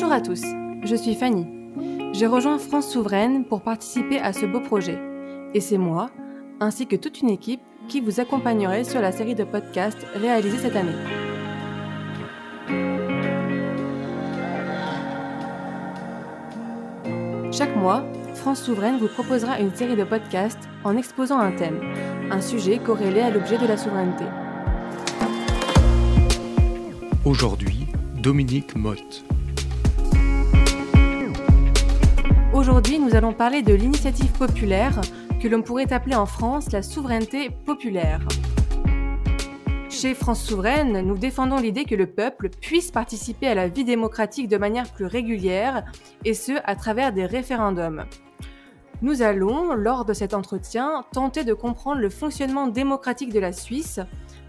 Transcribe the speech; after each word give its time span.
Bonjour 0.00 0.12
à 0.12 0.20
tous, 0.20 0.44
je 0.84 0.94
suis 0.94 1.16
Fanny. 1.16 1.44
J'ai 2.12 2.28
rejoint 2.28 2.58
France 2.58 2.88
Souveraine 2.88 3.44
pour 3.44 3.62
participer 3.62 4.20
à 4.20 4.32
ce 4.32 4.46
beau 4.46 4.60
projet. 4.60 4.96
Et 5.54 5.60
c'est 5.60 5.76
moi, 5.76 6.08
ainsi 6.60 6.86
que 6.86 6.94
toute 6.94 7.20
une 7.20 7.30
équipe, 7.30 7.60
qui 7.88 8.00
vous 8.00 8.20
accompagnerai 8.20 8.84
sur 8.84 9.00
la 9.00 9.10
série 9.10 9.34
de 9.34 9.42
podcasts 9.42 10.06
réalisée 10.14 10.58
cette 10.58 10.76
année. 10.76 10.92
Chaque 17.50 17.74
mois, 17.74 18.04
France 18.36 18.62
Souveraine 18.62 18.98
vous 18.98 19.08
proposera 19.08 19.58
une 19.58 19.74
série 19.74 19.96
de 19.96 20.04
podcasts 20.04 20.68
en 20.84 20.96
exposant 20.96 21.40
un 21.40 21.50
thème, 21.50 21.80
un 22.30 22.40
sujet 22.40 22.78
corrélé 22.78 23.20
à 23.20 23.30
l'objet 23.30 23.58
de 23.58 23.66
la 23.66 23.76
souveraineté. 23.76 24.26
Aujourd'hui, 27.24 27.88
Dominique 28.22 28.76
Motte. 28.76 29.24
Aujourd'hui, 32.58 32.98
nous 32.98 33.14
allons 33.14 33.32
parler 33.32 33.62
de 33.62 33.72
l'initiative 33.72 34.32
populaire 34.32 35.00
que 35.40 35.46
l'on 35.46 35.62
pourrait 35.62 35.92
appeler 35.92 36.16
en 36.16 36.26
France 36.26 36.72
la 36.72 36.82
souveraineté 36.82 37.50
populaire. 37.50 38.18
Chez 39.88 40.12
France 40.12 40.42
Souveraine, 40.42 41.02
nous 41.02 41.16
défendons 41.16 41.58
l'idée 41.58 41.84
que 41.84 41.94
le 41.94 42.08
peuple 42.08 42.48
puisse 42.48 42.90
participer 42.90 43.46
à 43.46 43.54
la 43.54 43.68
vie 43.68 43.84
démocratique 43.84 44.48
de 44.48 44.56
manière 44.56 44.90
plus 44.92 45.04
régulière, 45.04 45.84
et 46.24 46.34
ce, 46.34 46.50
à 46.64 46.74
travers 46.74 47.12
des 47.12 47.26
référendums. 47.26 48.06
Nous 49.02 49.22
allons, 49.22 49.74
lors 49.74 50.04
de 50.04 50.12
cet 50.12 50.34
entretien, 50.34 51.04
tenter 51.12 51.44
de 51.44 51.54
comprendre 51.54 52.00
le 52.00 52.10
fonctionnement 52.10 52.66
démocratique 52.66 53.32
de 53.32 53.38
la 53.38 53.52
Suisse, 53.52 54.00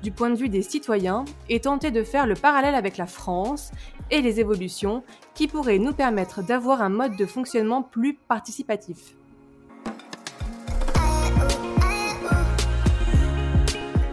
du 0.04 0.12
point 0.12 0.30
de 0.30 0.36
vue 0.36 0.50
des 0.50 0.62
citoyens, 0.62 1.26
et 1.50 1.60
tenter 1.60 1.92
de 1.92 2.04
faire 2.04 2.26
le 2.26 2.36
parallèle 2.36 2.76
avec 2.76 2.98
la 2.98 3.08
France 3.08 3.72
et 4.12 4.22
les 4.22 4.40
évolutions 4.40 5.04
qui 5.34 5.48
pourraient 5.48 5.80
nous 5.80 5.94
permettre 5.94 6.44
d'avoir 6.44 6.82
un 6.82 6.90
mode 6.90 7.16
de 7.16 7.26
fonctionnement 7.26 7.84
plus 7.84 8.16
participatif. 8.16 9.16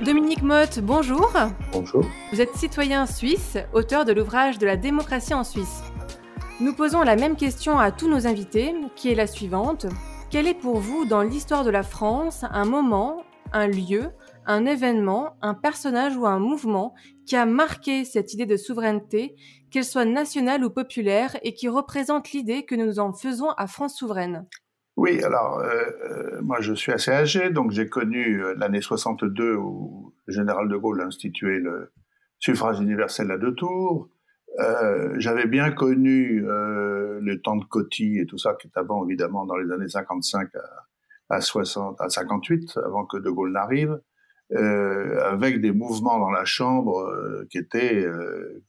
Dominique 0.04 0.42
Motte, 0.42 0.78
bonjour. 0.78 1.32
Bonjour. 1.72 2.04
Vous 2.30 2.40
êtes 2.40 2.54
citoyen 2.54 3.06
suisse, 3.06 3.58
auteur 3.72 4.04
de 4.04 4.12
l'ouvrage 4.12 4.56
de 4.58 4.64
la 4.64 4.76
démocratie 4.76 5.34
en 5.34 5.42
Suisse. 5.42 5.82
Nous 6.60 6.74
posons 6.74 7.02
la 7.02 7.16
même 7.16 7.34
question 7.34 7.78
à 7.78 7.90
tous 7.90 8.08
nos 8.08 8.26
invités, 8.26 8.72
qui 8.94 9.10
est 9.10 9.16
la 9.16 9.26
suivante. 9.26 9.86
Quel 10.30 10.46
est 10.46 10.54
pour 10.54 10.78
vous, 10.78 11.06
dans 11.06 11.22
l'histoire 11.22 11.64
de 11.64 11.70
la 11.70 11.82
France, 11.82 12.44
un 12.52 12.64
moment, 12.64 13.24
un 13.52 13.66
lieu, 13.66 14.10
un 14.46 14.66
événement, 14.66 15.36
un 15.42 15.54
personnage 15.54 16.16
ou 16.16 16.26
un 16.26 16.38
mouvement 16.38 16.94
qui 17.26 17.36
a 17.36 17.46
marqué 17.46 18.04
cette 18.04 18.32
idée 18.34 18.46
de 18.46 18.56
souveraineté, 18.56 19.36
qu'elle 19.70 19.84
soit 19.84 20.04
nationale 20.04 20.64
ou 20.64 20.70
populaire, 20.70 21.36
et 21.42 21.54
qui 21.54 21.68
représente 21.68 22.32
l'idée 22.32 22.64
que 22.64 22.74
nous 22.74 22.98
en 22.98 23.12
faisons 23.12 23.50
à 23.50 23.66
France 23.66 23.96
souveraine 23.96 24.46
oui, 24.96 25.22
alors 25.22 25.58
euh, 25.58 25.82
euh, 26.10 26.40
moi 26.42 26.60
je 26.60 26.72
suis 26.72 26.90
assez 26.90 27.10
âgé, 27.10 27.50
donc 27.50 27.70
j'ai 27.70 27.86
connu 27.86 28.42
euh, 28.42 28.54
l'année 28.56 28.80
62 28.80 29.54
où 29.54 30.14
le 30.24 30.32
général 30.32 30.68
de 30.68 30.76
Gaulle 30.76 31.02
a 31.02 31.04
institué 31.04 31.58
le 31.58 31.92
suffrage 32.38 32.80
universel 32.80 33.30
à 33.30 33.38
deux 33.38 33.54
tours. 33.54 34.08
J'avais 35.18 35.46
bien 35.46 35.70
connu 35.70 36.40
le 36.40 37.40
temps 37.42 37.56
de 37.56 37.64
Coty 37.66 38.20
et 38.20 38.26
tout 38.26 38.38
ça 38.38 38.54
qui 38.54 38.68
est 38.68 38.78
avant 38.78 39.04
évidemment 39.04 39.44
dans 39.44 39.56
les 39.56 39.70
années 39.70 39.88
55 39.88 40.48
à, 41.28 41.40
60, 41.42 42.00
à 42.00 42.08
58, 42.08 42.78
avant 42.82 43.04
que 43.04 43.18
de 43.18 43.28
Gaulle 43.28 43.52
n'arrive. 43.52 44.00
Avec 44.54 45.60
des 45.60 45.72
mouvements 45.72 46.18
dans 46.18 46.30
la 46.30 46.44
chambre 46.44 47.44
qui 47.50 47.58
étaient 47.58 48.06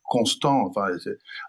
constants, 0.04 0.66
enfin 0.68 0.88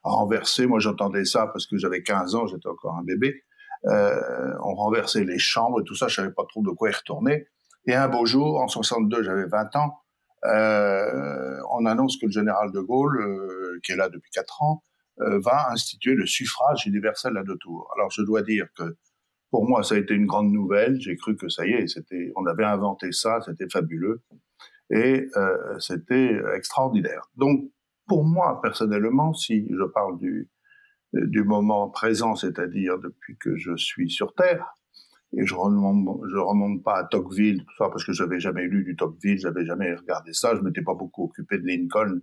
renversés. 0.03 0.67
Moi, 0.67 0.81
j'entendais 0.81 1.25
ça 1.25 1.47
parce 1.47 1.67
que 1.67 1.79
j'avais 1.79 2.03
15 2.03 2.35
ans, 2.35 2.47
j'étais 2.47 2.69
encore 2.69 2.97
un 2.97 3.05
bébé. 3.05 3.43
Euh, 3.87 4.53
on 4.63 4.75
renversait 4.75 5.25
les 5.25 5.39
chambres 5.39 5.81
et 5.81 5.85
tout 5.85 5.95
ça, 5.95 6.09
je 6.09 6.17
savais 6.17 6.33
pas 6.33 6.45
trop 6.49 6.63
de 6.63 6.71
quoi 6.71 6.91
y 6.91 6.93
retourner. 6.93 7.47
Et 7.87 7.95
un 7.95 8.09
beau 8.09 8.27
jour, 8.27 8.61
en 8.61 8.69
62, 8.69 9.23
j'avais 9.23 9.47
20 9.47 9.77
ans, 9.77 9.99
euh, 10.45 11.59
on 11.71 11.87
annonce 11.87 12.17
que 12.17 12.27
le 12.27 12.33
général 12.33 12.71
de 12.73 12.81
Gaulle, 12.81 13.21
euh, 13.21 13.81
qui 13.83 13.93
est 13.93 13.97
là 13.97 14.09
depuis 14.09 14.31
4 14.31 14.63
ans, 14.63 14.83
euh, 15.21 15.41
va 15.41 15.71
instituer 15.71 16.15
le 16.15 16.27
suffrage 16.27 16.87
universel 16.87 17.37
à 17.37 17.43
deux 17.43 17.57
tours. 17.57 17.91
Alors 17.97 18.11
je 18.11 18.23
dois 18.23 18.43
dire 18.43 18.67
que 18.77 18.97
pour 19.51 19.69
moi, 19.69 19.83
ça 19.83 19.95
a 19.95 19.99
été 19.99 20.15
une 20.15 20.27
grande 20.27 20.53
nouvelle. 20.53 21.01
J'ai 21.01 21.17
cru 21.17 21.37
que 21.37 21.49
ça 21.49 21.67
y 21.67 21.73
est, 21.73 21.89
c'était, 21.89 22.33
on 22.37 22.47
avait 22.47 22.65
inventé 22.65 23.13
ça, 23.13 23.41
c'était 23.45 23.69
fabuleux 23.69 24.23
et 24.91 25.29
euh, 25.37 25.79
c'était 25.79 26.41
extraordinaire. 26.57 27.31
Donc 27.37 27.71
pour 28.07 28.25
moi 28.25 28.61
personnellement, 28.63 29.35
si 29.35 29.67
je 29.71 29.85
parle 29.85 30.19
du 30.19 30.49
du 31.13 31.43
moment 31.43 31.89
présent, 31.89 32.35
c'est-à-dire 32.35 32.99
depuis 32.99 33.37
que 33.39 33.57
je 33.57 33.77
suis 33.77 34.11
sur 34.11 34.35
Terre. 34.35 34.75
Et 35.37 35.45
je 35.45 35.55
remonte, 35.55 36.23
je 36.31 36.39
remonte 36.39 36.83
pas 36.83 36.97
à 36.97 37.05
Tocqueville, 37.05 37.65
tout 37.65 37.77
ça, 37.77 37.91
parce 37.91 38.05
que 38.05 38.13
j'avais 38.13 38.41
jamais 38.41 38.67
lu 38.67 38.83
du 38.83 38.97
Tocqueville, 38.97 39.39
j'avais 39.39 39.67
jamais 39.67 39.95
regardé 39.95 40.33
ça, 40.33 40.57
je 40.57 40.63
m'étais 40.63 40.81
pas 40.81 40.95
beaucoup 40.95 41.25
occupé 41.25 41.59
de 41.59 41.67
Lincoln, 41.67 42.21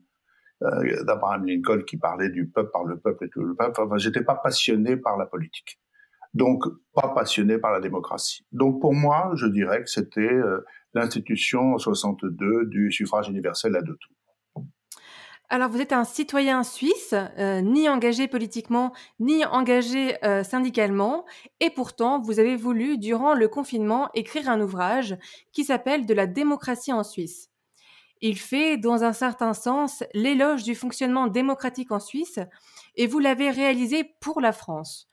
euh, 0.64 1.04
d'Abraham 1.04 1.46
Lincoln 1.46 1.84
qui 1.84 1.98
parlait 1.98 2.30
du 2.30 2.48
peuple 2.48 2.72
par 2.72 2.84
le 2.84 2.98
peuple 2.98 3.26
et 3.26 3.30
tout 3.30 3.44
le 3.44 3.56
peuple. 3.56 3.80
Enfin, 3.80 3.98
j'étais 3.98 4.24
pas 4.24 4.36
passionné 4.36 4.98
par 4.98 5.18
la 5.18 5.28
politique. 5.28 5.80
Donc, 6.36 6.66
pas 6.94 7.08
passionné 7.16 7.58
par 7.58 7.72
la 7.72 7.80
démocratie. 7.80 8.46
Donc, 8.52 8.82
pour 8.82 8.94
moi, 8.94 9.32
je 9.36 9.48
dirais 9.48 9.82
que 9.82 9.90
c'était 9.90 10.20
euh, 10.20 10.66
l'institution 10.94 11.78
62 11.78 12.66
du 12.66 12.92
suffrage 12.92 13.30
universel 13.30 13.74
à 13.76 13.82
deux 13.82 13.96
tours. 13.96 14.66
Alors, 15.48 15.70
vous 15.70 15.80
êtes 15.80 15.94
un 15.94 16.04
citoyen 16.04 16.64
suisse, 16.64 17.14
euh, 17.14 17.62
ni 17.62 17.88
engagé 17.88 18.28
politiquement, 18.28 18.94
ni 19.20 19.46
engagé 19.46 20.18
euh, 20.26 20.44
syndicalement, 20.44 21.24
et 21.62 21.70
pourtant, 21.70 22.20
vous 22.20 22.40
avez 22.40 22.58
voulu, 22.58 22.98
durant 22.98 23.34
le 23.34 23.48
confinement, 23.48 24.10
écrire 24.14 24.50
un 24.50 24.60
ouvrage 24.60 25.16
qui 25.54 25.64
s'appelle 25.64 26.06
De 26.06 26.14
la 26.14 26.28
démocratie 26.28 26.92
en 26.92 27.04
Suisse. 27.04 27.50
Il 28.22 28.38
fait, 28.38 28.76
dans 28.76 29.06
un 29.06 29.14
certain 29.14 29.54
sens, 29.54 30.04
l'éloge 30.14 30.64
du 30.64 30.76
fonctionnement 30.76 31.28
démocratique 31.28 31.92
en 31.94 32.00
Suisse, 32.00 32.40
et 32.96 33.08
vous 33.08 33.20
l'avez 33.20 33.52
réalisé 33.52 34.16
pour 34.20 34.42
la 34.42 34.52
France. 34.52 35.10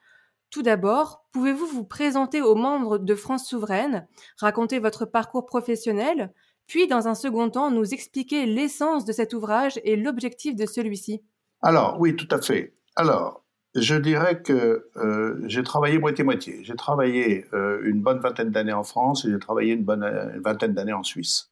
Tout 0.52 0.62
d'abord, 0.62 1.24
pouvez-vous 1.32 1.66
vous 1.66 1.84
présenter 1.84 2.42
aux 2.42 2.54
membres 2.54 2.98
de 2.98 3.14
France 3.14 3.48
Souveraine, 3.48 4.06
raconter 4.38 4.80
votre 4.80 5.06
parcours 5.06 5.46
professionnel, 5.46 6.30
puis 6.66 6.86
dans 6.86 7.08
un 7.08 7.14
second 7.14 7.48
temps 7.48 7.70
nous 7.70 7.94
expliquer 7.94 8.44
l'essence 8.44 9.06
de 9.06 9.12
cet 9.12 9.32
ouvrage 9.32 9.80
et 9.82 9.96
l'objectif 9.96 10.54
de 10.54 10.66
celui-ci? 10.66 11.22
Alors 11.62 11.98
oui, 11.98 12.16
tout 12.16 12.28
à 12.30 12.38
fait. 12.42 12.74
Alors, 12.96 13.46
je 13.74 13.94
dirais 13.94 14.42
que 14.42 14.90
euh, 14.96 15.40
j'ai 15.46 15.62
travaillé 15.62 15.98
moitié-moitié. 15.98 16.62
J'ai 16.62 16.76
travaillé 16.76 17.46
euh, 17.54 17.80
une 17.84 18.02
bonne 18.02 18.20
vingtaine 18.20 18.50
d'années 18.50 18.74
en 18.74 18.84
France 18.84 19.24
et 19.24 19.30
j'ai 19.30 19.38
travaillé 19.38 19.72
une 19.72 19.84
bonne 19.84 20.04
vingtaine 20.44 20.74
d'années 20.74 20.92
en 20.92 21.02
Suisse. 21.02 21.50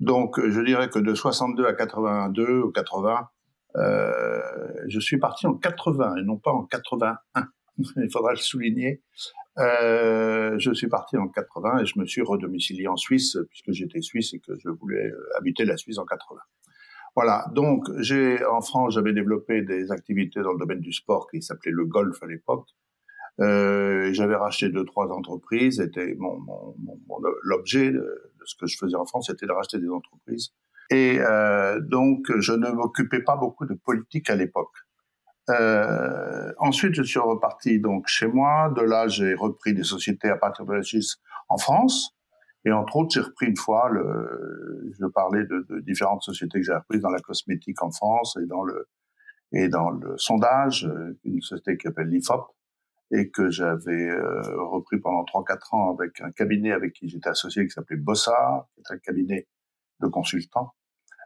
Donc, 0.00 0.40
je 0.40 0.60
dirais 0.62 0.88
que 0.88 0.98
de 0.98 1.14
62 1.14 1.66
à 1.66 1.74
82 1.74 2.62
ou 2.62 2.72
80, 2.72 3.28
euh, 3.76 4.40
je 4.88 4.98
suis 4.98 5.18
parti 5.18 5.46
en 5.46 5.52
80 5.52 6.16
et 6.16 6.22
non 6.22 6.38
pas 6.38 6.52
en 6.52 6.64
81. 6.64 7.48
Il 7.96 8.10
faudra 8.10 8.32
le 8.32 8.38
souligner. 8.38 9.02
Euh, 9.58 10.58
je 10.58 10.72
suis 10.72 10.88
parti 10.88 11.16
en 11.16 11.28
80 11.28 11.78
et 11.78 11.86
je 11.86 11.98
me 11.98 12.06
suis 12.06 12.22
redomicilié 12.22 12.88
en 12.88 12.96
Suisse 12.96 13.38
puisque 13.48 13.70
j'étais 13.70 14.00
suisse 14.00 14.34
et 14.34 14.40
que 14.40 14.52
je 14.58 14.68
voulais 14.68 15.06
euh, 15.06 15.38
habiter 15.38 15.64
la 15.64 15.76
Suisse 15.76 15.98
en 15.98 16.04
80. 16.04 16.40
Voilà. 17.14 17.46
Donc, 17.52 17.84
j'ai 17.98 18.44
en 18.44 18.60
France, 18.60 18.94
j'avais 18.94 19.12
développé 19.12 19.62
des 19.62 19.92
activités 19.92 20.42
dans 20.42 20.52
le 20.52 20.58
domaine 20.58 20.80
du 20.80 20.92
sport 20.92 21.28
qui 21.30 21.40
s'appelait 21.40 21.70
le 21.72 21.84
golf 21.84 22.20
à 22.22 22.26
l'époque. 22.26 22.68
Euh, 23.40 24.12
j'avais 24.12 24.34
racheté 24.34 24.68
deux 24.68 24.84
trois 24.84 25.08
entreprises. 25.12 25.80
Était 25.80 26.16
mon, 26.18 26.40
l'objet 27.44 27.92
de, 27.92 28.32
ce 28.44 28.56
que 28.56 28.66
je 28.66 28.76
faisais 28.76 28.96
en 28.96 29.06
France, 29.06 29.28
c'était 29.28 29.46
de 29.46 29.52
racheter 29.52 29.78
des 29.78 29.88
entreprises. 29.88 30.50
Et 30.90 31.18
donc, 31.82 32.30
je 32.38 32.52
ne 32.52 32.70
m'occupais 32.70 33.22
pas 33.22 33.36
beaucoup 33.36 33.64
de 33.64 33.74
politique 33.74 34.28
à 34.28 34.36
l'époque. 34.36 34.74
Euh, 35.50 36.52
ensuite, 36.58 36.94
je 36.94 37.02
suis 37.02 37.18
reparti 37.18 37.80
donc 37.80 38.06
chez 38.06 38.26
moi. 38.26 38.72
De 38.74 38.82
là, 38.82 39.08
j'ai 39.08 39.34
repris 39.34 39.74
des 39.74 39.84
sociétés 39.84 40.28
à 40.28 40.36
partir 40.36 40.64
de 40.64 40.72
la 40.72 40.82
Suisse 40.82 41.16
en 41.48 41.58
France. 41.58 42.14
Et 42.64 42.72
entre 42.72 42.96
autres, 42.96 43.10
j'ai 43.12 43.20
repris 43.20 43.46
une 43.46 43.56
fois, 43.56 43.90
le, 43.90 44.90
je 44.98 45.06
parlais 45.06 45.44
de, 45.44 45.66
de 45.68 45.80
différentes 45.80 46.22
sociétés 46.22 46.60
que 46.60 46.64
j'ai 46.64 46.74
reprises 46.74 47.02
dans 47.02 47.10
la 47.10 47.20
cosmétique 47.20 47.82
en 47.82 47.90
France 47.90 48.38
et 48.42 48.46
dans 48.46 48.62
le, 48.62 48.88
et 49.52 49.68
dans 49.68 49.90
le 49.90 50.16
sondage, 50.16 50.86
euh, 50.86 51.18
une 51.24 51.42
société 51.42 51.76
qui 51.76 51.86
s'appelle 51.86 52.08
l'IFOP 52.08 52.54
et 53.10 53.30
que 53.30 53.50
j'avais 53.50 54.08
euh, 54.10 54.40
repris 54.64 54.98
pendant 54.98 55.24
3-4 55.24 55.76
ans 55.76 55.94
avec 55.94 56.20
un 56.22 56.32
cabinet 56.32 56.72
avec 56.72 56.94
qui 56.94 57.08
j'étais 57.08 57.28
associé 57.28 57.64
qui 57.64 57.70
s'appelait 57.70 57.98
Bossa, 57.98 58.66
qui 58.74 58.80
est 58.80 58.94
un 58.94 58.98
cabinet 58.98 59.46
de 60.00 60.08
consultants, 60.08 60.74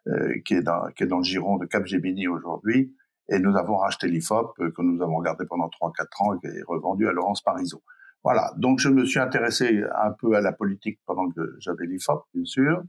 euh, 0.09 0.41
qui, 0.45 0.55
est 0.55 0.63
dans, 0.63 0.89
qui 0.91 1.05
est 1.05 1.07
dans 1.07 1.19
le 1.19 1.25
giron 1.25 1.57
de 1.57 1.67
Capgemini 1.67 2.27
aujourd'hui 2.27 2.95
et 3.29 3.39
nous 3.39 3.57
avons 3.57 3.77
racheté 3.77 4.09
l'IFOP, 4.09 4.55
euh, 4.61 4.71
que 4.71 4.83
nous 4.83 5.03
avons 5.03 5.21
gardé 5.21 5.45
pendant 5.47 5.69
3-4 5.69 6.23
ans 6.23 6.35
et 6.43 6.63
revendu 6.67 7.09
à 7.09 7.13
Laurence 7.13 7.43
Parisot. 7.43 7.83
Voilà, 8.25 8.53
donc 8.57 8.81
je 8.81 8.89
me 8.89 9.05
suis 9.05 9.21
intéressé 9.21 9.83
un 10.03 10.11
peu 10.11 10.35
à 10.35 10.41
la 10.41 10.53
politique 10.53 10.99
pendant 11.07 11.29
que 11.31 11.57
j'avais 11.61 11.87
l'IFOP, 11.87 12.25
bien 12.35 12.45
sûr, 12.45 12.83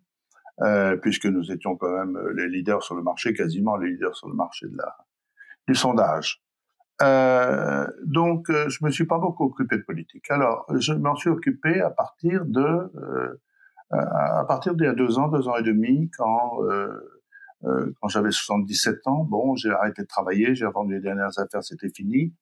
euh, 0.61 0.97
puisque 0.97 1.25
nous 1.25 1.51
étions 1.51 1.75
quand 1.75 1.91
même 1.91 2.17
les 2.35 2.47
leaders 2.47 2.83
sur 2.83 2.95
le 2.95 3.03
marché, 3.03 3.33
quasiment 3.33 3.77
les 3.77 3.91
leaders 3.91 4.15
sur 4.15 4.27
le 4.27 4.35
marché 4.35 4.67
de 4.67 4.75
la, 4.75 4.95
du 5.67 5.75
sondage. 5.75 6.41
Euh, 7.01 7.87
donc, 8.03 8.49
euh, 8.49 8.67
je 8.69 8.83
me 8.83 8.91
suis 8.91 9.05
pas 9.05 9.19
beaucoup 9.19 9.45
occupé 9.45 9.77
de 9.77 9.83
politique. 9.83 10.29
Alors, 10.29 10.65
je 10.75 10.93
m'en 10.93 11.15
suis 11.15 11.29
occupé 11.29 11.79
à 11.79 11.89
partir 11.89 12.45
de, 12.45 12.61
euh, 12.61 13.37
à 13.91 14.43
partir 14.47 14.75
d'il 14.75 14.85
y 14.85 14.89
a 14.89 14.93
deux 14.93 15.17
ans, 15.17 15.29
deux 15.29 15.47
ans 15.47 15.55
et 15.55 15.63
demi, 15.63 16.11
quand, 16.17 16.59
quand 17.61 18.07
j'avais 18.07 18.31
77 18.31 19.07
ans. 19.07 19.23
Bon, 19.23 19.55
j'ai 19.55 19.69
arrêté 19.69 20.03
de 20.03 20.07
travailler, 20.07 20.55
j'ai 20.55 20.65
vendu 20.65 20.93
les 20.93 21.01
dernières 21.01 21.37
affaires, 21.37 21.63
c'était 21.63 21.89
fini. 21.89 22.33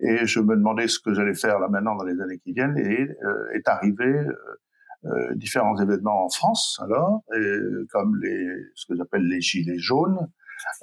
Et 0.00 0.26
je 0.26 0.40
me 0.40 0.56
demandais 0.56 0.88
ce 0.88 0.98
que 0.98 1.14
j'allais 1.14 1.34
faire 1.34 1.58
là 1.58 1.68
maintenant 1.68 1.96
dans 1.96 2.04
les 2.04 2.20
années 2.20 2.38
qui 2.38 2.52
viennent. 2.52 2.76
Et 2.76 3.08
est 3.54 3.68
arrivé 3.68 4.26
différents 5.36 5.76
événements 5.80 6.24
en 6.24 6.28
France, 6.28 6.80
alors, 6.82 7.22
et, 7.32 7.58
comme 7.92 8.16
les, 8.20 8.48
ce 8.74 8.86
que 8.86 8.96
j'appelle 8.96 9.22
les 9.22 9.40
gilets 9.40 9.78
jaunes, 9.78 10.18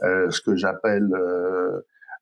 ce 0.01 0.41
que 0.41 0.55
j'appelle 0.55 1.09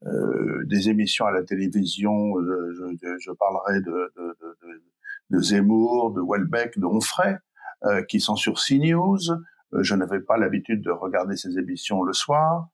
euh, 0.07 0.63
des 0.65 0.89
émissions 0.89 1.25
à 1.25 1.31
la 1.31 1.43
télévision, 1.43 2.33
je, 2.41 2.95
je, 2.99 3.17
je 3.19 3.31
parlerai 3.33 3.81
de, 3.81 4.11
de, 4.17 4.37
de, 4.41 4.81
de, 5.29 5.41
Zemmour, 5.41 6.11
de 6.13 6.21
Welbeck, 6.21 6.79
de 6.79 6.85
Onfray, 6.85 7.37
euh, 7.85 8.01
qui 8.03 8.19
sont 8.19 8.35
sur 8.35 8.55
CNews. 8.55 9.19
Euh, 9.73 9.83
je 9.83 9.95
n'avais 9.95 10.19
pas 10.19 10.37
l'habitude 10.37 10.81
de 10.81 10.91
regarder 10.91 11.35
ces 11.35 11.57
émissions 11.57 12.03
le 12.03 12.13
soir. 12.13 12.69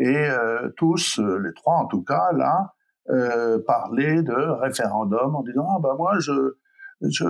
Et 0.00 0.28
tous, 0.76 1.18
les 1.18 1.52
trois 1.54 1.74
en 1.74 1.86
tout 1.86 2.04
cas, 2.04 2.30
là, 2.32 2.72
euh, 3.10 3.58
parlaient 3.66 4.22
de 4.22 4.32
référendum 4.32 5.34
en 5.34 5.42
disant 5.42 5.66
ah 5.68 5.80
ben 5.82 5.96
moi 5.96 6.20
je 6.20 6.56
je 7.00 7.26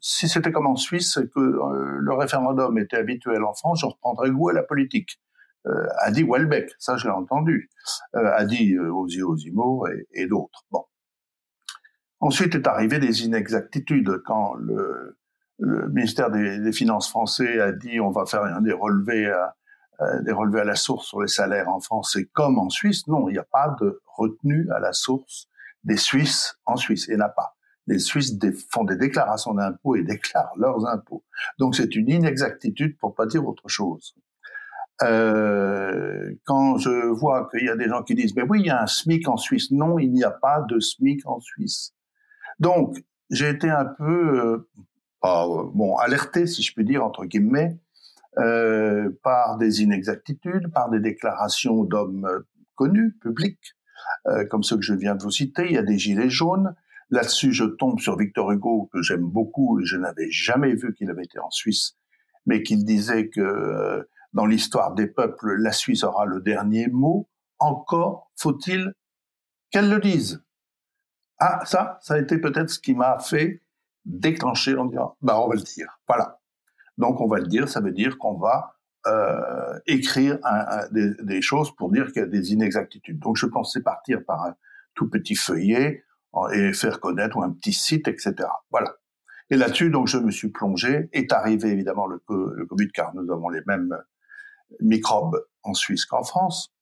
si 0.00 0.28
c'était 0.28 0.52
comme 0.52 0.66
en 0.66 0.76
Suisse 0.76 1.18
que 1.34 1.40
le 1.40 2.14
référendum 2.14 2.78
était 2.78 2.96
habituel 2.96 3.44
en 3.44 3.52
France, 3.52 3.80
je 3.80 3.86
reprendrais 3.86 4.30
goût 4.30 4.48
à 4.48 4.54
la 4.54 4.62
politique 4.62 5.20
euh, 5.66 5.86
a 5.98 6.10
dit 6.10 6.22
Welbeck, 6.22 6.70
ça 6.78 6.96
je 6.96 7.04
l'ai 7.06 7.12
entendu, 7.14 7.70
euh, 8.14 8.30
a 8.34 8.44
dit 8.44 8.74
euh, 8.74 8.92
Ozzy 8.92 9.22
Ozimo 9.22 9.86
et, 9.88 10.06
et 10.12 10.26
d'autres. 10.26 10.64
Bon. 10.70 10.84
Ensuite 12.20 12.54
est 12.54 12.66
arrivé 12.66 12.98
des 12.98 13.24
inexactitudes 13.24 14.22
quand 14.24 14.54
le, 14.54 15.18
le 15.58 15.88
ministère 15.88 16.30
des, 16.30 16.72
Finances 16.72 17.08
français 17.08 17.60
a 17.60 17.72
dit 17.72 18.00
on 18.00 18.10
va 18.10 18.26
faire 18.26 18.60
des 18.60 18.72
relevés 18.72 19.26
à, 19.26 19.54
des 20.22 20.32
relevés 20.32 20.60
à 20.60 20.64
la 20.64 20.74
source 20.74 21.06
sur 21.06 21.22
les 21.22 21.28
salaires 21.28 21.68
en 21.68 21.80
France 21.80 22.16
et 22.16 22.26
comme 22.26 22.58
en 22.58 22.68
Suisse. 22.68 23.06
Non, 23.06 23.28
il 23.28 23.32
n'y 23.32 23.38
a 23.38 23.46
pas 23.50 23.74
de 23.80 24.00
retenue 24.06 24.68
à 24.74 24.78
la 24.78 24.92
source 24.92 25.48
des 25.84 25.96
Suisses 25.96 26.58
en 26.66 26.76
Suisse. 26.76 27.06
Il 27.08 27.16
n'y 27.16 27.22
en 27.22 27.26
a 27.26 27.30
pas. 27.30 27.56
Les 27.86 27.98
Suisses 27.98 28.36
font 28.70 28.84
des 28.84 28.96
déclarations 28.96 29.54
d'impôts 29.54 29.96
et 29.96 30.02
déclarent 30.02 30.52
leurs 30.58 30.86
impôts. 30.86 31.24
Donc 31.58 31.76
c'est 31.76 31.94
une 31.94 32.10
inexactitude 32.10 32.98
pour 32.98 33.14
pas 33.14 33.26
dire 33.26 33.46
autre 33.46 33.68
chose. 33.68 34.14
Euh, 35.02 36.34
quand 36.44 36.78
je 36.78 37.06
vois 37.06 37.48
qu'il 37.50 37.66
y 37.66 37.68
a 37.68 37.76
des 37.76 37.86
gens 37.86 38.02
qui 38.02 38.14
disent 38.14 38.34
mais 38.34 38.44
oui 38.44 38.60
il 38.60 38.66
y 38.66 38.70
a 38.70 38.82
un 38.82 38.86
SMIC 38.86 39.28
en 39.28 39.36
Suisse 39.36 39.70
non 39.70 39.98
il 39.98 40.10
n'y 40.10 40.24
a 40.24 40.30
pas 40.30 40.62
de 40.62 40.80
SMIC 40.80 41.26
en 41.26 41.38
Suisse 41.38 41.94
donc 42.60 42.96
j'ai 43.28 43.50
été 43.50 43.68
un 43.68 43.84
peu 43.84 44.40
euh, 44.40 44.70
bon 45.74 45.96
alerté 45.96 46.46
si 46.46 46.62
je 46.62 46.72
puis 46.74 46.84
dire 46.84 47.04
entre 47.04 47.24
guillemets 47.24 47.78
euh, 48.38 49.10
par 49.22 49.56
des 49.58 49.82
inexactitudes 49.82 50.72
par 50.72 50.90
des 50.90 51.00
déclarations 51.00 51.84
d'hommes 51.84 52.26
euh, 52.26 52.40
connus 52.74 53.16
publics 53.20 53.74
euh, 54.28 54.44
comme 54.46 54.62
ceux 54.62 54.76
que 54.76 54.82
je 54.82 54.94
viens 54.94 55.14
de 55.14 55.22
vous 55.22 55.30
citer 55.30 55.66
il 55.66 55.72
y 55.72 55.78
a 55.78 55.82
des 55.82 55.98
gilets 55.98 56.30
jaunes 56.30 56.74
là-dessus 57.10 57.52
je 57.52 57.64
tombe 57.64 58.00
sur 58.00 58.16
Victor 58.16 58.52
Hugo 58.52 58.90
que 58.92 59.02
j'aime 59.02 59.24
beaucoup 59.24 59.80
et 59.80 59.84
je 59.84 59.96
n'avais 59.96 60.30
jamais 60.30 60.74
vu 60.74 60.94
qu'il 60.94 61.10
avait 61.10 61.24
été 61.24 61.38
en 61.38 61.50
Suisse 61.50 61.96
mais 62.46 62.62
qu'il 62.62 62.84
disait 62.84 63.28
que 63.28 64.06
dans 64.36 64.44
l'histoire 64.44 64.92
des 64.92 65.06
peuples, 65.06 65.56
la 65.56 65.72
Suisse 65.72 66.04
aura 66.04 66.26
le 66.26 66.40
dernier 66.40 66.88
mot. 66.88 67.28
Encore 67.58 68.30
faut-il 68.36 68.92
qu'elle 69.70 69.88
le 69.88 69.98
dise. 69.98 70.44
Ah, 71.38 71.64
ça, 71.64 71.98
ça 72.02 72.14
a 72.14 72.18
été 72.18 72.38
peut-être 72.38 72.68
ce 72.68 72.78
qui 72.78 72.94
m'a 72.94 73.18
fait 73.18 73.62
déclencher 74.06 74.76
en 74.76 74.86
disant, 74.86 75.16
bah, 75.20 75.38
on 75.40 75.48
va 75.48 75.56
le 75.56 75.62
dire. 75.62 76.00
Voilà. 76.06 76.40
Donc, 76.96 77.20
on 77.20 77.28
va 77.28 77.38
le 77.38 77.46
dire, 77.46 77.68
ça 77.68 77.80
veut 77.80 77.92
dire 77.92 78.16
qu'on 78.18 78.38
va 78.38 78.76
euh, 79.06 79.78
écrire 79.86 80.38
des, 80.92 81.10
des, 81.22 81.42
choses 81.42 81.74
pour 81.76 81.92
dire 81.92 82.06
qu'il 82.06 82.22
y 82.22 82.24
a 82.24 82.28
des 82.28 82.52
inexactitudes. 82.52 83.18
Donc, 83.18 83.36
je 83.36 83.46
pensais 83.46 83.82
partir 83.82 84.24
par 84.24 84.42
un 84.44 84.54
tout 84.94 85.08
petit 85.10 85.36
feuillet 85.36 86.04
et 86.52 86.72
faire 86.72 87.00
connaître 87.00 87.36
ou 87.36 87.42
un 87.42 87.52
petit 87.52 87.72
site, 87.72 88.08
etc. 88.08 88.34
Voilà. 88.70 88.94
Et 89.50 89.56
là-dessus, 89.56 89.90
donc, 89.90 90.08
je 90.08 90.18
me 90.18 90.30
suis 90.30 90.48
plongé. 90.48 91.08
Est 91.12 91.32
arrivé 91.32 91.68
évidemment 91.68 92.06
le, 92.06 92.20
le 92.28 92.66
Covid, 92.66 92.88
car 92.88 93.14
nous 93.14 93.30
avons 93.30 93.48
les 93.48 93.60
mêmes 93.66 93.96
microbes 94.80 95.44
en 95.62 95.74
Suisse 95.74 96.06
qu'en 96.06 96.24
France. 96.24 96.74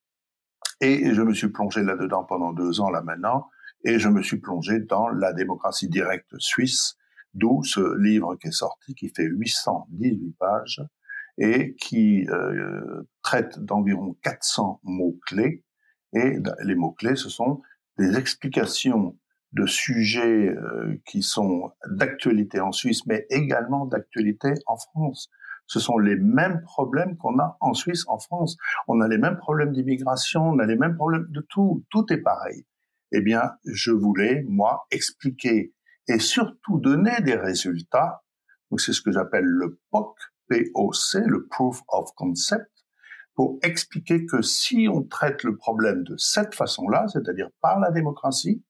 Et 0.81 1.15
je 1.15 1.23
me 1.23 1.35
suis 1.35 1.49
plongé 1.49 1.82
là-dedans 1.82 2.25
pendant 2.25 2.53
deux 2.53 2.81
ans, 2.81 2.91
là 2.91 3.03
maintenant, 3.03 3.49
et 3.85 3.99
je 3.99 4.09
me 4.09 4.23
suis 4.23 4.38
plongé 4.38 4.81
dans 4.81 5.09
la 5.09 5.32
démocratie 5.32 5.88
directe 5.88 6.35
suisse, 6.38 6.97
d'où 7.35 7.63
ce 7.65 7.97
livre 8.01 8.37
qui 8.37 8.49
est 8.49 8.53
sorti, 8.53 8.95
qui 8.95 9.09
fait 9.09 9.25
818 9.25 10.37
pages 10.39 10.83
et 11.39 11.75
qui 11.77 12.27
euh, 12.29 13.03
traite 13.23 13.59
d'environ 13.59 14.17
400 14.23 14.81
mots-clés. 14.85 15.65
Et 16.13 16.39
les 16.63 16.75
mots-clés, 16.75 17.17
ce 17.17 17.29
sont 17.29 17.61
des 17.99 18.17
explications 18.17 19.19
de 19.53 19.67
sujets 19.67 20.49
euh, 20.49 21.01
qui 21.07 21.23
sont 21.23 21.73
d'actualité 21.89 22.61
en 22.61 22.73
Suisse, 22.73 23.07
mais 23.07 23.27
également 23.31 23.87
d'actualité 23.87 24.55
en 24.67 24.77
France 24.77 25.29
ce 25.67 25.81
sont 25.81 25.99
les 25.99 26.17
mêmes 26.17 26.63
problèmes 26.63 27.17
qu'on 27.17 27.39
a 27.39 27.57
en 27.61 27.75
Suisse, 27.75 28.05
en 28.09 28.19
France. 28.19 28.57
On 28.89 29.01
a 29.01 29.09
les 29.09 29.19
mêmes 29.19 29.37
problèmes 29.37 29.73
d'immigration, 29.73 30.51
on 30.51 30.59
a 30.59 30.67
les 30.67 30.77
mêmêmes 30.77 30.97
problèmes 30.97 31.27
de 31.31 31.41
tout. 31.49 31.85
Tout 31.91 32.13
est 32.13 32.19
pareil. 32.19 32.67
Eh 33.13 33.21
bien, 33.21 33.53
je 33.65 33.93
voulais, 33.93 34.45
moi, 34.49 34.87
expliquer 34.91 35.73
et 36.09 36.19
surtout 36.19 36.79
donner 36.79 37.21
des 37.23 37.37
résultats. 37.37 38.23
Donc, 38.71 38.81
c'est 38.81 38.93
ce 38.93 39.03
que 39.03 39.12
j'appelle 39.12 39.45
le 39.45 39.79
POC, 39.91 40.17
POC, 40.49 41.15
le 41.27 41.47
Proof 41.47 41.83
of 41.89 42.11
Concept, 42.15 42.71
pour 43.35 43.59
expliquer 43.62 44.27
que 44.27 44.43
si 44.43 44.89
on 44.91 45.03
traite 45.03 45.43
le 45.43 45.56
problème 45.56 46.05
de 46.05 46.17
cette 46.17 46.55
façon-là, 46.55 47.06
c'est-à-dire 47.09 47.49
par 47.61 47.81
la 47.81 47.91
démocratie, 47.91 48.62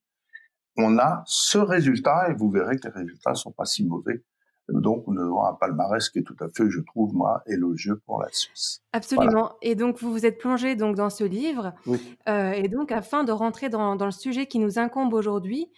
on 0.76 0.98
a 0.98 1.22
ce 1.26 1.58
résultat 1.58 2.30
et 2.30 2.34
vous 2.34 2.50
verrez 2.50 2.78
que 2.78 2.88
les 2.88 2.94
résultats 2.94 3.30
ne 3.30 3.36
sont 3.36 3.52
pas 3.52 3.66
si 3.66 3.84
mauvais 3.86 4.24
donc, 4.68 5.04
nous 5.06 5.20
avons 5.20 5.44
un 5.44 5.52
palmarès 5.54 6.08
qui 6.08 6.20
est 6.20 6.22
tout 6.22 6.36
à 6.40 6.48
fait, 6.48 6.70
je 6.70 6.80
trouve, 6.80 7.14
moi, 7.14 7.42
élogieux 7.46 8.00
pour 8.06 8.22
la 8.22 8.28
Suisse. 8.32 8.82
Absolument. 8.92 9.52
Et 9.60 9.74
donc, 9.74 9.98
vous 9.98 10.10
vous 10.10 10.24
êtes 10.24 10.38
plongé 10.38 10.74
donc 10.74 10.96
dans 10.96 11.10
ce 11.10 11.24
livre. 11.24 11.74
Oui. 11.86 12.16
Euh, 12.28 12.52
et 12.52 12.68
donc, 12.68 12.90
afin 12.90 13.24
de 13.24 13.32
rentrer 13.32 13.68
dans, 13.68 13.94
dans 13.96 14.06
le 14.06 14.10
sujet 14.10 14.46
qui 14.46 14.58
nous 14.58 14.78
incombe 14.78 15.12
aujourd'hui, 15.12 15.70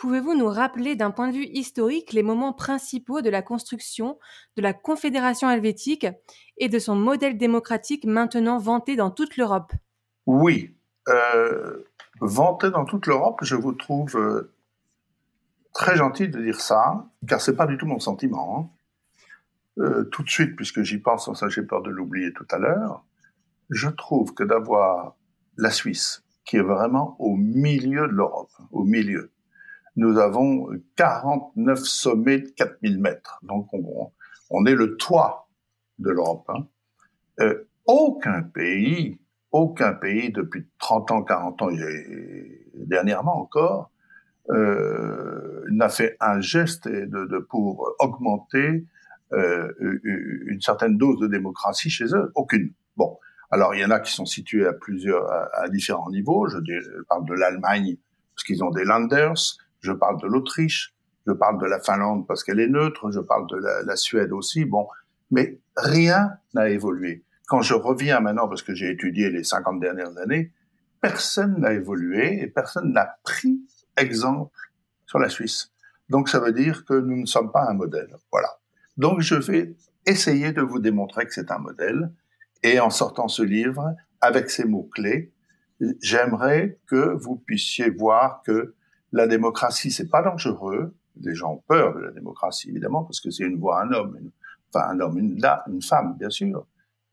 pouvez-vous 0.00 0.34
nous 0.34 0.48
rappeler 0.48 0.96
d'un 0.96 1.10
point 1.10 1.28
de 1.28 1.34
vue 1.34 1.46
historique 1.52 2.14
les 2.14 2.22
moments 2.22 2.54
principaux 2.54 3.20
de 3.20 3.28
la 3.28 3.42
construction 3.42 4.18
de 4.56 4.62
la 4.62 4.72
Confédération 4.72 5.50
helvétique 5.50 6.06
et 6.56 6.70
de 6.70 6.78
son 6.78 6.96
modèle 6.96 7.36
démocratique 7.36 8.06
maintenant 8.06 8.58
vanté 8.58 8.96
dans 8.96 9.10
toute 9.10 9.36
l'Europe? 9.36 9.72
Oui. 10.24 10.74
Euh, 11.08 11.84
vanté 12.20 12.70
dans 12.70 12.86
toute 12.86 13.06
l'Europe, 13.06 13.40
je 13.42 13.56
vous 13.56 13.72
trouve 13.72 14.16
euh, 14.16 14.54
très 15.74 15.96
gentil 15.96 16.28
de 16.28 16.40
dire 16.40 16.60
ça, 16.60 17.06
car 17.28 17.42
c'est 17.42 17.56
pas 17.56 17.66
du 17.66 17.76
tout 17.76 17.86
mon 17.86 18.00
sentiment. 18.00 18.58
Hein. 18.58 19.82
Euh, 19.82 20.04
tout 20.04 20.22
de 20.22 20.30
suite, 20.30 20.56
puisque 20.56 20.82
j'y 20.82 20.98
pense, 20.98 21.26
sans 21.26 21.34
ça 21.34 21.50
j'ai 21.50 21.62
peur 21.62 21.82
de 21.82 21.90
l'oublier 21.90 22.32
tout 22.32 22.46
à 22.50 22.58
l'heure, 22.58 23.04
je 23.68 23.90
trouve 23.90 24.32
que 24.32 24.44
d'avoir 24.44 25.16
la 25.58 25.70
Suisse, 25.70 26.24
qui 26.46 26.56
est 26.56 26.62
vraiment 26.62 27.16
au 27.18 27.36
milieu 27.36 28.08
de 28.08 28.12
l'Europe, 28.12 28.50
au 28.72 28.84
milieu, 28.84 29.30
nous 30.00 30.18
avons 30.18 30.68
49 30.96 31.78
sommets 31.78 32.38
de 32.38 32.48
4000 32.56 32.98
mètres, 32.98 33.38
donc 33.42 33.68
on, 33.72 34.64
est 34.64 34.74
le 34.74 34.96
toit 34.96 35.50
de 35.98 36.08
l'Europe. 36.08 36.48
Hein. 36.48 36.66
Euh, 37.40 37.68
aucun 37.84 38.42
pays, 38.42 39.20
aucun 39.52 39.92
pays 39.92 40.32
depuis 40.32 40.66
30 40.78 41.10
ans, 41.10 41.22
40 41.22 41.62
ans, 41.62 41.70
et 41.70 42.66
dernièrement 42.74 43.42
encore, 43.42 43.90
euh, 44.48 45.66
n'a 45.70 45.90
fait 45.90 46.16
un 46.18 46.40
geste 46.40 46.88
pour 47.50 47.94
augmenter 47.98 48.86
euh, 49.34 49.70
une 49.82 50.62
certaine 50.62 50.96
dose 50.96 51.20
de 51.20 51.26
démocratie 51.26 51.90
chez 51.90 52.06
eux 52.14 52.32
Aucune. 52.34 52.72
Bon, 52.96 53.18
alors 53.50 53.74
il 53.74 53.82
y 53.82 53.84
en 53.84 53.90
a 53.90 54.00
qui 54.00 54.12
sont 54.12 54.24
situés 54.24 54.66
à 54.66 54.72
plusieurs, 54.72 55.30
à, 55.30 55.68
différents 55.68 56.10
niveaux. 56.10 56.48
Je, 56.48 56.56
je, 56.66 57.02
parle 57.06 57.26
de 57.26 57.34
l'Allemagne 57.34 57.96
parce 58.34 58.44
qu'ils 58.44 58.64
ont 58.64 58.70
des 58.70 58.84
Landers. 58.84 59.58
Je 59.80 59.92
parle 59.92 60.20
de 60.20 60.26
l'Autriche. 60.26 60.94
Je 61.26 61.32
parle 61.32 61.60
de 61.60 61.66
la 61.66 61.80
Finlande 61.80 62.26
parce 62.26 62.44
qu'elle 62.44 62.60
est 62.60 62.68
neutre. 62.68 63.10
Je 63.10 63.20
parle 63.20 63.46
de 63.48 63.56
la, 63.56 63.96
Suède 63.96 64.32
aussi. 64.32 64.64
Bon, 64.64 64.88
mais 65.30 65.58
rien 65.76 66.32
n'a 66.54 66.68
évolué. 66.68 67.24
Quand 67.46 67.62
je 67.62 67.74
reviens 67.74 68.20
maintenant, 68.20 68.48
parce 68.48 68.62
que 68.62 68.74
j'ai 68.74 68.90
étudié 68.90 69.30
les 69.30 69.44
50 69.44 69.80
dernières 69.80 70.16
années, 70.18 70.52
personne 71.00 71.60
n'a 71.60 71.72
évolué 71.72 72.42
et 72.42 72.46
personne 72.46 72.92
n'a 72.92 73.18
pris 73.24 73.60
exemple 73.96 74.56
sur 75.06 75.18
la 75.18 75.28
Suisse. 75.28 75.72
Donc 76.08 76.28
ça 76.28 76.40
veut 76.40 76.52
dire 76.52 76.84
que 76.84 76.94
nous 76.94 77.20
ne 77.20 77.26
sommes 77.26 77.52
pas 77.52 77.68
un 77.68 77.74
modèle. 77.74 78.16
Voilà. 78.30 78.48
Donc 78.96 79.20
je 79.20 79.34
vais 79.34 79.74
essayer 80.06 80.52
de 80.52 80.62
vous 80.62 80.78
démontrer 80.78 81.26
que 81.26 81.34
c'est 81.34 81.50
un 81.50 81.58
modèle 81.58 82.12
et 82.62 82.80
en 82.80 82.90
sortant 82.90 83.28
ce 83.28 83.42
livre 83.42 83.94
avec 84.20 84.50
ces 84.50 84.64
mots-clés, 84.64 85.32
j'aimerais 86.02 86.78
que 86.86 87.14
vous 87.14 87.36
puissiez 87.36 87.90
voir 87.90 88.42
que 88.44 88.74
la 89.12 89.26
démocratie, 89.26 89.90
c'est 89.90 90.08
pas 90.08 90.22
dangereux. 90.22 90.94
Les 91.20 91.34
gens 91.34 91.54
ont 91.54 91.62
peur 91.66 91.94
de 91.94 92.00
la 92.00 92.10
démocratie, 92.12 92.70
évidemment, 92.70 93.04
parce 93.04 93.20
que 93.20 93.30
c'est 93.30 93.44
une 93.44 93.58
voix, 93.58 93.82
un 93.82 93.92
homme, 93.92 94.18
enfin 94.72 94.88
un 94.88 95.00
homme, 95.00 95.18
une, 95.18 95.40
une 95.68 95.82
femme, 95.82 96.16
bien 96.18 96.30
sûr. 96.30 96.66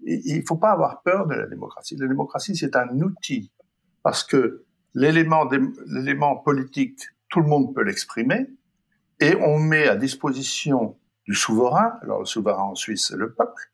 Et, 0.06 0.22
il 0.26 0.44
faut 0.48 0.58
pas 0.58 0.72
avoir 0.72 1.02
peur 1.02 1.28
de 1.28 1.34
la 1.34 1.48
démocratie. 1.48 1.96
La 1.98 2.08
démocratie, 2.08 2.56
c'est 2.56 2.76
un 2.76 2.90
outil, 3.02 3.52
parce 4.04 4.24
que 4.24 4.64
l'élément, 4.94 5.50
l'élément 5.88 6.38
politique, 6.38 7.00
tout 7.30 7.42
le 7.42 7.48
monde 7.48 7.74
peut 7.74 7.84
l'exprimer, 7.84 8.48
et 9.20 9.36
on 9.36 9.60
met 9.60 9.88
à 9.88 9.96
disposition 9.96 10.98
du 11.26 11.34
souverain, 11.34 11.98
alors 12.02 12.20
le 12.20 12.26
souverain 12.26 12.64
en 12.64 12.76
Suisse, 12.76 13.08
c'est 13.10 13.18
le 13.18 13.34
peuple, 13.34 13.72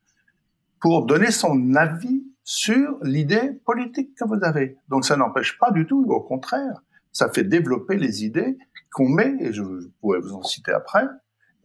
pour 0.79 1.05
donner 1.05 1.31
son 1.31 1.75
avis 1.75 2.23
sur 2.43 2.97
l'idée 3.03 3.51
politique 3.65 4.15
que 4.15 4.25
vous 4.25 4.39
avez. 4.41 4.77
Donc 4.89 5.05
ça 5.05 5.15
n'empêche 5.15 5.57
pas 5.59 5.71
du 5.71 5.85
tout, 5.85 6.05
au 6.09 6.21
contraire, 6.21 6.81
ça 7.13 7.29
fait 7.29 7.43
développer 7.43 7.96
les 7.96 8.25
idées 8.25 8.58
qu'on 8.91 9.08
met, 9.08 9.36
et 9.39 9.53
je, 9.53 9.63
pourrais 10.01 10.20
vous 10.20 10.34
en 10.34 10.43
citer 10.43 10.72
après, 10.72 11.05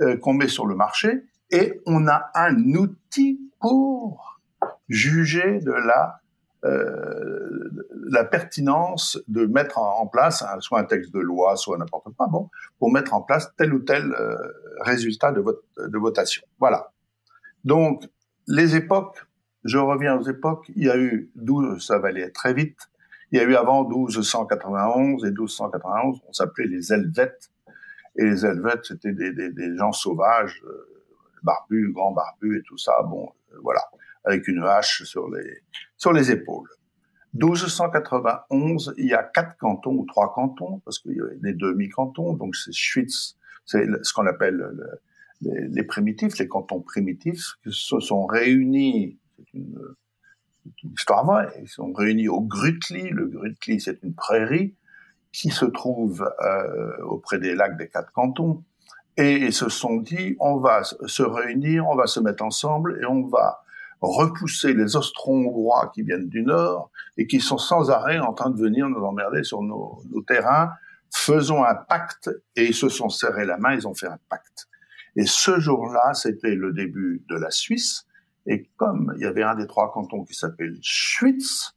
euh, 0.03 0.17
qu'on 0.17 0.35
met 0.35 0.49
sur 0.49 0.67
le 0.67 0.77
marché, 0.77 1.25
et 1.51 1.81
on 1.87 2.07
a 2.07 2.31
un 2.35 2.75
outil 2.75 3.41
pour 3.61 4.41
juger 4.89 5.59
de 5.61 5.73
la 5.73 6.21
euh, 6.65 8.25
pertinence 8.31 9.19
de 9.29 9.47
mettre 9.47 9.79
en, 9.79 10.07
place 10.07 10.45
soit 10.61 10.81
un 10.81 10.85
texte 10.85 11.13
de 11.13 11.21
loi, 11.21 11.57
soit 11.57 11.79
n'importe 11.79 12.09
quoi, 12.17 12.27
bon, 12.29 12.51
pour 12.79 12.93
mettre 12.93 13.15
en 13.15 13.23
place 13.23 13.53
tel 13.57 13.73
ou 13.73 13.81
tel 13.81 14.13
euh, 14.13 14.37
résultat 14.81 15.33
de, 15.33 15.41
vote, 15.41 15.65
de 15.79 15.99
votation. 15.99 16.43
Voilà. 16.59 16.93
Donc, 17.65 18.05
les 18.47 18.77
époques, 18.77 19.27
je 19.65 19.79
reviens 19.79 20.17
aux 20.17 20.29
époques, 20.29 20.71
il 20.75 20.85
y 20.85 20.91
a 20.91 20.97
eu 20.97 21.31
12, 21.37 21.85
ça 21.85 21.99
va 21.99 22.09
aller 22.09 22.31
très 22.33 22.55
vite, 22.55 22.79
il 23.31 23.39
y 23.39 23.41
a 23.41 23.45
eu 23.45 23.55
avant 23.55 23.87
1291 23.89 25.25
et 25.25 25.29
1291, 25.29 26.21
on 26.27 26.33
s'appelait 26.33 26.67
les 26.67 26.93
Helvètes, 26.93 27.51
et 28.17 28.25
les 28.25 28.45
Helvètes, 28.45 28.85
c'était 28.85 29.13
des, 29.13 29.77
gens 29.77 29.93
sauvages, 29.93 30.63
euh, 30.65 31.05
barbus, 31.43 31.93
grands 31.93 32.13
barbus 32.13 32.59
et 32.59 32.63
tout 32.63 32.79
ça, 32.79 33.03
bon, 33.03 33.29
euh, 33.53 33.59
voilà, 33.63 33.83
avec 34.25 34.49
une 34.49 34.63
hache 34.65 35.05
sur 35.05 35.29
les, 35.31 35.63
sur 35.97 36.13
les 36.13 36.31
épaules. 36.31 36.69
1291, 37.35 38.95
il 38.97 39.07
y 39.07 39.15
a 39.15 39.23
quatre 39.23 39.57
cantons 39.59 39.95
ou 39.95 40.07
trois 40.07 40.33
cantons, 40.33 40.81
parce 40.85 40.99
qu'il 40.99 41.17
y 41.17 41.21
avait 41.21 41.37
des 41.37 41.53
demi-cantons, 41.53 42.33
donc 42.33 42.57
c'est 42.57 42.73
Schwytz, 42.73 43.37
c'est 43.67 43.87
ce 44.03 44.13
qu'on 44.15 44.27
appelle 44.27 44.57
le, 44.57 45.01
les, 45.41 45.85
primitifs, 45.85 46.39
les 46.39 46.49
cantons 46.49 46.81
primitifs, 46.81 47.55
qui 47.63 47.71
se 47.73 48.01
sont 48.01 48.27
réunis, 48.27 49.19
c'est 49.37 49.55
une, 49.55 49.79
une, 50.83 50.93
histoire 50.93 51.25
vraie, 51.25 51.49
ils 51.61 51.69
sont 51.69 51.93
réunis 51.93 52.29
au 52.29 52.41
Grutli. 52.41 53.11
Le 53.11 53.27
Grutli, 53.27 53.81
c'est 53.81 54.03
une 54.03 54.15
prairie 54.15 54.75
qui 55.33 55.51
se 55.51 55.65
trouve 55.65 56.29
euh, 56.45 57.03
auprès 57.05 57.39
des 57.39 57.55
lacs 57.55 57.77
des 57.77 57.89
quatre 57.89 58.13
cantons. 58.13 58.65
Et 59.17 59.37
ils 59.37 59.53
se 59.53 59.69
sont 59.69 59.97
dit, 59.97 60.37
on 60.39 60.59
va 60.59 60.83
se 60.85 61.23
réunir, 61.23 61.87
on 61.89 61.97
va 61.97 62.07
se 62.07 62.21
mettre 62.21 62.45
ensemble 62.45 62.99
et 63.03 63.05
on 63.05 63.27
va 63.27 63.63
repousser 64.01 64.75
les 64.75 64.95
Austro-Hongrois 64.95 65.91
qui 65.93 66.03
viennent 66.03 66.29
du 66.29 66.43
nord 66.43 66.91
et 67.17 67.27
qui 67.27 67.41
sont 67.41 67.59
sans 67.59 67.91
arrêt 67.91 68.19
en 68.19 68.33
train 68.33 68.51
de 68.51 68.61
venir 68.61 68.89
nous 68.89 69.01
emmerder 69.01 69.43
sur 69.43 69.63
nos, 69.63 70.01
nos 70.11 70.23
terrains. 70.23 70.71
Faisons 71.13 71.65
un 71.65 71.75
pacte 71.75 72.31
et 72.55 72.67
ils 72.67 72.75
se 72.75 72.89
sont 72.89 73.09
serrés 73.09 73.45
la 73.45 73.59
main, 73.59 73.75
ils 73.75 73.89
ont 73.89 73.95
fait 73.95 74.07
un 74.07 74.19
pacte. 74.29 74.69
Et 75.17 75.27
ce 75.27 75.59
jour-là, 75.59 76.15
c'était 76.15 76.55
le 76.55 76.73
début 76.73 77.25
de 77.29 77.37
la 77.37 77.51
Suisse. 77.51 78.07
Et 78.49 78.71
comme 78.77 79.13
il 79.17 79.23
y 79.23 79.27
avait 79.27 79.43
un 79.43 79.55
des 79.55 79.67
trois 79.67 79.93
cantons 79.93 80.25
qui 80.25 80.35
s'appelle 80.35 80.77
Schwytz, 80.81 81.77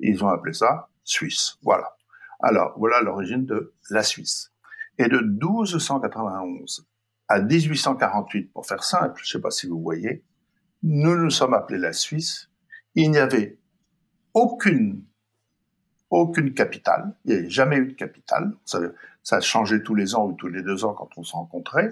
ils 0.00 0.24
ont 0.24 0.28
appelé 0.28 0.54
ça 0.54 0.88
Suisse. 1.04 1.58
Voilà. 1.62 1.94
Alors, 2.40 2.74
voilà 2.78 3.00
l'origine 3.02 3.44
de 3.44 3.74
la 3.90 4.02
Suisse. 4.02 4.50
Et 4.98 5.08
de 5.08 5.18
1291 5.18 6.88
à 7.28 7.40
1848, 7.40 8.52
pour 8.52 8.66
faire 8.66 8.82
simple, 8.82 9.20
je 9.22 9.28
ne 9.28 9.38
sais 9.38 9.42
pas 9.42 9.50
si 9.50 9.66
vous 9.66 9.80
voyez, 9.80 10.24
nous 10.82 11.16
nous 11.16 11.30
sommes 11.30 11.54
appelés 11.54 11.78
la 11.78 11.92
Suisse. 11.92 12.48
Il 12.94 13.10
n'y 13.10 13.18
avait 13.18 13.58
aucune, 14.32 15.04
aucune 16.08 16.54
capitale. 16.54 17.14
Il 17.24 17.32
n'y 17.32 17.38
avait 17.40 17.50
jamais 17.50 17.76
eu 17.76 17.88
de 17.88 17.92
capitale. 17.92 18.54
Ça, 18.64 18.80
ça 19.22 19.40
changeait 19.40 19.82
tous 19.82 19.94
les 19.94 20.14
ans 20.14 20.26
ou 20.26 20.32
tous 20.32 20.48
les 20.48 20.62
deux 20.62 20.84
ans 20.84 20.94
quand 20.94 21.10
on 21.18 21.22
se 21.22 21.32
rencontrait 21.32 21.90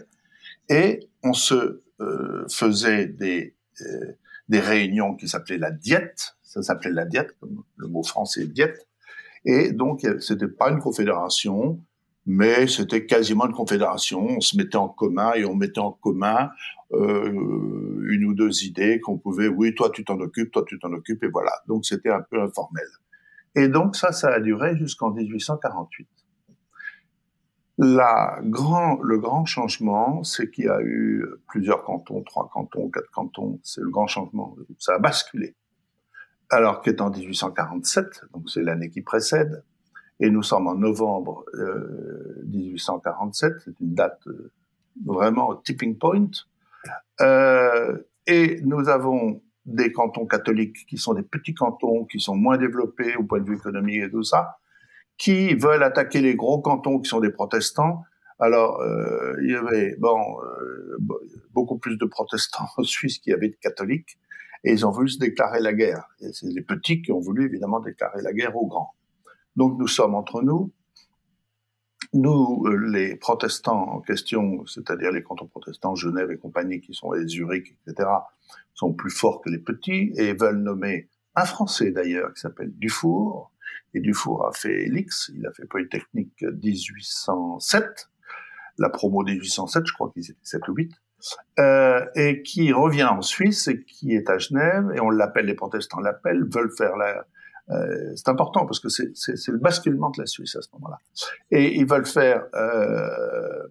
et 0.71 1.11
on 1.23 1.35
se 1.35 1.83
euh, 2.01 2.47
faisait 2.49 3.07
des, 3.07 3.55
des 4.49 4.61
réunions 4.61 5.15
qui 5.15 5.29
s'appelaient 5.29 5.59
la 5.59 5.71
diète, 5.71 6.37
ça 6.43 6.63
s'appelait 6.63 6.93
la 6.93 7.05
diète, 7.05 7.35
comme 7.41 7.63
le 7.77 7.89
mot 7.89 8.03
français 8.03 8.47
diète, 8.47 8.87
et 9.45 9.73
donc 9.73 10.07
c'était 10.21 10.49
pas 10.49 10.71
une 10.71 10.79
confédération, 10.79 11.81
mais 12.27 12.67
c'était 12.67 13.05
quasiment 13.05 13.47
une 13.47 13.53
confédération. 13.53 14.25
On 14.25 14.41
se 14.41 14.57
mettait 14.57 14.77
en 14.77 14.89
commun 14.89 15.33
et 15.35 15.45
on 15.45 15.55
mettait 15.55 15.81
en 15.81 15.93
commun 15.93 16.51
euh, 16.93 18.03
une 18.09 18.25
ou 18.25 18.35
deux 18.35 18.65
idées 18.65 19.01
qu'on 19.01 19.19
pouvait, 19.19 19.49
oui, 19.49 19.75
toi 19.75 19.91
tu 19.93 20.05
t'en 20.05 20.19
occupes, 20.21 20.51
toi 20.51 20.65
tu 20.67 20.79
t'en 20.79 20.93
occupes, 20.93 21.23
et 21.25 21.29
voilà. 21.29 21.53
Donc 21.69 21.85
c'était 21.85 22.11
un 22.11 22.23
peu 22.23 22.41
informel. 22.41 22.87
Et 23.55 23.69
donc 23.69 23.97
ça, 23.97 24.13
ça 24.13 24.29
a 24.29 24.41
duré 24.41 24.77
jusqu'en 24.77 25.11
1848. 25.11 26.09
La 27.77 28.39
grand, 28.43 29.01
le 29.03 29.19
grand 29.19 29.45
changement, 29.45 30.23
c'est 30.23 30.51
qu'il 30.51 30.67
y 30.67 30.69
a 30.69 30.81
eu 30.81 31.27
plusieurs 31.49 31.83
cantons, 31.83 32.23
trois 32.23 32.49
cantons, 32.49 32.89
quatre 32.89 33.11
cantons. 33.11 33.59
C'est 33.65 33.81
le 33.81 33.91
grand 33.91 34.07
changement. 34.07 34.57
Ça 34.79 34.95
a 34.95 34.99
basculé. 34.99 35.57
Alors 36.51 36.83
en 37.01 37.11
1847, 37.11 38.27
donc 38.33 38.49
c'est 38.49 38.63
l'année 38.63 38.91
qui 38.91 39.03
précède, 39.03 39.65
et 40.21 40.31
nous 40.31 40.43
sommes 40.43 40.69
en 40.69 40.77
novembre 40.77 41.45
euh, 41.55 42.43
1847, 42.47 43.55
c'est 43.65 43.81
une 43.81 43.95
date 43.95 44.21
euh, 44.29 44.53
vraiment 45.05 45.57
tipping 45.57 45.99
point. 45.99 46.31
Euh, 47.21 47.99
et 48.27 48.61
nous 48.63 48.89
avons 48.89 49.43
des 49.67 49.91
cantons 49.93 50.27
catholiques 50.27 50.87
qui 50.87 50.99
sont 50.99 51.15
des 51.15 51.23
petits 51.23 51.55
cantons, 51.55 52.05
qui 52.05 52.21
sont 52.21 52.37
moins 52.37 52.59
développés 52.59 53.17
au 53.17 53.25
point 53.25 53.41
de 53.41 53.49
vue 53.49 53.57
économique 53.57 54.03
et 54.03 54.11
tout 54.11 54.23
ça, 54.23 54.59
qui 55.19 55.55
veulent 55.55 55.83
attaquer 55.83 56.21
les 56.21 56.35
gros 56.35 56.61
cantons 56.61 56.99
qui 56.99 57.09
sont 57.09 57.21
des 57.21 57.31
protestants. 57.31 58.03
Alors, 58.39 58.81
euh, 58.81 59.37
il 59.43 59.53
y 59.53 59.55
avait 59.55 59.97
bon 59.99 60.19
euh, 60.43 60.99
beaucoup 61.53 61.79
plus 61.79 61.97
de 61.97 62.05
protestants 62.05 62.67
en 62.77 62.83
Suisse 62.83 63.19
qu'il 63.19 63.31
y 63.31 63.35
avait 63.35 63.49
de 63.49 63.57
catholiques, 63.61 64.19
et 64.65 64.73
ils 64.73 64.87
ont 64.87 64.91
voulu 64.91 65.09
se 65.09 65.19
déclarer 65.19 65.61
la 65.61 65.73
guerre. 65.73 66.05
C'est 66.33 66.47
les 66.47 66.63
petits 66.63 67.03
qui 67.03 67.13
ont 67.13 67.21
voulu 67.21 67.45
évidemment 67.45 67.81
déclarer 67.81 68.23
la 68.23 68.33
guerre 68.33 68.57
aux 68.57 68.67
grands. 68.67 68.95
Donc 69.57 69.79
nous 69.79 69.89
sommes 69.89 70.15
entre 70.15 70.43
nous. 70.43 70.73
Nous, 72.13 72.65
euh, 72.67 72.77
les 72.91 73.17
protestants 73.17 73.89
en 73.89 74.01
question, 74.01 74.65
c'est-à-dire 74.67 75.11
les 75.11 75.23
cantons 75.23 75.47
protestants, 75.47 75.95
Genève 75.95 76.31
et 76.31 76.39
compagnie, 76.39 76.81
qui 76.81 76.95
sont 76.95 77.13
les 77.13 77.27
Zurich, 77.27 77.77
etc., 77.87 78.09
sont 78.73 78.93
plus 78.93 79.11
forts 79.11 79.41
que 79.41 79.51
les 79.51 79.59
petits 79.59 80.13
et 80.17 80.33
veulent 80.33 80.63
nommer 80.63 81.09
un 81.35 81.45
Français 81.45 81.91
d'ailleurs 81.91 82.33
qui 82.33 82.41
s'appelle 82.41 82.73
Dufour, 82.77 83.51
et 83.95 84.01
Dufour 84.01 84.47
a 84.47 84.53
fait 84.53 84.87
l'X, 84.87 85.31
il 85.35 85.47
a 85.47 85.53
fait 85.53 85.67
Polytechnique 85.67 86.43
1807, 86.43 88.09
la 88.79 88.91
promo 88.91 89.23
1807, 89.23 89.87
je 89.87 89.93
crois 89.93 90.11
qu'ils 90.13 90.31
étaient 90.31 90.39
7 90.43 90.69
ou 90.69 90.75
8, 90.75 90.93
euh, 91.61 92.05
et 92.17 92.43
qui 92.43 92.73
revient 92.73 93.05
en 93.05 93.23
Suisse 93.23 93.69
et 93.69 93.85
qui 93.85 94.15
est 94.15 94.29
à 94.29 94.39
Genève, 94.39 94.91
et 94.95 95.01
on 95.01 95.11
l'appelle, 95.11 95.47
les 95.47 95.55
protestants 95.55 96.01
l'appellent, 96.01 96.45
veulent 96.53 96.73
faire 96.77 96.97
la... 96.97 97.25
Euh, 97.71 98.13
c'est 98.15 98.29
important 98.29 98.67
parce 98.67 98.79
que 98.79 98.89
c'est 98.91 99.49
le 99.49 99.59
basculement 99.59 100.11
de 100.11 100.21
la 100.21 100.27
Suisse 100.27 100.55
à 100.57 100.61
ce 100.61 100.69
moment-là. 100.75 100.99
Et 101.51 101.77
ils 101.77 101.87
veulent 101.87 102.05
faire 102.05 102.45
euh, 102.55 103.63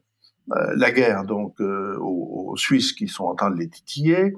euh 0.51 0.73
la 0.75 0.91
guerre 0.91 1.25
donc 1.25 1.61
euh, 1.61 1.95
aux, 1.99 2.53
aux, 2.53 2.57
Suisses 2.57 2.93
qui 2.93 3.07
sont 3.07 3.25
en 3.25 3.35
train 3.35 3.51
de 3.51 3.57
les 3.57 3.69
titiller. 3.69 4.33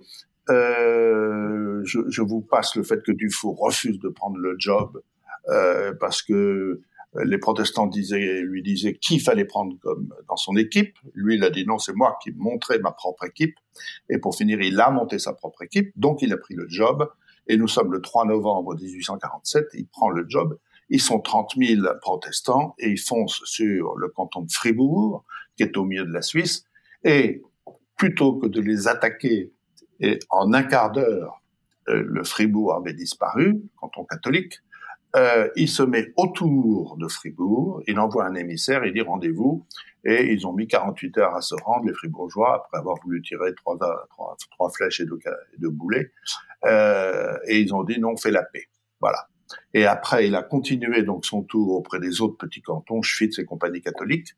Euh, 0.49 1.81
je, 1.85 2.01
je, 2.09 2.21
vous 2.21 2.41
passe 2.41 2.75
le 2.75 2.83
fait 2.83 3.01
que 3.01 3.13
Dufour 3.13 3.57
refuse 3.57 3.97
de 3.99 4.09
prendre 4.09 4.37
le 4.37 4.55
job 4.59 5.01
euh, 5.49 5.93
parce 5.99 6.21
que 6.21 6.81
les 7.23 7.37
protestants 7.37 7.87
disaient, 7.87 8.41
lui 8.41 8.61
disaient 8.61 8.95
qui 8.95 9.19
fallait 9.19 9.45
prendre 9.45 9.77
comme 9.81 10.13
dans 10.27 10.35
son 10.35 10.55
équipe. 10.57 10.97
Lui, 11.13 11.35
il 11.35 11.43
a 11.43 11.49
dit 11.49 11.65
non, 11.65 11.77
c'est 11.77 11.93
moi 11.93 12.17
qui 12.21 12.31
montrais 12.31 12.79
ma 12.79 12.91
propre 12.91 13.25
équipe. 13.25 13.55
Et 14.09 14.17
pour 14.17 14.35
finir, 14.35 14.59
il 14.61 14.79
a 14.79 14.91
monté 14.91 15.17
sa 15.19 15.33
propre 15.33 15.61
équipe, 15.63 15.91
donc 15.95 16.21
il 16.21 16.33
a 16.33 16.37
pris 16.37 16.55
le 16.55 16.67
job. 16.67 17.09
Et 17.47 17.57
nous 17.57 17.67
sommes 17.67 17.91
le 17.93 18.01
3 18.01 18.25
novembre 18.25 18.75
1847, 18.75 19.67
il 19.75 19.87
prend 19.87 20.09
le 20.09 20.25
job. 20.27 20.57
Ils 20.89 21.01
sont 21.01 21.19
30 21.19 21.53
000 21.57 21.81
protestants 22.01 22.75
et 22.79 22.89
ils 22.89 22.99
foncent 22.99 23.41
sur 23.45 23.95
le 23.95 24.09
canton 24.09 24.41
de 24.41 24.51
Fribourg, 24.51 25.23
qui 25.55 25.63
est 25.63 25.77
au 25.77 25.85
milieu 25.85 26.05
de 26.05 26.11
la 26.11 26.21
Suisse. 26.21 26.65
Et 27.03 27.41
plutôt 27.97 28.33
que 28.33 28.47
de 28.47 28.61
les 28.61 28.87
attaquer, 28.87 29.51
et 29.99 30.19
en 30.29 30.53
un 30.53 30.63
quart 30.63 30.91
d'heure, 30.91 31.41
euh, 31.87 32.03
le 32.05 32.23
Fribourg 32.23 32.73
avait 32.73 32.93
disparu, 32.93 33.61
canton 33.77 34.03
catholique, 34.05 34.59
euh, 35.15 35.49
il 35.55 35.69
se 35.69 35.83
met 35.83 36.13
autour 36.17 36.97
de 36.97 37.07
Fribourg, 37.07 37.81
il 37.87 37.99
envoie 37.99 38.25
un 38.25 38.35
émissaire, 38.35 38.83
il 38.85 38.93
dit 38.93 39.01
rendez-vous, 39.01 39.65
et 40.03 40.31
ils 40.31 40.45
ont 40.45 40.53
mis 40.53 40.67
48 40.67 41.17
heures 41.19 41.35
à 41.35 41.41
se 41.41 41.55
rendre, 41.55 41.85
les 41.85 41.93
Fribourgeois, 41.93 42.55
après 42.55 42.77
avoir 42.77 42.97
voulu 43.01 43.21
tirer 43.21 43.53
trois, 43.55 43.77
trois, 44.51 44.69
flèches 44.69 44.99
et 44.99 45.05
deux, 45.05 45.69
boulets, 45.69 46.11
euh, 46.65 47.37
et 47.47 47.59
ils 47.59 47.73
ont 47.73 47.83
dit 47.83 47.99
non, 47.99 48.11
on 48.11 48.17
fait 48.17 48.31
la 48.31 48.43
paix. 48.43 48.65
Voilà. 48.99 49.27
Et 49.73 49.85
après, 49.85 50.27
il 50.27 50.35
a 50.35 50.41
continué 50.41 51.03
donc 51.03 51.25
son 51.25 51.43
tour 51.43 51.71
auprès 51.75 51.99
des 51.99 52.21
autres 52.21 52.37
petits 52.37 52.61
cantons, 52.61 53.01
Schwytz 53.01 53.39
et 53.39 53.45
compagnie 53.45 53.81
catholique. 53.81 54.29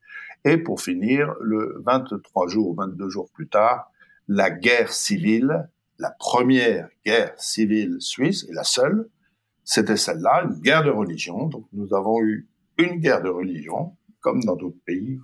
Et 0.46 0.58
pour 0.58 0.82
finir, 0.82 1.34
le 1.42 1.82
23 1.86 2.48
jours 2.50 2.70
ou 2.70 2.76
22 2.76 3.10
jours 3.10 3.30
plus 3.34 3.48
tard, 3.48 3.92
la 4.28 4.52
guerre 4.52 4.92
civile, 4.92 5.70
la 5.98 6.12
première 6.12 6.90
guerre 7.06 7.34
civile 7.38 7.98
suisse 8.00 8.46
et 8.50 8.54
la 8.54 8.64
seule, 8.64 9.08
c'était 9.68 9.98
celle-là, 9.98 10.46
une 10.46 10.62
guerre 10.62 10.84
de 10.84 10.90
religion. 10.90 11.48
Donc 11.48 11.66
nous 11.74 11.94
avons 11.94 12.22
eu 12.22 12.48
une 12.78 13.00
guerre 13.00 13.22
de 13.22 13.28
religion, 13.28 13.98
comme 14.22 14.42
dans 14.44 14.56
d'autres 14.56 14.80
pays 14.86 15.20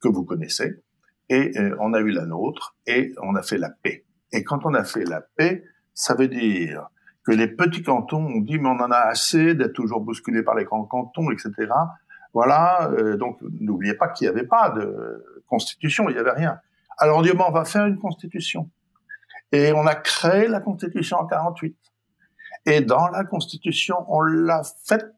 que 0.00 0.08
vous 0.08 0.22
connaissez, 0.22 0.82
et 1.30 1.58
euh, 1.58 1.74
on 1.80 1.94
a 1.94 2.00
eu 2.00 2.10
la 2.10 2.26
nôtre, 2.26 2.76
et 2.86 3.14
on 3.22 3.34
a 3.36 3.42
fait 3.42 3.56
la 3.56 3.70
paix. 3.70 4.04
Et 4.32 4.44
quand 4.44 4.66
on 4.66 4.74
a 4.74 4.84
fait 4.84 5.04
la 5.04 5.22
paix, 5.22 5.64
ça 5.94 6.14
veut 6.14 6.28
dire 6.28 6.88
que 7.24 7.32
les 7.32 7.48
petits 7.48 7.82
cantons 7.82 8.26
ont 8.26 8.40
dit 8.40 8.58
mais 8.58 8.68
on 8.68 8.80
en 8.80 8.90
a 8.90 8.98
assez 8.98 9.54
d'être 9.54 9.72
toujours 9.72 10.02
bousculés 10.02 10.42
par 10.42 10.56
les 10.56 10.64
grands 10.64 10.84
cantons, 10.84 11.30
etc. 11.30 11.50
Voilà, 12.34 12.90
euh, 12.90 13.16
donc 13.16 13.38
n'oubliez 13.40 13.94
pas 13.94 14.08
qu'il 14.08 14.26
n'y 14.26 14.36
avait 14.36 14.46
pas 14.46 14.70
de 14.70 15.42
constitution, 15.46 16.10
il 16.10 16.14
n'y 16.14 16.20
avait 16.20 16.32
rien. 16.32 16.60
Alors 16.98 17.18
on 17.18 17.22
dit 17.22 17.30
on 17.32 17.50
va 17.50 17.64
faire 17.64 17.86
une 17.86 17.98
constitution. 17.98 18.68
Et 19.52 19.72
on 19.72 19.86
a 19.86 19.94
créé 19.94 20.48
la 20.48 20.60
constitution 20.60 21.16
en 21.16 21.26
48. 21.26 21.76
Et 22.66 22.80
dans 22.80 23.08
la 23.08 23.24
constitution, 23.24 23.96
on 24.08 24.20
l'a 24.20 24.62
faite 24.84 25.16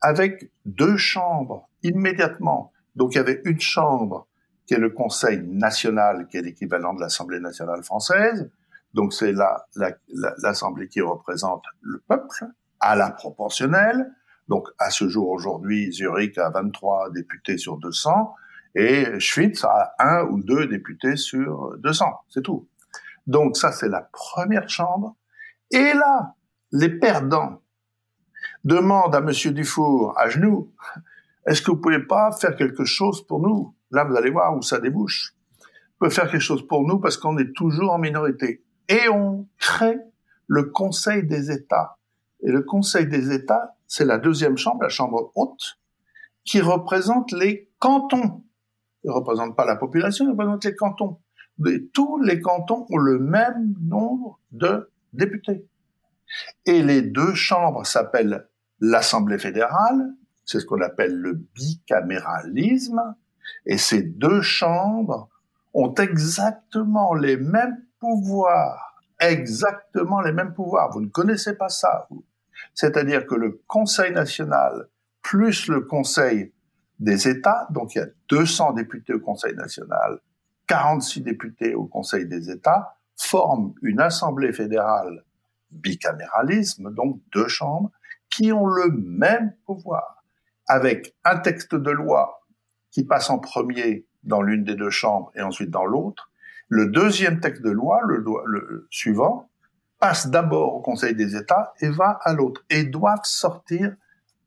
avec 0.00 0.50
deux 0.64 0.96
chambres 0.96 1.68
immédiatement. 1.82 2.72
Donc 2.96 3.14
il 3.14 3.18
y 3.18 3.20
avait 3.20 3.40
une 3.44 3.60
chambre 3.60 4.26
qui 4.66 4.74
est 4.74 4.78
le 4.78 4.90
Conseil 4.90 5.42
national, 5.46 6.26
qui 6.28 6.36
est 6.36 6.42
l'équivalent 6.42 6.94
de 6.94 7.00
l'Assemblée 7.00 7.40
nationale 7.40 7.82
française. 7.82 8.50
Donc 8.94 9.12
c'est 9.12 9.32
l'Assemblée 10.42 10.84
la, 10.84 10.88
qui 10.88 11.00
représente 11.00 11.64
le 11.80 12.00
peuple 12.06 12.46
à 12.80 12.96
la 12.96 13.10
proportionnelle. 13.10 14.12
Donc 14.48 14.68
à 14.78 14.90
ce 14.90 15.08
jour 15.08 15.28
aujourd'hui, 15.30 15.92
Zurich 15.92 16.38
a 16.38 16.50
23 16.50 17.10
députés 17.10 17.58
sur 17.58 17.78
200 17.78 18.34
et 18.74 19.18
Schwytz 19.18 19.64
a 19.64 19.94
un 19.98 20.24
ou 20.24 20.42
deux 20.42 20.66
députés 20.66 21.16
sur 21.16 21.76
200. 21.78 22.06
C'est 22.28 22.42
tout. 22.42 22.68
Donc 23.26 23.56
ça 23.56 23.72
c'est 23.72 23.88
la 23.88 24.02
première 24.12 24.68
chambre. 24.68 25.16
Et 25.70 25.92
là, 25.92 26.34
les 26.72 26.90
perdants 26.90 27.62
demandent 28.64 29.14
à 29.14 29.20
Monsieur 29.20 29.52
Dufour, 29.52 30.14
à 30.18 30.28
genoux, 30.28 30.72
est-ce 31.46 31.62
que 31.62 31.70
vous 31.70 31.78
pouvez 31.78 32.04
pas 32.04 32.32
faire 32.32 32.56
quelque 32.56 32.84
chose 32.84 33.26
pour 33.26 33.40
nous? 33.40 33.74
Là, 33.90 34.04
vous 34.04 34.16
allez 34.16 34.30
voir 34.30 34.56
où 34.56 34.62
ça 34.62 34.80
débouche. 34.80 35.34
Vous 35.58 36.06
pouvez 36.06 36.10
faire 36.10 36.30
quelque 36.30 36.42
chose 36.42 36.66
pour 36.66 36.86
nous 36.86 36.98
parce 36.98 37.16
qu'on 37.16 37.38
est 37.38 37.54
toujours 37.54 37.92
en 37.92 37.98
minorité. 37.98 38.62
Et 38.88 39.08
on 39.08 39.48
crée 39.58 39.98
le 40.46 40.64
Conseil 40.64 41.26
des 41.26 41.50
États. 41.50 41.96
Et 42.42 42.50
le 42.50 42.62
Conseil 42.62 43.06
des 43.06 43.32
États, 43.32 43.76
c'est 43.86 44.04
la 44.04 44.18
deuxième 44.18 44.56
chambre, 44.56 44.82
la 44.82 44.88
chambre 44.88 45.32
haute, 45.34 45.78
qui 46.44 46.60
représente 46.60 47.32
les 47.32 47.70
cantons. 47.78 48.44
Il 49.04 49.08
ne 49.08 49.14
représente 49.14 49.56
pas 49.56 49.64
la 49.64 49.76
population, 49.76 50.26
il 50.26 50.30
représente 50.30 50.64
les 50.64 50.74
cantons. 50.74 51.18
Tous 51.92 52.18
les 52.18 52.40
cantons 52.40 52.86
ont 52.90 52.98
le 52.98 53.18
même 53.18 53.74
nombre 53.80 54.38
de 54.52 54.90
députés. 55.12 55.66
Et 56.66 56.82
les 56.82 57.02
deux 57.02 57.34
chambres 57.34 57.86
s'appellent 57.86 58.48
l'Assemblée 58.80 59.38
fédérale, 59.38 60.14
c'est 60.44 60.60
ce 60.60 60.66
qu'on 60.66 60.80
appelle 60.80 61.14
le 61.14 61.34
bicaméralisme, 61.54 63.14
et 63.66 63.78
ces 63.78 64.02
deux 64.02 64.40
chambres 64.40 65.28
ont 65.74 65.92
exactement 65.94 67.14
les 67.14 67.36
mêmes 67.36 67.84
pouvoirs, 68.00 69.02
exactement 69.20 70.20
les 70.20 70.32
mêmes 70.32 70.54
pouvoirs. 70.54 70.90
Vous 70.92 71.00
ne 71.00 71.08
connaissez 71.08 71.54
pas 71.54 71.68
ça, 71.68 72.06
vous. 72.10 72.24
C'est-à-dire 72.74 73.26
que 73.26 73.34
le 73.34 73.62
Conseil 73.66 74.12
national 74.12 74.88
plus 75.22 75.68
le 75.68 75.82
Conseil 75.82 76.52
des 76.98 77.28
États, 77.28 77.66
donc 77.70 77.94
il 77.94 77.98
y 77.98 78.00
a 78.00 78.06
200 78.30 78.72
députés 78.72 79.12
au 79.12 79.20
Conseil 79.20 79.54
national, 79.54 80.20
46 80.66 81.20
députés 81.20 81.74
au 81.74 81.84
Conseil 81.84 82.26
des 82.26 82.50
États, 82.50 82.96
forment 83.16 83.74
une 83.82 84.00
Assemblée 84.00 84.52
fédérale 84.52 85.24
bicaméralisme, 85.70 86.92
donc 86.94 87.20
deux 87.32 87.48
chambres, 87.48 87.90
qui 88.30 88.52
ont 88.52 88.66
le 88.66 88.90
même 88.90 89.52
pouvoir, 89.64 90.22
avec 90.66 91.14
un 91.24 91.38
texte 91.38 91.74
de 91.74 91.90
loi 91.90 92.42
qui 92.90 93.04
passe 93.04 93.30
en 93.30 93.38
premier 93.38 94.06
dans 94.22 94.42
l'une 94.42 94.64
des 94.64 94.74
deux 94.74 94.90
chambres 94.90 95.30
et 95.34 95.42
ensuite 95.42 95.70
dans 95.70 95.84
l'autre. 95.84 96.30
Le 96.68 96.86
deuxième 96.86 97.40
texte 97.40 97.62
de 97.62 97.70
loi, 97.70 98.00
le, 98.04 98.86
suivant, 98.90 99.48
passe 99.98 100.28
d'abord 100.28 100.74
au 100.74 100.80
Conseil 100.80 101.14
des 101.14 101.36
États 101.36 101.72
et 101.80 101.88
va 101.88 102.18
à 102.22 102.32
l'autre, 102.34 102.64
et 102.70 102.84
doivent 102.84 103.24
sortir 103.24 103.96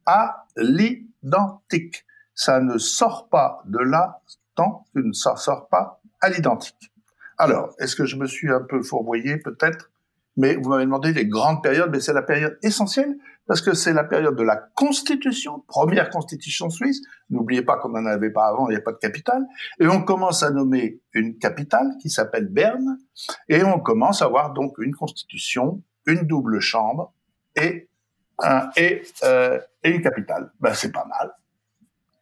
à 0.05 0.45
l'identique. 0.55 2.05
Ça 2.33 2.59
ne 2.59 2.77
sort 2.77 3.27
pas 3.29 3.61
de 3.65 3.79
là 3.79 4.21
tant 4.55 4.85
que 4.93 4.99
ne 4.99 5.13
sort 5.13 5.67
pas 5.69 6.01
à 6.21 6.29
l'identique. 6.29 6.91
Alors, 7.37 7.73
est-ce 7.79 7.95
que 7.95 8.05
je 8.05 8.17
me 8.17 8.27
suis 8.27 8.51
un 8.51 8.61
peu 8.61 8.83
fourvoyé 8.83 9.37
peut-être? 9.37 9.91
Mais 10.37 10.55
vous 10.55 10.69
m'avez 10.69 10.85
demandé 10.85 11.13
les 11.13 11.25
grandes 11.25 11.61
périodes, 11.61 11.89
mais 11.91 11.99
c'est 11.99 12.13
la 12.13 12.21
période 12.21 12.57
essentielle 12.63 13.17
parce 13.47 13.61
que 13.61 13.73
c'est 13.73 13.93
la 13.93 14.03
période 14.03 14.35
de 14.35 14.43
la 14.43 14.55
Constitution, 14.55 15.63
première 15.67 16.09
Constitution 16.09 16.69
suisse. 16.69 17.01
N'oubliez 17.29 17.63
pas 17.63 17.77
qu'on 17.77 17.89
n'en 17.89 18.05
avait 18.05 18.29
pas 18.29 18.47
avant, 18.47 18.67
il 18.69 18.71
n'y 18.71 18.77
a 18.77 18.81
pas 18.81 18.93
de 18.93 18.97
capitale. 18.97 19.45
Et 19.79 19.87
on 19.87 20.03
commence 20.03 20.41
à 20.43 20.51
nommer 20.51 21.01
une 21.13 21.37
capitale 21.37 21.97
qui 22.01 22.09
s'appelle 22.09 22.47
Berne, 22.47 22.97
et 23.49 23.63
on 23.63 23.79
commence 23.79 24.21
à 24.21 24.25
avoir 24.25 24.53
donc 24.53 24.77
une 24.77 24.95
Constitution, 24.95 25.81
une 26.05 26.21
double 26.21 26.59
chambre 26.59 27.13
et 27.55 27.89
un, 28.39 28.69
et, 28.77 29.03
euh, 29.23 29.59
et 29.83 29.89
une 29.89 30.01
capitale. 30.01 30.51
Ben 30.59 30.73
c'est 30.73 30.91
pas 30.91 31.05
mal. 31.05 31.33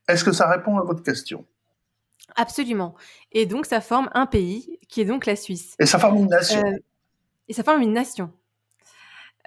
Est-ce 0.08 0.24
que 0.24 0.32
ça 0.32 0.50
répond 0.50 0.78
à 0.80 0.84
votre 0.84 1.04
question? 1.04 1.46
Absolument. 2.36 2.96
Et 3.32 3.46
donc 3.46 3.66
ça 3.66 3.82
forme 3.82 4.10
un 4.14 4.26
pays 4.26 4.80
qui 4.88 5.02
est 5.02 5.06
donc 5.06 5.26
la 5.26 5.36
Suisse. 5.36 5.76
Et 5.80 5.86
ça 5.86 6.00
forme 6.00 6.18
une 6.18 6.28
nation. 6.28 6.64
Euh, 6.66 6.78
et 7.50 7.54
ça 7.54 7.64
forme 7.64 7.82
une 7.82 7.94
nation. 7.94 8.32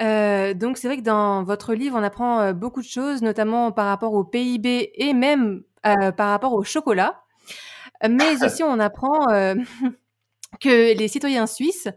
Euh, 0.01 0.55
donc 0.55 0.79
c'est 0.79 0.89
vrai 0.89 0.97
que 0.97 1.03
dans 1.03 1.45
votre 1.45 1.75
livre, 1.75 1.97
on 1.99 2.03
apprend 2.03 2.41
euh, 2.41 2.53
beaucoup 2.53 2.81
de 2.81 2.87
choses, 2.87 3.23
notamment 3.23 3.73
par 3.73 3.87
rapport 3.87 4.15
au 4.15 4.25
PIB 4.25 4.91
et 4.95 5.15
même 5.15 5.63
euh, 5.87 6.13
par 6.13 6.31
rapport 6.31 6.53
au 6.55 6.65
chocolat. 6.65 7.23
Mais 8.09 8.43
aussi, 8.45 8.63
on 8.63 8.79
apprend 8.81 9.27
que 10.61 10.97
les 10.97 11.09
citoyens 11.09 11.47
suisses, 11.47 11.89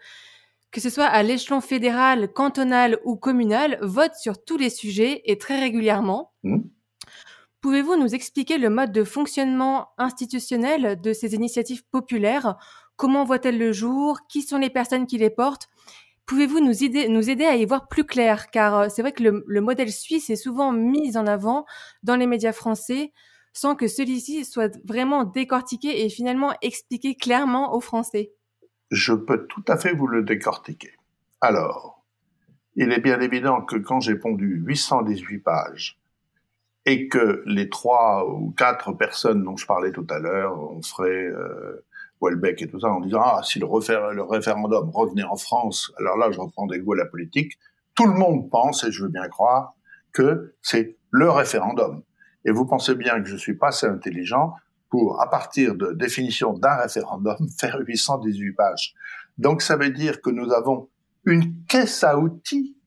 que 0.71 0.81
ce 0.81 0.89
soit 0.89 1.05
à 1.05 1.23
l'échelon 1.23 1.61
fédéral, 1.61 2.31
cantonal 2.31 2.99
ou 3.05 3.15
communal, 3.15 3.79
votent 3.81 4.15
sur 4.15 4.43
tous 4.43 4.57
les 4.57 4.69
sujets 4.69 5.21
et 5.25 5.37
très 5.37 5.59
régulièrement. 5.59 6.33
Mmh. 6.43 6.59
Pouvez-vous 7.61 7.95
nous 7.95 8.13
expliquer 8.13 8.59
le 8.59 8.69
mode 8.69 8.91
de 8.91 9.03
fonctionnement 9.03 9.89
institutionnel 9.97 11.01
de 11.01 11.13
ces 11.13 11.33
initiatives 11.33 11.83
populaires 11.89 12.57
Comment 12.95 13.23
voient-elles 13.25 13.57
le 13.57 13.73
jour 13.73 14.19
Qui 14.29 14.41
sont 14.41 14.57
les 14.57 14.69
personnes 14.69 15.05
qui 15.05 15.17
les 15.17 15.29
portent 15.29 15.67
Pouvez-vous 16.25 16.59
nous 16.59 16.83
aider, 16.83 17.45
à 17.45 17.55
y 17.55 17.65
voir 17.65 17.87
plus 17.87 18.03
clair? 18.03 18.49
Car 18.49 18.75
euh, 18.79 18.89
c'est 18.89 19.03
vrai 19.03 19.11
que 19.11 19.23
le, 19.23 19.61
modèle 19.61 19.91
suisse 19.91 20.29
est 20.31 20.35
souvent 20.35 20.71
mis 20.71 21.17
en 21.17 21.27
avant 21.27 21.65
dans 22.01 22.15
les 22.15 22.25
médias 22.25 22.53
français 22.53 23.11
sans 23.53 23.75
que 23.75 23.87
celui-ci 23.87 24.43
soit 24.43 24.75
vraiment 24.85 25.23
décortiqué 25.23 26.03
et 26.03 26.09
finalement 26.09 26.53
expliqué 26.61 27.15
clairement 27.15 27.73
aux 27.73 27.79
Français. 27.79 28.33
Je 28.91 29.13
peux 29.13 29.47
tout 29.47 29.63
à 29.67 29.77
fait 29.77 29.93
vous 29.93 30.07
le 30.07 30.23
décortiquer. 30.23 30.93
Alors, 31.39 32.03
il 32.75 32.91
est 32.91 32.99
bien 32.99 33.21
évident 33.21 33.61
que 33.61 33.77
quand 33.77 34.01
j'ai 34.01 34.15
pondu 34.15 34.61
818 34.65 35.39
pages 35.39 36.01
et 36.85 37.07
que 37.07 37.43
les 37.45 37.69
trois 37.69 38.29
ou 38.29 38.51
quatre 38.51 38.91
personnes 38.91 39.43
dont 39.43 39.55
je 39.55 39.65
parlais 39.65 39.91
tout 39.91 40.07
à 40.09 40.19
l'heure, 40.19 40.59
on 40.59 40.81
ferait 40.81 41.09
euh, 41.09 41.85
Welbeck 42.21 42.61
et 42.61 42.67
tout 42.67 42.79
ça, 42.79 42.87
en 42.87 43.01
disant 43.01 43.21
ah 43.23 43.41
si 43.43 43.59
le, 43.59 43.67
le 43.67 44.23
référendum 44.23 44.89
revenait 44.89 45.23
en 45.23 45.35
France, 45.35 45.91
alors 45.97 46.17
là 46.17 46.31
je 46.31 46.39
reprends 46.39 46.65
des 46.65 46.79
goûts 46.79 46.93
à 46.93 46.97
la 46.97 47.05
politique. 47.05 47.53
Tout 47.95 48.07
le 48.07 48.13
monde 48.13 48.49
pense, 48.49 48.83
et 48.83 48.91
je 48.91 49.03
veux 49.03 49.09
bien 49.09 49.27
croire, 49.27 49.75
que 50.13 50.55
c'est 50.61 50.97
le 51.11 51.29
référendum. 51.29 52.03
Et 52.45 52.51
vous 52.51 52.65
pensez 52.65 52.95
bien 52.95 53.21
que 53.21 53.27
je 53.27 53.35
suis 53.35 53.55
pas 53.55 53.67
assez 53.67 53.87
intelligent 53.87 54.53
pour, 54.89 55.21
à 55.21 55.29
partir 55.29 55.75
de 55.75 55.93
définition 55.93 56.53
d'un 56.53 56.75
référendum, 56.75 57.35
faire 57.59 57.79
818 57.85 58.53
pages. 58.53 58.93
Donc 59.37 59.61
ça 59.61 59.75
veut 59.75 59.89
dire 59.89 60.21
que 60.21 60.29
nous 60.29 60.51
avons 60.51 60.89
une 61.25 61.65
caisse 61.65 62.03
à 62.03 62.17
outils 62.17 62.77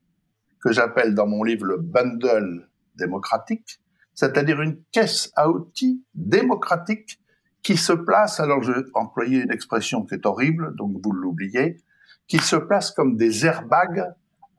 que 0.61 0.71
j'appelle 0.71 1.13
dans 1.13 1.27
mon 1.27 1.43
livre 1.43 1.65
le 1.65 1.77
bundle 1.77 2.69
démocratique, 2.95 3.79
c'est-à-dire 4.13 4.61
une 4.61 4.81
caisse 4.91 5.31
à 5.35 5.49
outils 5.49 6.03
démocratique 6.13 7.18
qui 7.61 7.77
se 7.77 7.93
place, 7.93 8.39
alors 8.39 8.63
je 8.63 8.71
vais 8.71 8.83
employer 8.93 9.41
une 9.41 9.51
expression 9.51 10.03
qui 10.05 10.15
est 10.15 10.25
horrible, 10.25 10.75
donc 10.75 10.97
vous 11.03 11.11
l'oubliez, 11.11 11.81
qui 12.27 12.39
se 12.39 12.55
place 12.55 12.91
comme 12.91 13.17
des 13.17 13.45
airbags 13.45 14.05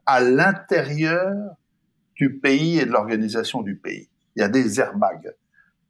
à 0.07 0.21
l'intérieur 0.21 1.35
du 2.15 2.39
pays 2.39 2.79
et 2.79 2.85
de 2.85 2.91
l'organisation 2.91 3.63
du 3.63 3.77
pays. 3.77 4.09
Il 4.37 4.41
y 4.41 4.43
a 4.43 4.49
des 4.49 4.81
airbags. 4.81 5.35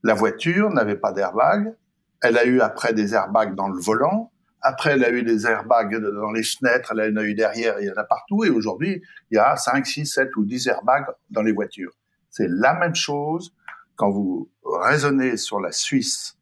La 0.02 0.14
voiture 0.14 0.70
n'avait 0.70 0.96
pas 0.96 1.12
d'airbag, 1.12 1.74
elle 2.22 2.38
a 2.38 2.44
eu 2.44 2.60
après 2.60 2.92
des 2.92 3.14
airbags 3.14 3.54
dans 3.54 3.68
le 3.68 3.80
volant, 3.80 4.30
Après, 4.62 4.92
elle 4.92 5.04
a 5.04 5.10
eu 5.10 5.22
des 5.22 5.46
airbags 5.46 5.96
dans 5.96 6.32
les 6.32 6.42
fenêtres, 6.42 6.92
elle 6.92 7.14
en 7.14 7.20
a 7.20 7.24
eu 7.24 7.34
derrière, 7.34 7.80
il 7.80 7.86
y 7.86 7.90
en 7.90 7.96
a 7.96 8.04
partout. 8.04 8.44
Et 8.44 8.50
aujourd'hui, 8.50 9.02
il 9.30 9.36
y 9.36 9.38
a 9.38 9.56
5, 9.56 9.86
6, 9.86 10.06
7 10.06 10.36
ou 10.36 10.44
10 10.44 10.68
airbags 10.68 11.06
dans 11.30 11.42
les 11.42 11.52
voitures. 11.52 11.92
C'est 12.28 12.48
la 12.48 12.74
même 12.74 12.94
chose 12.94 13.54
quand 13.96 14.10
vous 14.10 14.50
raisonnez 14.62 15.36
sur 15.36 15.60
la 15.60 15.72
Suisse. 15.72 16.36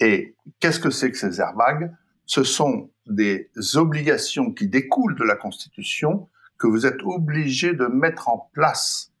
Et 0.00 0.34
qu'est-ce 0.60 0.80
que 0.80 0.90
c'est 0.90 1.10
que 1.10 1.16
ces 1.16 1.40
airbags? 1.40 1.92
Ce 2.26 2.42
sont 2.42 2.90
des 3.06 3.50
obligations 3.74 4.52
qui 4.52 4.68
découlent 4.68 5.16
de 5.16 5.24
la 5.24 5.36
Constitution 5.36 6.28
que 6.58 6.66
vous 6.66 6.86
êtes 6.86 7.02
obligé 7.04 7.74
de 7.74 7.86
mettre 7.86 8.28
en 8.28 8.50
place. 8.52 9.12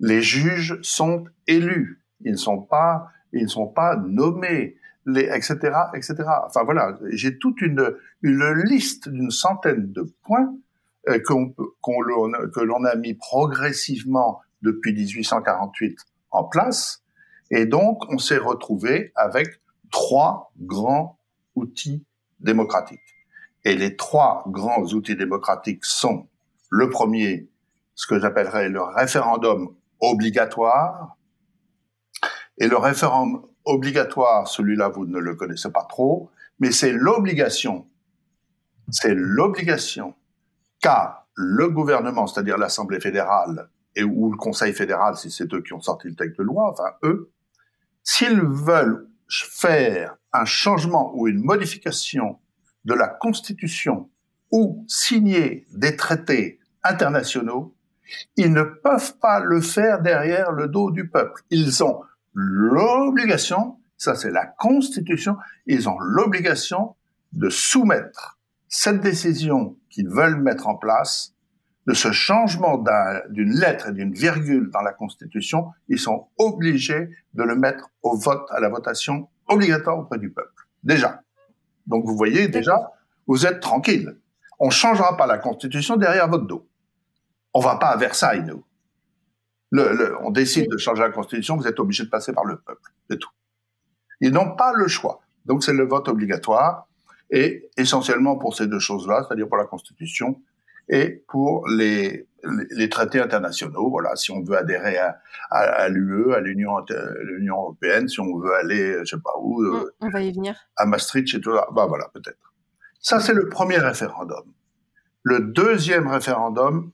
Les 0.00 0.22
juges 0.22 0.78
sont 0.82 1.24
élus, 1.46 2.02
ils 2.20 2.32
ne 2.32 2.36
sont 2.36 2.62
pas, 2.62 3.08
ils 3.32 3.44
ne 3.44 3.48
sont 3.48 3.66
pas 3.66 3.96
nommés 3.96 4.76
etc., 5.16 5.56
etc. 5.94 6.16
Enfin 6.44 6.64
voilà, 6.64 6.98
j'ai 7.10 7.38
toute 7.38 7.60
une, 7.62 7.94
liste 8.22 9.08
d'une 9.08 9.30
centaine 9.30 9.92
de 9.92 10.02
points 10.24 10.54
euh, 11.08 11.18
que 11.18 12.60
l'on 12.60 12.84
a 12.84 12.96
mis 12.96 13.14
progressivement 13.14 14.40
depuis 14.62 14.92
1848 14.92 15.98
en 16.30 16.44
place. 16.44 17.02
Et 17.50 17.64
donc, 17.64 18.02
on 18.10 18.18
s'est 18.18 18.38
retrouvé 18.38 19.12
avec 19.14 19.60
trois 19.90 20.52
grands 20.58 21.18
outils 21.54 22.04
démocratiques. 22.40 23.00
Et 23.64 23.74
les 23.74 23.96
trois 23.96 24.44
grands 24.46 24.84
outils 24.92 25.16
démocratiques 25.16 25.84
sont 25.84 26.28
le 26.70 26.88
premier, 26.90 27.48
ce 27.94 28.06
que 28.06 28.18
j'appellerais 28.18 28.68
le 28.68 28.82
référendum 28.82 29.74
obligatoire. 30.00 31.16
Et 32.58 32.68
le 32.68 32.76
référendum 32.76 33.46
obligatoire, 33.64 34.48
celui-là, 34.48 34.88
vous 34.88 35.06
ne 35.06 35.18
le 35.18 35.34
connaissez 35.34 35.70
pas 35.70 35.84
trop, 35.84 36.30
mais 36.58 36.70
c'est 36.70 36.92
l'obligation, 36.92 37.86
c'est 38.90 39.14
l'obligation 39.14 40.14
qu'a 40.80 41.26
le 41.34 41.68
gouvernement, 41.68 42.26
c'est-à-dire 42.26 42.58
l'Assemblée 42.58 43.00
fédérale 43.00 43.68
et 43.94 44.02
ou 44.02 44.30
le 44.30 44.36
Conseil 44.36 44.72
fédéral, 44.72 45.16
si 45.16 45.30
c'est 45.30 45.52
eux 45.54 45.62
qui 45.62 45.72
ont 45.72 45.80
sorti 45.80 46.08
le 46.08 46.14
texte 46.14 46.38
de 46.38 46.44
loi, 46.44 46.68
enfin 46.70 46.92
eux, 47.02 47.30
s'ils 48.02 48.40
veulent 48.40 49.08
faire 49.28 50.16
un 50.32 50.44
changement 50.44 51.12
ou 51.14 51.28
une 51.28 51.42
modification 51.42 52.38
de 52.84 52.94
la 52.94 53.08
Constitution 53.08 54.10
ou 54.50 54.84
signer 54.88 55.66
des 55.72 55.96
traités 55.96 56.58
internationaux, 56.82 57.74
ils 58.36 58.52
ne 58.52 58.62
peuvent 58.62 59.18
pas 59.18 59.40
le 59.40 59.60
faire 59.60 60.00
derrière 60.00 60.52
le 60.52 60.68
dos 60.68 60.90
du 60.90 61.08
peuple. 61.08 61.42
Ils 61.50 61.84
ont 61.84 62.02
l'obligation, 62.32 63.78
ça 63.96 64.14
c'est 64.14 64.30
la 64.30 64.46
Constitution, 64.46 65.36
ils 65.66 65.88
ont 65.88 65.98
l'obligation 65.98 66.96
de 67.32 67.50
soumettre 67.50 68.38
cette 68.68 69.00
décision 69.00 69.76
qu'ils 69.90 70.08
veulent 70.08 70.40
mettre 70.40 70.68
en 70.68 70.76
place, 70.76 71.34
de 71.88 71.94
ce 71.94 72.12
changement 72.12 72.84
d'une 73.30 73.52
lettre 73.52 73.88
et 73.88 73.92
d'une 73.92 74.12
virgule 74.12 74.70
dans 74.70 74.82
la 74.82 74.92
Constitution, 74.92 75.72
ils 75.88 75.98
sont 75.98 76.28
obligés 76.38 77.08
de 77.34 77.42
le 77.42 77.56
mettre 77.56 77.90
au 78.02 78.16
vote, 78.16 78.46
à 78.50 78.60
la 78.60 78.68
votation 78.68 79.28
obligatoire 79.48 79.98
auprès 79.98 80.18
du 80.18 80.30
peuple. 80.30 80.68
Déjà. 80.84 81.22
Donc 81.86 82.06
vous 82.06 82.16
voyez, 82.16 82.46
déjà, 82.48 82.92
vous 83.26 83.46
êtes 83.46 83.60
tranquille. 83.60 84.16
On 84.60 84.70
changera 84.70 85.16
pas 85.16 85.26
la 85.26 85.38
Constitution 85.38 85.96
derrière 85.96 86.28
votre 86.28 86.46
dos. 86.46 86.68
On 87.54 87.60
va 87.60 87.76
pas 87.76 87.88
à 87.88 87.96
Versailles, 87.96 88.44
nous 88.44 88.62
on 89.72 90.30
décide 90.30 90.70
de 90.70 90.78
changer 90.78 91.02
la 91.02 91.10
Constitution, 91.10 91.56
vous 91.56 91.66
êtes 91.66 91.78
obligé 91.78 92.04
de 92.04 92.08
passer 92.08 92.32
par 92.32 92.44
le 92.44 92.56
peuple, 92.58 92.90
c'est 93.10 93.18
tout. 93.18 93.30
Ils 94.20 94.32
n'ont 94.32 94.56
pas 94.56 94.72
le 94.72 94.88
choix. 94.88 95.20
Donc 95.44 95.62
c'est 95.62 95.72
le 95.72 95.84
vote 95.84 96.08
obligatoire, 96.08 96.88
et 97.30 97.68
essentiellement 97.76 98.36
pour 98.36 98.56
ces 98.56 98.66
deux 98.66 98.78
choses-là, 98.78 99.24
c'est-à-dire 99.26 99.48
pour 99.48 99.58
la 99.58 99.66
Constitution 99.66 100.40
et 100.88 101.24
pour 101.28 101.68
les, 101.68 102.26
les, 102.70 102.88
traités 102.88 103.20
internationaux. 103.20 103.90
Voilà, 103.90 104.16
si 104.16 104.30
on 104.30 104.42
veut 104.42 104.56
adhérer 104.56 104.98
à, 104.98 105.20
à, 105.50 105.88
l'UE, 105.88 106.34
à 106.34 106.40
l'Union 106.40 106.84
l'Union 107.22 107.56
européenne, 107.56 108.08
si 108.08 108.20
on 108.20 108.38
veut 108.38 108.54
aller, 108.54 108.98
je 109.00 109.16
sais 109.16 109.22
pas 109.22 109.34
où, 109.38 109.62
euh, 109.62 109.94
on 110.00 110.10
va 110.10 110.22
y 110.22 110.32
venir. 110.32 110.56
à 110.76 110.86
Maastricht 110.86 111.34
et 111.34 111.40
tout, 111.40 111.52
bah 111.72 111.86
voilà, 111.86 112.08
peut-être. 112.14 112.54
Ça 113.00 113.20
c'est 113.20 113.34
le 113.34 113.48
premier 113.48 113.78
référendum. 113.78 114.52
Le 115.22 115.40
deuxième 115.40 116.08
référendum, 116.08 116.92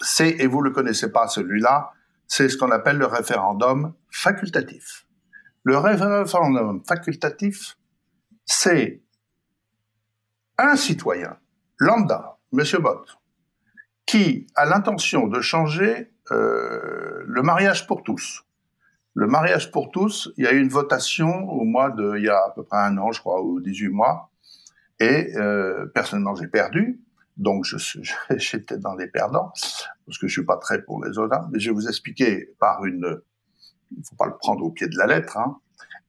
c'est, 0.00 0.30
et 0.30 0.46
vous 0.46 0.60
ne 0.60 0.68
le 0.68 0.70
connaissez 0.70 1.10
pas 1.12 1.28
celui-là, 1.28 1.92
c'est 2.26 2.48
ce 2.48 2.56
qu'on 2.56 2.70
appelle 2.70 2.98
le 2.98 3.06
référendum 3.06 3.94
facultatif. 4.10 5.06
Le 5.64 5.76
référendum 5.78 6.82
facultatif, 6.86 7.76
c'est 8.44 9.02
un 10.58 10.76
citoyen 10.76 11.36
lambda, 11.78 12.33
Monsieur 12.54 12.78
Bott, 12.78 13.18
qui 14.06 14.46
a 14.54 14.64
l'intention 14.64 15.26
de 15.26 15.40
changer 15.40 16.12
euh, 16.30 17.24
le 17.26 17.42
mariage 17.42 17.88
pour 17.88 18.04
tous. 18.04 18.44
Le 19.12 19.26
mariage 19.26 19.72
pour 19.72 19.90
tous, 19.90 20.32
il 20.36 20.44
y 20.44 20.46
a 20.46 20.52
eu 20.52 20.60
une 20.60 20.68
votation 20.68 21.50
au 21.50 21.64
mois 21.64 21.90
de, 21.90 22.16
il 22.16 22.22
y 22.22 22.28
a 22.28 22.36
à 22.36 22.52
peu 22.54 22.62
près 22.62 22.78
un 22.78 22.96
an, 22.98 23.10
je 23.10 23.18
crois, 23.18 23.42
ou 23.42 23.60
18 23.60 23.88
mois, 23.88 24.30
et 25.00 25.36
euh, 25.36 25.86
personnellement 25.86 26.36
j'ai 26.36 26.46
perdu, 26.46 27.00
donc, 27.36 27.66
j'étais 28.36 28.78
dans 28.78 28.94
les 28.94 29.08
perdants, 29.08 29.52
parce 30.06 30.18
que 30.20 30.28
je 30.28 30.32
suis 30.32 30.44
pas 30.44 30.58
très 30.58 30.80
pour 30.80 31.04
les 31.04 31.18
autres. 31.18 31.34
Hein. 31.34 31.48
Mais 31.52 31.58
je 31.58 31.70
vais 31.70 31.74
vous 31.74 31.88
expliquer 31.88 32.54
par 32.60 32.84
une, 32.84 33.20
il 33.96 34.04
faut 34.08 34.14
pas 34.14 34.26
le 34.26 34.36
prendre 34.36 34.64
au 34.64 34.70
pied 34.70 34.86
de 34.86 34.96
la 34.96 35.06
lettre, 35.08 35.38
hein. 35.38 35.58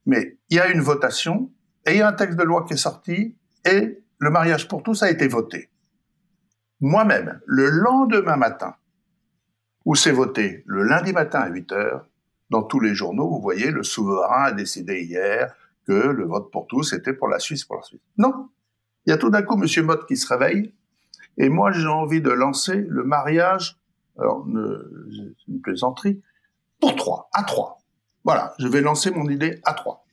mais 0.06 0.38
il 0.52 0.58
y 0.58 0.60
a 0.60 0.68
une 0.68 0.82
votation, 0.82 1.52
et 1.88 1.94
il 1.94 1.98
y 1.98 2.02
a 2.02 2.08
un 2.08 2.14
texte 2.14 2.38
de 2.38 2.44
loi 2.44 2.66
qui 2.68 2.74
est 2.74 2.78
sorti, 2.78 3.36
et 3.66 4.04
le 4.20 4.30
mariage 4.30 4.68
pour 4.68 4.84
tous 4.84 5.02
a 5.02 5.10
été 5.10 5.28
voté. 5.28 5.72
Moi-même, 6.82 7.40
le 7.46 7.70
lendemain 7.70 8.36
matin, 8.36 8.76
où 9.86 9.96
c'est 9.96 10.12
voté, 10.12 10.64
le 10.66 10.84
lundi 10.84 11.14
matin 11.14 11.40
à 11.40 11.50
8 11.50 11.72
heures, 11.72 12.08
dans 12.50 12.64
tous 12.64 12.80
les 12.80 12.94
journaux, 12.94 13.30
vous 13.30 13.42
voyez, 13.42 13.72
le 13.72 13.84
souverain 13.84 14.46
a 14.46 14.52
décidé 14.52 15.02
hier 15.02 15.56
que 15.88 15.94
le 15.94 16.26
vote 16.26 16.52
pour 16.52 16.68
tous 16.68 16.94
était 16.94 17.14
pour 17.14 17.28
la 17.28 17.40
Suisse, 17.40 17.64
pour 17.64 17.78
la 17.78 17.84
Suisse. 17.84 18.02
Non. 18.18 18.50
Il 19.06 19.12
y 19.12 19.14
a 19.14 19.18
tout 19.18 19.30
d'un 19.30 19.44
coup 19.44 19.56
Monsieur 19.56 19.84
Mott 19.84 20.06
qui 20.08 20.18
se 20.18 20.28
réveille 20.28 20.74
et 21.38 21.50
moi, 21.50 21.72
j'ai 21.72 21.88
envie 21.88 22.22
de 22.22 22.30
lancer 22.30 22.76
le 22.76 23.04
mariage, 23.04 23.78
alors 24.18 24.48
une 24.48 25.62
plaisanterie, 25.62 26.22
pour 26.80 26.96
trois, 26.96 27.30
à 27.34 27.44
trois. 27.44 27.80
Voilà, 28.24 28.54
je 28.60 28.68
vais 28.68 28.82
lancer 28.82 29.12
mon 29.12 29.30
idée 29.30 29.60
à 29.66 29.74
trois. 29.74 30.06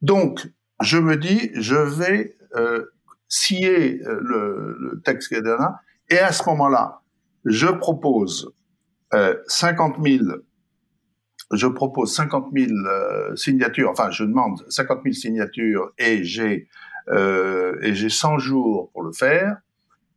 Donc, 0.00 0.48
je 0.80 0.98
me 0.98 1.16
dis, 1.16 1.50
je 1.54 1.76
vais 1.76 2.36
euh, 2.56 2.86
scier 3.28 4.00
euh, 4.02 4.18
le, 4.22 4.76
le 4.78 5.00
texte 5.02 5.32
Gadana, 5.32 5.80
et 6.12 6.18
à 6.18 6.32
ce 6.32 6.44
moment-là, 6.50 7.00
je 7.44 7.66
propose 7.66 8.52
euh, 9.14 9.36
50 9.46 9.96
000 10.02 10.24
je 11.52 11.66
propose 11.66 12.14
50 12.14 12.46
000 12.54 12.70
euh, 12.86 13.36
signatures, 13.36 13.90
enfin 13.90 14.10
je 14.10 14.24
demande 14.24 14.64
50 14.70 15.00
000 15.04 15.12
signatures 15.12 15.92
et 15.98 16.24
j'ai 16.24 16.68
euh, 17.08 17.76
et 17.82 17.94
j'ai 17.94 18.08
100 18.08 18.38
jours 18.38 18.90
pour 18.92 19.02
le 19.02 19.12
faire. 19.12 19.58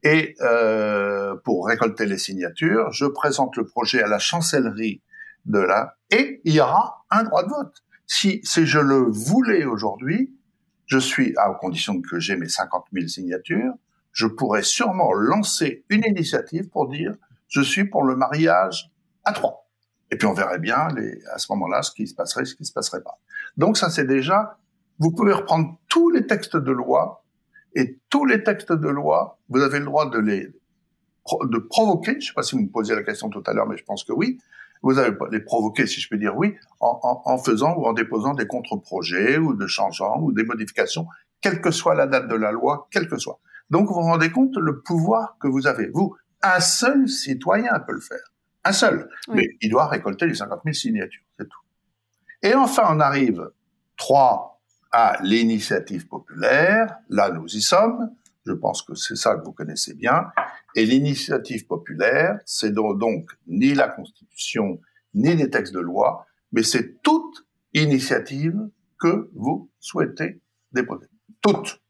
Et 0.04 0.36
euh, 0.42 1.36
pour 1.44 1.68
récolter 1.68 2.06
les 2.06 2.20
signatures, 2.20 2.92
je 2.92 3.06
présente 3.06 3.58
le 3.58 3.66
projet 3.66 4.04
à 4.04 4.08
la 4.08 4.20
chancellerie 4.20 5.02
de 5.46 5.60
la 5.60 5.96
et 6.12 6.42
il 6.46 6.54
y 6.54 6.60
aura 6.60 7.06
un 7.10 7.24
droit 7.24 7.44
de 7.44 7.50
vote. 7.50 7.84
Si, 8.06 8.40
si 8.44 8.66
je 8.66 8.80
le 8.80 9.08
voulais 9.10 9.66
aujourd'hui, 9.66 10.32
je 10.86 11.00
suis 11.00 11.34
à 11.38 11.50
condition 11.60 12.02
que 12.02 12.20
j'ai 12.20 12.36
mes 12.36 12.48
50 12.48 12.86
000 12.94 13.08
signatures, 13.08 13.74
je 14.15 14.28
pourrais 14.28 14.63
sûrement 14.63 15.13
lancer 15.13 15.84
une 15.89 16.04
initiative 16.06 16.69
pour 16.69 16.88
dire 16.88 17.13
je 17.49 17.62
suis 17.62 17.86
pour 17.86 18.04
le 18.04 18.15
mariage 18.15 18.89
à 19.25 19.34
trois. 19.34 19.67
Et 20.10 20.17
puis 20.17 20.25
on 20.25 20.34
verrait 20.34 20.60
bien 20.60 20.88
à 21.34 21.38
ce 21.38 21.51
moment-là 21.51 21.84
ce 21.84 21.91
qui 21.91 22.08
se 22.08 22.15
passerait, 22.15 22.45
ce 22.45 22.56
qui 22.56 22.65
se 22.65 22.71
passerait 22.71 23.04
pas. 23.04 23.19
Donc 23.58 23.78
ça 23.78 23.89
c'est 23.89 24.08
déjà, 24.08 24.58
vous 24.99 25.12
pouvez 25.12 25.34
reprendre 25.34 25.78
tous 25.89 26.10
les 26.10 26.25
textes 26.25 26.56
de 26.56 26.71
loi 26.71 27.25
et 27.75 27.99
tous 28.10 28.25
les 28.25 28.41
textes 28.41 28.71
de 28.71 28.88
loi, 28.88 29.38
vous 29.49 29.62
avez 29.62 29.80
le 29.80 29.86
droit 29.86 30.10
de 30.10 30.17
les 30.17 30.47
de 31.43 31.58
provoquer. 31.58 32.13
Je 32.13 32.17
ne 32.17 32.21
sais 32.21 32.34
pas 32.34 32.43
si 32.43 32.56
vous 32.56 32.62
me 32.62 32.69
posiez 32.69 32.95
la 32.95 33.04
question 33.04 33.30
tout 33.30 33.43
à 33.47 33.54
l'heure, 33.54 33.67
mais 33.67 33.78
je 33.78 33.84
pense 33.84 34.04
que 34.04 34.13
oui. 34.13 34.39
Vous 34.82 34.99
avez 34.99 35.17
les 35.32 35.39
provoquer, 35.39 35.88
si 35.88 35.99
je 35.99 36.08
peux 36.08 36.17
dire 36.17 36.38
oui, 36.38 36.56
en, 36.80 37.38
faisant 37.39 37.75
ou 37.75 37.86
en 37.86 37.93
déposant 37.93 38.36
des 38.36 38.45
contre-projets 38.45 39.39
ou 39.39 39.56
de 39.56 39.65
changements 39.65 40.19
ou 40.21 40.32
des 40.32 40.43
modifications, 40.43 41.08
quelle 41.41 41.60
que 41.60 41.71
soit 41.71 41.95
la 41.95 42.06
date 42.06 42.28
de 42.28 42.36
la 42.36 42.51
loi, 42.51 42.88
quelle 42.91 43.08
que 43.08 43.17
soit. 43.17 43.39
Donc 43.69 43.88
vous 43.88 43.95
vous 43.95 44.01
rendez 44.01 44.32
compte 44.32 44.56
le 44.58 44.82
pouvoir 44.82 45.38
que 45.39 45.47
vous 45.47 45.67
avez. 45.67 45.88
Vous, 45.88 46.15
un 46.41 46.60
seul 46.60 47.08
citoyen 47.08 47.80
peut 47.80 47.93
le 47.93 48.01
faire. 48.01 48.32
Un 48.63 48.71
seul. 48.71 49.10
Mais 49.30 49.47
il 49.62 49.69
doit 49.69 49.88
récolter 49.88 50.25
les 50.25 50.36
50 50.36 50.62
000 50.63 50.73
signatures, 50.73 51.23
c'est 51.38 51.47
tout. 51.47 51.62
Et 52.41 52.54
enfin, 52.54 52.84
on 52.89 52.99
arrive, 52.99 53.49
trois, 53.97 54.56
à 54.91 55.17
l'initiative 55.21 56.08
populaire. 56.08 56.97
Là, 57.10 57.30
nous 57.30 57.47
y 57.47 57.62
sommes. 57.62 58.12
Je 58.45 58.54
pense 58.54 58.82
que 58.82 58.95
c'est 58.95 59.15
ça 59.15 59.36
que 59.36 59.43
vous 59.43 59.51
connaissez 59.51 59.93
bien. 59.93 60.28
Et 60.75 60.86
l'initiative 60.86 61.65
populaire, 61.65 62.39
c'est 62.45 62.73
donc 62.73 63.32
ni 63.47 63.73
la 63.73 63.89
Constitution, 63.89 64.80
ni 65.13 65.36
les 65.36 65.49
textes 65.49 65.73
de 65.73 65.80
loi, 65.80 66.25
mais 66.51 66.63
c'est 66.63 67.01
toute 67.01 67.45
initiative 67.73 68.69
que 68.99 69.30
vous 69.34 69.69
souhaitez 69.80 70.41
déposer. 70.71 71.08
Toute. 71.41 71.82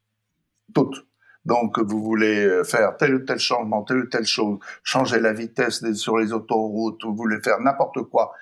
toutes. 0.74 1.06
Donc, 1.46 1.80
vous 1.80 2.02
voulez 2.02 2.64
faire 2.64 2.98
tel 2.98 3.16
ou 3.16 3.20
tel 3.20 3.38
changement, 3.38 3.84
telle 3.84 3.98
ou 3.98 4.08
telle 4.08 4.26
chose, 4.26 4.58
changer 4.84 5.20
la 5.20 5.32
vitesse 5.32 5.84
sur 5.94 6.18
les 6.18 6.34
autoroutes, 6.34 7.04
vous 7.04 7.16
voulez 7.16 7.40
faire 7.42 7.60
n'importe 7.60 8.02
quoi, 8.04 8.34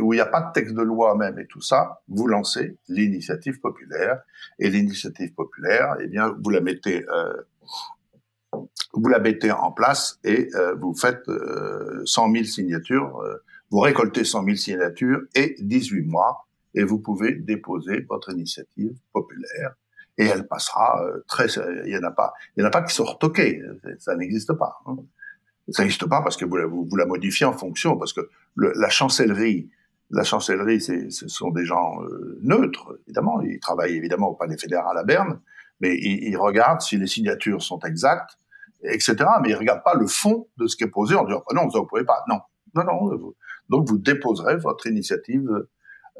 où 0.00 0.12
il 0.12 0.16
n'y 0.16 0.20
a 0.20 0.26
pas 0.26 0.42
de 0.42 0.52
texte 0.52 0.74
de 0.74 0.82
loi 0.82 1.16
même 1.16 1.38
et 1.38 1.46
tout 1.46 1.60
ça, 1.60 2.02
vous 2.08 2.26
lancez 2.26 2.76
l'initiative 2.88 3.60
populaire. 3.60 4.20
Et 4.58 4.70
l'initiative 4.70 5.34
populaire, 5.34 5.96
eh 6.00 6.06
bien, 6.06 6.34
vous 6.42 6.50
la 6.50 6.60
mettez, 6.60 7.04
euh, 7.08 7.32
vous 8.92 9.08
la 9.08 9.18
mettez 9.18 9.50
en 9.50 9.72
place 9.72 10.18
et 10.24 10.48
euh, 10.54 10.74
vous 10.74 10.94
faites 10.94 11.28
euh, 11.28 12.02
100 12.04 12.32
000 12.32 12.44
signatures, 12.44 13.20
euh, 13.20 13.42
vous 13.70 13.80
récoltez 13.80 14.24
100 14.24 14.44
000 14.44 14.56
signatures 14.56 15.22
et 15.34 15.56
18 15.60 16.02
mois, 16.02 16.46
et 16.74 16.84
vous 16.84 16.98
pouvez 16.98 17.34
déposer 17.34 18.06
votre 18.08 18.30
initiative 18.30 18.96
populaire 19.12 19.74
et 20.20 20.26
elle 20.26 20.46
passera 20.46 21.02
euh, 21.02 21.24
très. 21.26 21.46
Il 21.86 21.92
y 21.92 21.96
en 21.96 22.02
a 22.02 22.10
pas, 22.10 22.34
il 22.54 22.60
y 22.60 22.64
en 22.64 22.68
a 22.68 22.70
pas 22.70 22.82
qui 22.82 22.94
sont 22.94 23.04
retoqués. 23.04 23.62
Ça 23.98 24.14
n'existe 24.16 24.52
pas. 24.52 24.78
Hein. 24.86 24.96
Ça 25.70 25.82
n'existe 25.82 26.06
pas 26.06 26.20
parce 26.20 26.36
que 26.36 26.44
vous, 26.44 26.86
vous, 26.88 26.96
la 26.96 27.06
modifiez 27.06 27.46
en 27.46 27.54
fonction, 27.54 27.96
parce 27.96 28.12
que 28.12 28.28
la 28.56 28.88
chancellerie, 28.90 29.70
la 30.10 30.22
chancellerie, 30.22 30.80
ce 30.80 31.28
sont 31.28 31.50
des 31.50 31.64
gens 31.64 32.02
euh, 32.02 32.38
neutres, 32.42 32.98
évidemment. 33.06 33.40
Ils 33.40 33.60
travaillent 33.60 33.96
évidemment 33.96 34.28
au 34.28 34.34
palais 34.34 34.58
fédéral 34.58 34.98
à 34.98 35.04
Berne, 35.04 35.40
mais 35.80 35.96
ils, 35.96 36.28
ils, 36.28 36.36
regardent 36.36 36.82
si 36.82 36.98
les 36.98 37.06
signatures 37.06 37.62
sont 37.62 37.78
exactes, 37.80 38.38
etc. 38.82 39.16
Mais 39.42 39.50
ils 39.50 39.54
regardent 39.54 39.84
pas 39.84 39.94
le 39.94 40.06
fond 40.06 40.48
de 40.58 40.66
ce 40.66 40.76
qui 40.76 40.84
est 40.84 40.90
posé 40.90 41.14
en 41.14 41.24
disant 41.24 41.42
oh 41.48 41.54
non, 41.54 41.66
vous 41.66 41.78
ne 41.78 41.86
pouvez 41.86 42.04
pas. 42.04 42.24
Non, 42.28 42.40
non, 42.74 42.84
non. 42.84 43.32
Donc 43.70 43.88
vous 43.88 43.96
déposerez 43.96 44.56
votre 44.56 44.86
initiative 44.86 45.48
euh, 45.48 45.70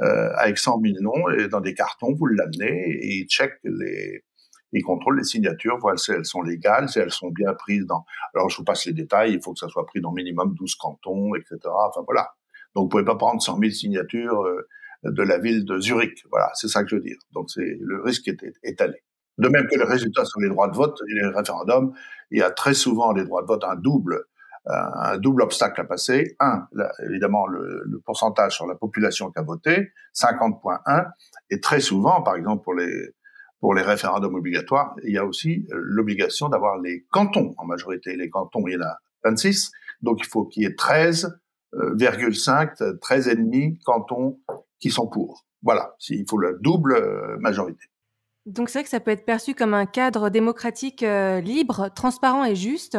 avec 0.00 0.58
100 0.58 0.80
000 0.82 0.94
noms 1.00 1.28
et 1.30 1.48
dans 1.48 1.60
des 1.60 1.74
cartons, 1.74 2.14
vous 2.14 2.26
l'amenez 2.26 2.90
et 2.90 3.18
ils 3.18 3.26
checkent 3.26 3.60
les, 3.64 4.24
ils 4.72 4.82
contrôlent 4.82 5.18
les 5.18 5.24
signatures, 5.24 5.78
voient 5.78 5.96
si 5.96 6.12
elles 6.12 6.24
sont 6.24 6.42
légales, 6.42 6.88
si 6.88 6.98
elles 6.98 7.10
sont 7.10 7.30
bien 7.30 7.54
prises 7.54 7.86
dans. 7.86 8.04
Alors 8.34 8.48
je 8.50 8.56
vous 8.56 8.64
passe 8.64 8.86
les 8.86 8.92
détails, 8.92 9.34
il 9.34 9.42
faut 9.42 9.52
que 9.52 9.58
ça 9.58 9.68
soit 9.68 9.86
pris 9.86 10.00
dans 10.00 10.12
minimum 10.12 10.54
12 10.54 10.74
cantons, 10.76 11.34
etc. 11.34 11.58
Enfin 11.64 12.02
voilà. 12.06 12.30
Donc 12.74 12.84
vous 12.84 12.88
pouvez 12.88 13.04
pas 13.04 13.16
prendre 13.16 13.42
100 13.42 13.58
000 13.58 13.70
signatures 13.72 14.42
euh, 14.42 14.66
de 15.04 15.22
la 15.22 15.38
ville 15.38 15.64
de 15.64 15.78
Zurich. 15.78 16.24
Voilà, 16.30 16.50
c'est 16.54 16.68
ça 16.68 16.82
que 16.84 16.90
je 16.90 16.96
veux 16.96 17.02
dire. 17.02 17.18
Donc 17.32 17.50
c'est 17.50 17.78
le 17.80 18.02
risque 18.02 18.28
est 18.28 18.38
étalé. 18.62 19.02
De 19.38 19.48
même 19.48 19.66
que 19.66 19.76
les 19.76 19.84
résultats 19.84 20.24
sur 20.24 20.40
les 20.40 20.48
droits 20.48 20.68
de 20.68 20.76
vote 20.76 20.98
et 21.08 21.14
les 21.14 21.26
référendums, 21.28 21.92
il 22.30 22.38
y 22.38 22.42
a 22.42 22.50
très 22.50 22.74
souvent 22.74 23.12
les 23.12 23.24
droits 23.24 23.42
de 23.42 23.46
vote 23.46 23.64
un 23.64 23.76
double 23.76 24.24
un 24.66 25.18
double 25.18 25.42
obstacle 25.42 25.80
à 25.80 25.84
passer. 25.84 26.36
Un, 26.40 26.66
évidemment, 27.06 27.46
le, 27.46 28.00
pourcentage 28.04 28.56
sur 28.56 28.66
la 28.66 28.74
population 28.74 29.30
qui 29.30 29.38
a 29.38 29.42
voté, 29.42 29.92
50.1, 30.14 31.10
et 31.50 31.60
très 31.60 31.80
souvent, 31.80 32.22
par 32.22 32.36
exemple 32.36 32.64
pour 32.64 32.74
les 32.74 33.14
pour 33.60 33.74
les 33.74 33.82
référendums 33.82 34.36
obligatoires, 34.36 34.94
il 35.04 35.12
y 35.12 35.18
a 35.18 35.26
aussi 35.26 35.66
l'obligation 35.70 36.48
d'avoir 36.48 36.78
les 36.78 37.04
cantons 37.10 37.52
en 37.58 37.66
majorité. 37.66 38.16
Les 38.16 38.30
cantons, 38.30 38.66
il 38.66 38.72
y 38.72 38.76
en 38.76 38.80
a 38.80 38.96
26, 39.24 39.70
donc 40.00 40.20
il 40.20 40.26
faut 40.26 40.46
qu'il 40.46 40.62
y 40.62 40.66
ait 40.66 40.70
13,5, 40.70 42.98
13 43.00 43.28
et 43.28 43.36
demi 43.36 43.78
cantons 43.84 44.40
qui 44.78 44.90
sont 44.90 45.06
pour. 45.06 45.44
Voilà, 45.62 45.94
il 46.08 46.24
faut 46.28 46.38
la 46.38 46.54
double 46.54 46.94
euh, 46.94 47.36
majorité. 47.38 47.84
Donc 48.46 48.70
c'est 48.70 48.78
vrai 48.78 48.84
que 48.84 48.90
ça 48.90 49.00
peut 49.00 49.10
être 49.10 49.26
perçu 49.26 49.54
comme 49.54 49.74
un 49.74 49.84
cadre 49.84 50.30
démocratique 50.30 51.02
euh, 51.02 51.40
libre, 51.40 51.90
transparent 51.94 52.44
et 52.44 52.56
juste. 52.56 52.96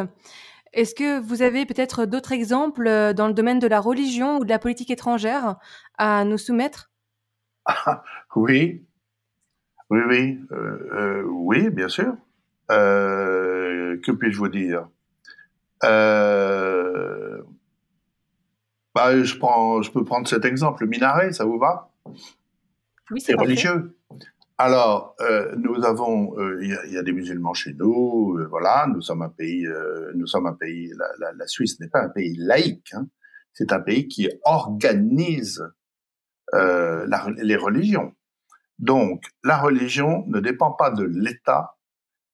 Est-ce 0.72 0.94
que 0.94 1.20
vous 1.20 1.42
avez 1.42 1.66
peut-être 1.66 2.06
d'autres 2.06 2.32
exemples 2.32 2.86
euh, 2.86 3.12
dans 3.12 3.28
le 3.28 3.34
domaine 3.34 3.58
de 3.58 3.66
la 3.66 3.80
religion 3.80 4.38
ou 4.38 4.44
de 4.44 4.48
la 4.48 4.58
politique 4.58 4.90
étrangère 4.90 5.56
à 5.98 6.24
nous 6.24 6.38
soumettre? 6.38 6.90
Oui, 8.34 8.82
oui, 9.92 10.00
oui, 10.08 10.40
euh, 10.52 10.88
euh, 10.94 11.22
oui, 11.26 11.68
bien 11.68 11.88
sûr. 11.88 12.16
Euh, 12.70 13.98
que 14.02 14.10
puis-je 14.10 14.38
vous 14.38 14.48
dire? 14.48 14.88
Bah, 15.82 15.90
je, 19.22 19.36
prends, 19.36 19.82
je 19.82 19.92
peux 19.92 20.02
prendre 20.02 20.26
cet 20.26 20.46
exemple, 20.46 20.84
le 20.84 20.88
minaret, 20.88 21.32
ça 21.32 21.44
vous 21.44 21.58
va? 21.58 21.90
Oui, 23.10 23.20
c'est 23.20 23.34
religieux. 23.34 23.94
Alors, 24.58 25.16
euh, 25.20 25.54
nous 25.56 25.84
avons, 25.84 26.38
euh, 26.38 26.58
il 26.62 26.68
y, 26.90 26.94
y, 26.94 26.98
a 26.98 27.02
des 27.02 27.12
musulmans 27.12 27.54
chez 27.54 27.72
nous, 27.74 28.36
euh, 28.38 28.46
voilà, 28.48 28.86
nous 28.86 29.00
sommes 29.00 29.22
un 29.22 29.28
pays, 29.28 29.66
euh, 29.66 30.12
nous 30.14 30.26
sommes 30.26 30.46
un 30.46 30.52
pays, 30.52 30.92
la, 30.96 31.06
la, 31.18 31.32
la 31.32 31.46
Suisse 31.46 31.80
n'est 31.80 31.88
pas 31.88 32.02
un 32.02 32.10
pays 32.10 32.36
laïque, 32.36 32.92
hein, 32.92 33.08
c'est 33.54 33.72
un 33.72 33.80
pays 33.80 34.08
qui 34.08 34.28
organise 34.44 35.66
la, 36.52 37.26
les 37.38 37.56
religions. 37.56 38.14
Donc, 38.78 39.24
la 39.42 39.56
religion 39.56 40.24
ne 40.26 40.38
dépend 40.38 40.70
pas 40.70 40.90
de 40.90 41.04
l'État, 41.04 41.78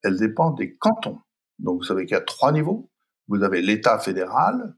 elle 0.02 0.18
dépend 0.18 0.50
des 0.50 0.76
cantons. 0.76 1.20
Donc, 1.60 1.78
vous 1.78 1.84
savez 1.84 2.04
qu'il 2.04 2.14
y 2.14 2.18
a 2.18 2.22
trois 2.22 2.50
niveaux. 2.50 2.90
Vous 3.28 3.44
avez 3.44 3.62
l'État 3.62 3.98
fédéral, 4.00 4.74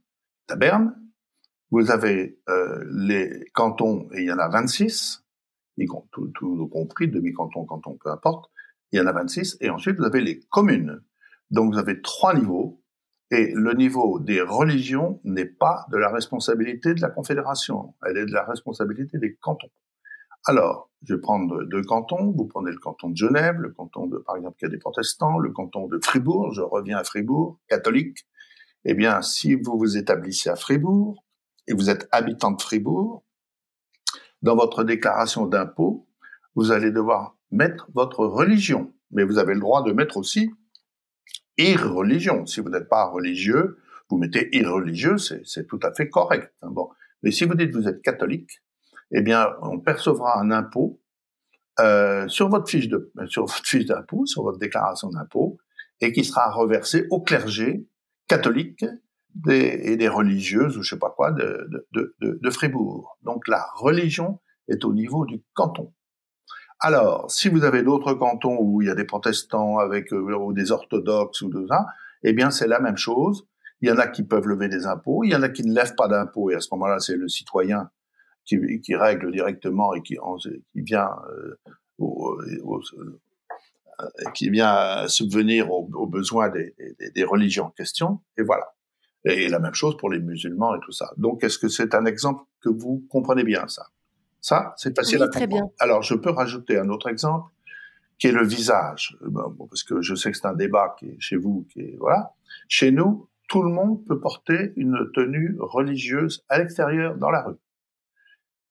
à 0.50 0.56
Berne, 0.56 0.94
vous 1.70 1.90
avez 1.90 2.38
les 2.90 3.46
cantons, 3.54 4.08
et 4.12 4.22
il 4.22 4.26
y 4.26 4.32
en 4.32 4.38
a 4.38 4.48
26, 4.48 5.19
tout, 5.86 6.68
compris, 6.72 7.08
demi-canton, 7.08 7.64
canton, 7.64 7.98
peu 8.02 8.10
importe. 8.10 8.50
Il 8.92 8.98
y 8.98 9.02
en 9.02 9.06
a 9.06 9.12
26. 9.12 9.58
Et 9.60 9.70
ensuite, 9.70 9.96
vous 9.98 10.04
avez 10.04 10.20
les 10.20 10.40
communes. 10.50 11.00
Donc, 11.50 11.72
vous 11.72 11.78
avez 11.78 12.00
trois 12.02 12.34
niveaux. 12.34 12.82
Et 13.30 13.52
le 13.54 13.74
niveau 13.74 14.18
des 14.18 14.40
religions 14.40 15.20
n'est 15.22 15.46
pas 15.46 15.86
de 15.92 15.96
la 15.96 16.10
responsabilité 16.10 16.94
de 16.94 17.00
la 17.00 17.10
Confédération. 17.10 17.94
Elle 18.04 18.16
est 18.16 18.26
de 18.26 18.32
la 18.32 18.44
responsabilité 18.44 19.18
des 19.18 19.36
cantons. 19.36 19.70
Alors, 20.46 20.90
je 21.06 21.14
vais 21.14 21.20
prendre 21.20 21.64
deux 21.64 21.82
cantons. 21.82 22.32
Vous 22.36 22.46
prenez 22.46 22.72
le 22.72 22.78
canton 22.78 23.10
de 23.10 23.16
Genève, 23.16 23.56
le 23.60 23.70
canton 23.70 24.06
de, 24.06 24.18
par 24.18 24.36
exemple, 24.36 24.56
qui 24.58 24.64
a 24.64 24.68
des 24.68 24.78
protestants, 24.78 25.38
le 25.38 25.50
canton 25.50 25.86
de 25.86 26.00
Fribourg. 26.02 26.52
Je 26.52 26.62
reviens 26.62 26.98
à 26.98 27.04
Fribourg, 27.04 27.60
catholique. 27.68 28.26
Eh 28.84 28.94
bien, 28.94 29.20
si 29.22 29.54
vous 29.54 29.78
vous 29.78 29.96
établissez 29.96 30.48
à 30.48 30.56
Fribourg 30.56 31.24
et 31.68 31.74
vous 31.74 31.90
êtes 31.90 32.08
habitant 32.10 32.50
de 32.50 32.60
Fribourg, 32.60 33.24
dans 34.42 34.56
votre 34.56 34.84
déclaration 34.84 35.46
d'impôt, 35.46 36.06
vous 36.54 36.72
allez 36.72 36.90
devoir 36.90 37.36
mettre 37.50 37.88
votre 37.94 38.24
religion. 38.24 38.92
Mais 39.10 39.24
vous 39.24 39.38
avez 39.38 39.54
le 39.54 39.60
droit 39.60 39.82
de 39.82 39.92
mettre 39.92 40.16
aussi 40.16 40.50
irreligion. 41.58 42.46
Si 42.46 42.60
vous 42.60 42.70
n'êtes 42.70 42.88
pas 42.88 43.06
religieux, 43.06 43.78
vous 44.08 44.18
mettez 44.18 44.54
irreligieux, 44.56 45.18
c'est 45.18 45.66
tout 45.66 45.80
à 45.82 45.92
fait 45.92 46.08
correct. 46.08 46.52
Hein, 46.62 46.70
bon. 46.70 46.88
Mais 47.22 47.30
si 47.30 47.44
vous 47.44 47.54
dites 47.54 47.70
que 47.70 47.76
vous 47.76 47.88
êtes 47.88 48.02
catholique, 48.02 48.62
eh 49.12 49.22
bien, 49.22 49.48
on 49.62 49.78
percevra 49.78 50.40
un 50.40 50.50
impôt 50.50 51.00
euh, 51.78 52.26
sur 52.28 52.48
votre 52.48 52.68
fiche 52.68 52.88
de 52.88 53.12
sur 53.26 53.46
votre 53.46 53.66
fiche 53.66 53.86
d'impôt, 53.86 54.26
sur 54.26 54.42
votre 54.42 54.58
déclaration 54.58 55.10
d'impôt, 55.10 55.58
et 56.00 56.12
qui 56.12 56.24
sera 56.24 56.50
reversé 56.50 57.06
au 57.10 57.20
clergé 57.20 57.86
catholique 58.26 58.84
et 59.48 59.96
des 59.96 60.08
religieuses 60.08 60.76
ou 60.76 60.82
je 60.82 60.90
sais 60.90 60.98
pas 60.98 61.10
quoi 61.10 61.32
de, 61.32 61.68
de, 61.92 62.14
de, 62.20 62.38
de, 62.42 62.50
Fribourg. 62.50 63.18
Donc 63.22 63.48
la 63.48 63.66
religion 63.74 64.40
est 64.68 64.84
au 64.84 64.92
niveau 64.92 65.24
du 65.24 65.42
canton. 65.54 65.92
Alors, 66.80 67.30
si 67.30 67.48
vous 67.48 67.64
avez 67.64 67.82
d'autres 67.82 68.14
cantons 68.14 68.56
où 68.58 68.82
il 68.82 68.88
y 68.88 68.90
a 68.90 68.94
des 68.94 69.04
protestants 69.04 69.78
avec 69.78 70.12
euh, 70.12 70.34
ou 70.34 70.52
des 70.52 70.72
orthodoxes 70.72 71.42
ou 71.42 71.50
de 71.50 71.66
ça, 71.68 71.86
eh 72.22 72.32
bien 72.32 72.50
c'est 72.50 72.66
la 72.66 72.80
même 72.80 72.96
chose. 72.96 73.46
Il 73.82 73.88
y 73.88 73.92
en 73.92 73.98
a 73.98 74.06
qui 74.06 74.24
peuvent 74.24 74.46
lever 74.46 74.68
des 74.68 74.86
impôts, 74.86 75.24
il 75.24 75.30
y 75.30 75.36
en 75.36 75.42
a 75.42 75.48
qui 75.48 75.62
ne 75.62 75.74
lèvent 75.74 75.94
pas 75.94 76.08
d'impôts 76.08 76.50
et 76.50 76.54
à 76.54 76.60
ce 76.60 76.68
moment-là 76.72 76.98
c'est 76.98 77.16
le 77.16 77.28
citoyen 77.28 77.90
qui, 78.44 78.80
qui, 78.80 78.94
règle 78.94 79.32
directement 79.32 79.94
et 79.94 80.02
qui, 80.02 80.18
qui 80.72 80.80
vient 80.82 81.10
euh, 81.30 81.58
euh, 82.00 83.16
qui 84.34 84.50
vient 84.50 85.06
subvenir 85.08 85.70
aux, 85.70 85.88
aux 85.94 86.06
besoins 86.06 86.48
des, 86.48 86.74
des, 86.98 87.10
des 87.10 87.24
religions 87.24 87.66
en 87.66 87.70
question. 87.70 88.20
Et 88.38 88.42
voilà. 88.42 88.66
Et 89.24 89.48
la 89.48 89.58
même 89.58 89.74
chose 89.74 89.96
pour 89.96 90.10
les 90.10 90.18
musulmans 90.18 90.74
et 90.74 90.80
tout 90.80 90.92
ça. 90.92 91.12
Donc, 91.16 91.44
est-ce 91.44 91.58
que 91.58 91.68
c'est 91.68 91.94
un 91.94 92.06
exemple 92.06 92.44
que 92.60 92.70
vous 92.70 93.04
comprenez 93.10 93.44
bien, 93.44 93.68
ça? 93.68 93.86
Ça, 94.40 94.72
c'est 94.76 94.96
facile 94.96 95.18
oui, 95.18 95.24
à 95.24 95.26
comprendre. 95.26 95.48
Bien. 95.48 95.70
Alors, 95.78 96.02
je 96.02 96.14
peux 96.14 96.30
rajouter 96.30 96.78
un 96.78 96.88
autre 96.88 97.08
exemple, 97.08 97.50
qui 98.18 98.28
est 98.28 98.32
le 98.32 98.46
visage. 98.46 99.16
Bon, 99.20 99.66
parce 99.66 99.82
que 99.82 100.00
je 100.00 100.14
sais 100.14 100.30
que 100.30 100.36
c'est 100.36 100.46
un 100.46 100.54
débat 100.54 100.94
qui 100.98 101.06
est 101.06 101.20
chez 101.20 101.36
vous, 101.36 101.66
qui 101.70 101.80
est, 101.80 101.96
voilà. 101.98 102.32
Chez 102.68 102.90
nous, 102.90 103.28
tout 103.48 103.62
le 103.62 103.70
monde 103.70 104.04
peut 104.06 104.20
porter 104.20 104.72
une 104.76 105.10
tenue 105.14 105.56
religieuse 105.58 106.44
à 106.48 106.58
l'extérieur, 106.58 107.16
dans 107.16 107.30
la 107.30 107.42
rue. 107.42 107.56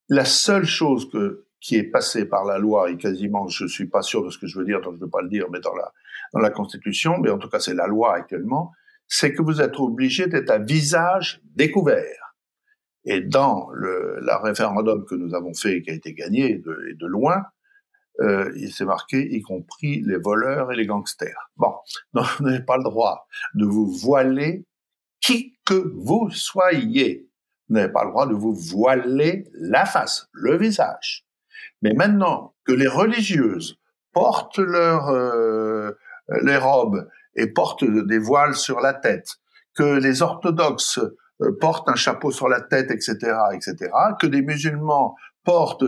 La 0.07 0.25
seule 0.25 0.65
chose 0.65 1.09
que, 1.11 1.45
qui 1.59 1.75
est 1.75 1.83
passée 1.83 2.25
par 2.25 2.45
la 2.45 2.57
loi, 2.57 2.89
et 2.89 2.97
quasiment, 2.97 3.47
je 3.47 3.67
suis 3.67 3.87
pas 3.87 4.01
sûr 4.01 4.23
de 4.23 4.29
ce 4.29 4.39
que 4.39 4.47
je 4.47 4.57
veux 4.57 4.65
dire, 4.65 4.81
donc 4.81 4.93
je 4.93 4.99
ne 4.99 5.03
veux 5.03 5.09
pas 5.09 5.21
le 5.21 5.29
dire, 5.29 5.47
mais 5.51 5.59
dans 5.59 5.75
la, 5.75 5.91
dans 6.33 6.39
la 6.39 6.49
Constitution, 6.49 7.19
mais 7.19 7.29
en 7.29 7.37
tout 7.37 7.49
cas 7.49 7.59
c'est 7.59 7.73
la 7.73 7.87
loi 7.87 8.15
actuellement, 8.15 8.71
c'est 9.09 9.33
que 9.33 9.41
vous 9.41 9.59
êtes 9.59 9.77
obligé 9.79 10.27
d'être 10.27 10.51
à 10.51 10.59
visage 10.59 11.41
découvert. 11.55 12.35
Et 13.03 13.21
dans 13.21 13.69
le 13.73 14.19
la 14.21 14.37
référendum 14.37 15.05
que 15.05 15.15
nous 15.15 15.33
avons 15.33 15.53
fait, 15.53 15.81
qui 15.81 15.89
a 15.89 15.93
été 15.93 16.13
gagné 16.13 16.59
de, 16.59 16.95
de 16.97 17.07
loin, 17.07 17.43
euh, 18.21 18.51
il 18.55 18.71
s'est 18.71 18.85
marqué, 18.85 19.33
y 19.33 19.41
compris 19.41 20.01
les 20.01 20.17
voleurs 20.17 20.71
et 20.71 20.75
les 20.75 20.85
gangsters. 20.85 21.49
Bon, 21.57 21.73
donc 22.13 22.27
vous 22.37 22.45
n'avez 22.45 22.63
pas 22.63 22.77
le 22.77 22.83
droit 22.83 23.27
de 23.55 23.65
vous 23.65 23.87
voiler 23.87 24.65
qui 25.21 25.57
que 25.65 25.91
vous 25.95 26.29
soyez. 26.31 27.29
Vous 27.67 27.75
n'avez 27.75 27.91
pas 27.91 28.03
le 28.03 28.11
droit 28.11 28.27
de 28.27 28.33
vous 28.33 28.53
voiler 28.53 29.45
la 29.53 29.85
face, 29.85 30.27
le 30.33 30.57
visage. 30.57 31.25
Mais 31.81 31.93
maintenant 31.93 32.55
que 32.65 32.73
les 32.73 32.87
religieuses 32.87 33.79
portent 34.11 34.59
leur 34.59 35.09
euh, 35.09 35.91
robes 36.59 37.07
et 37.39 37.47
portent 37.47 37.85
des 37.85 38.19
voiles 38.19 38.55
sur 38.55 38.79
la 38.79 38.93
tête, 38.93 39.37
que 39.75 39.97
les 39.97 40.21
orthodoxes 40.21 40.99
euh, 41.41 41.57
portent 41.59 41.87
un 41.89 41.95
chapeau 41.95 42.31
sur 42.31 42.49
la 42.49 42.61
tête, 42.61 42.91
etc., 42.91 43.15
etc., 43.53 43.91
que 44.19 44.27
des 44.27 44.41
musulmans 44.41 45.15
portent 45.43 45.85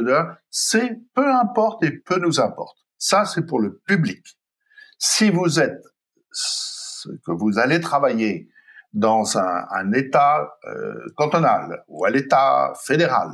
c'est 0.50 1.00
peu 1.14 1.28
importe 1.28 1.84
et 1.84 1.92
peu 1.92 2.18
nous 2.20 2.40
importe. 2.40 2.78
Ça, 2.98 3.26
c'est 3.26 3.46
pour 3.46 3.60
le 3.60 3.82
public. 3.86 4.26
Si 4.98 5.30
vous 5.30 5.60
êtes, 5.60 5.84
que 7.26 7.32
vous 7.32 7.60
allez 7.60 7.80
travailler 7.80 8.50
dans 8.94 9.38
un, 9.38 9.66
un 9.72 9.92
État 9.92 10.58
euh, 10.66 10.94
cantonal 11.16 11.84
ou 11.88 12.06
à 12.06 12.10
l'État 12.10 12.74
fédéral, 12.82 13.32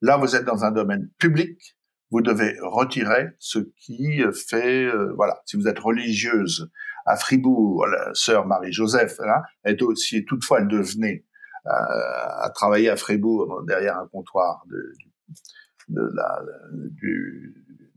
là, 0.00 0.16
vous 0.16 0.34
êtes 0.34 0.44
dans 0.44 0.64
un 0.64 0.70
domaine 0.70 1.10
public, 1.18 1.76
vous 2.10 2.22
devez 2.22 2.56
retirer 2.62 3.28
ce 3.38 3.58
qui 3.76 4.22
fait, 4.48 4.84
euh, 4.84 5.12
voilà, 5.16 5.42
si 5.46 5.56
vous 5.56 5.66
êtes 5.66 5.78
religieuse 5.78 6.70
à 7.04 7.16
Fribourg, 7.16 7.86
la 7.86 8.10
sœur 8.14 8.46
Marie-Joseph, 8.46 9.20
hein, 9.20 9.42
est 9.64 9.82
aussi, 9.82 10.24
toutefois, 10.24 10.60
elle 10.60 10.68
devenait 10.68 11.24
euh, 11.66 11.70
à 11.70 12.50
travailler 12.54 12.90
à 12.90 12.96
Fribourg 12.96 13.62
derrière 13.66 13.98
un 13.98 14.06
comptoir 14.06 14.64
de, 14.68 14.92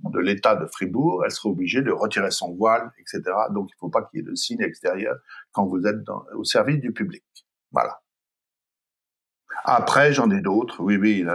de 0.04 0.20
l'État 0.20 0.56
de 0.56 0.66
Fribourg, 0.68 1.24
elle 1.26 1.32
serait 1.32 1.50
obligée 1.50 1.82
de 1.82 1.92
retirer 1.92 2.32
son 2.32 2.54
voile, 2.54 2.92
etc. 3.00 3.22
Donc, 3.52 3.70
il 3.70 3.76
ne 3.76 3.80
faut 3.80 3.90
pas 3.90 4.04
qu'il 4.04 4.20
y 4.20 4.24
ait 4.24 4.26
de 4.26 4.36
signe 4.36 4.62
extérieur 4.62 5.18
quand 5.52 5.66
vous 5.66 5.86
êtes 5.86 5.98
au 6.36 6.44
service 6.44 6.80
du 6.80 6.92
public. 6.92 7.24
Voilà. 7.72 8.02
Après, 9.66 10.14
j'en 10.14 10.30
ai 10.32 10.42
d'autres. 10.42 10.82
Oui, 10.82 10.98
oui, 10.98 11.26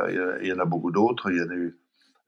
il 0.41 0.47
y, 0.47 0.53
en 0.53 0.59
a 0.59 0.65
beaucoup 0.65 0.91
d'autres. 0.91 1.31
Il 1.31 1.39
y 1.39 1.43
en 1.43 1.51
a 1.51 1.55
eu. 1.55 1.79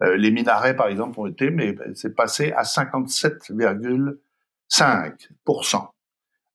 Euh, 0.03 0.17
les 0.17 0.31
minarets, 0.31 0.77
par 0.77 0.89
exemple, 0.89 1.19
ont 1.21 1.27
été, 1.27 1.51
mais 1.51 1.77
c'est 1.95 2.15
passé 2.15 2.53
à 2.53 2.63
57,5 2.63 4.17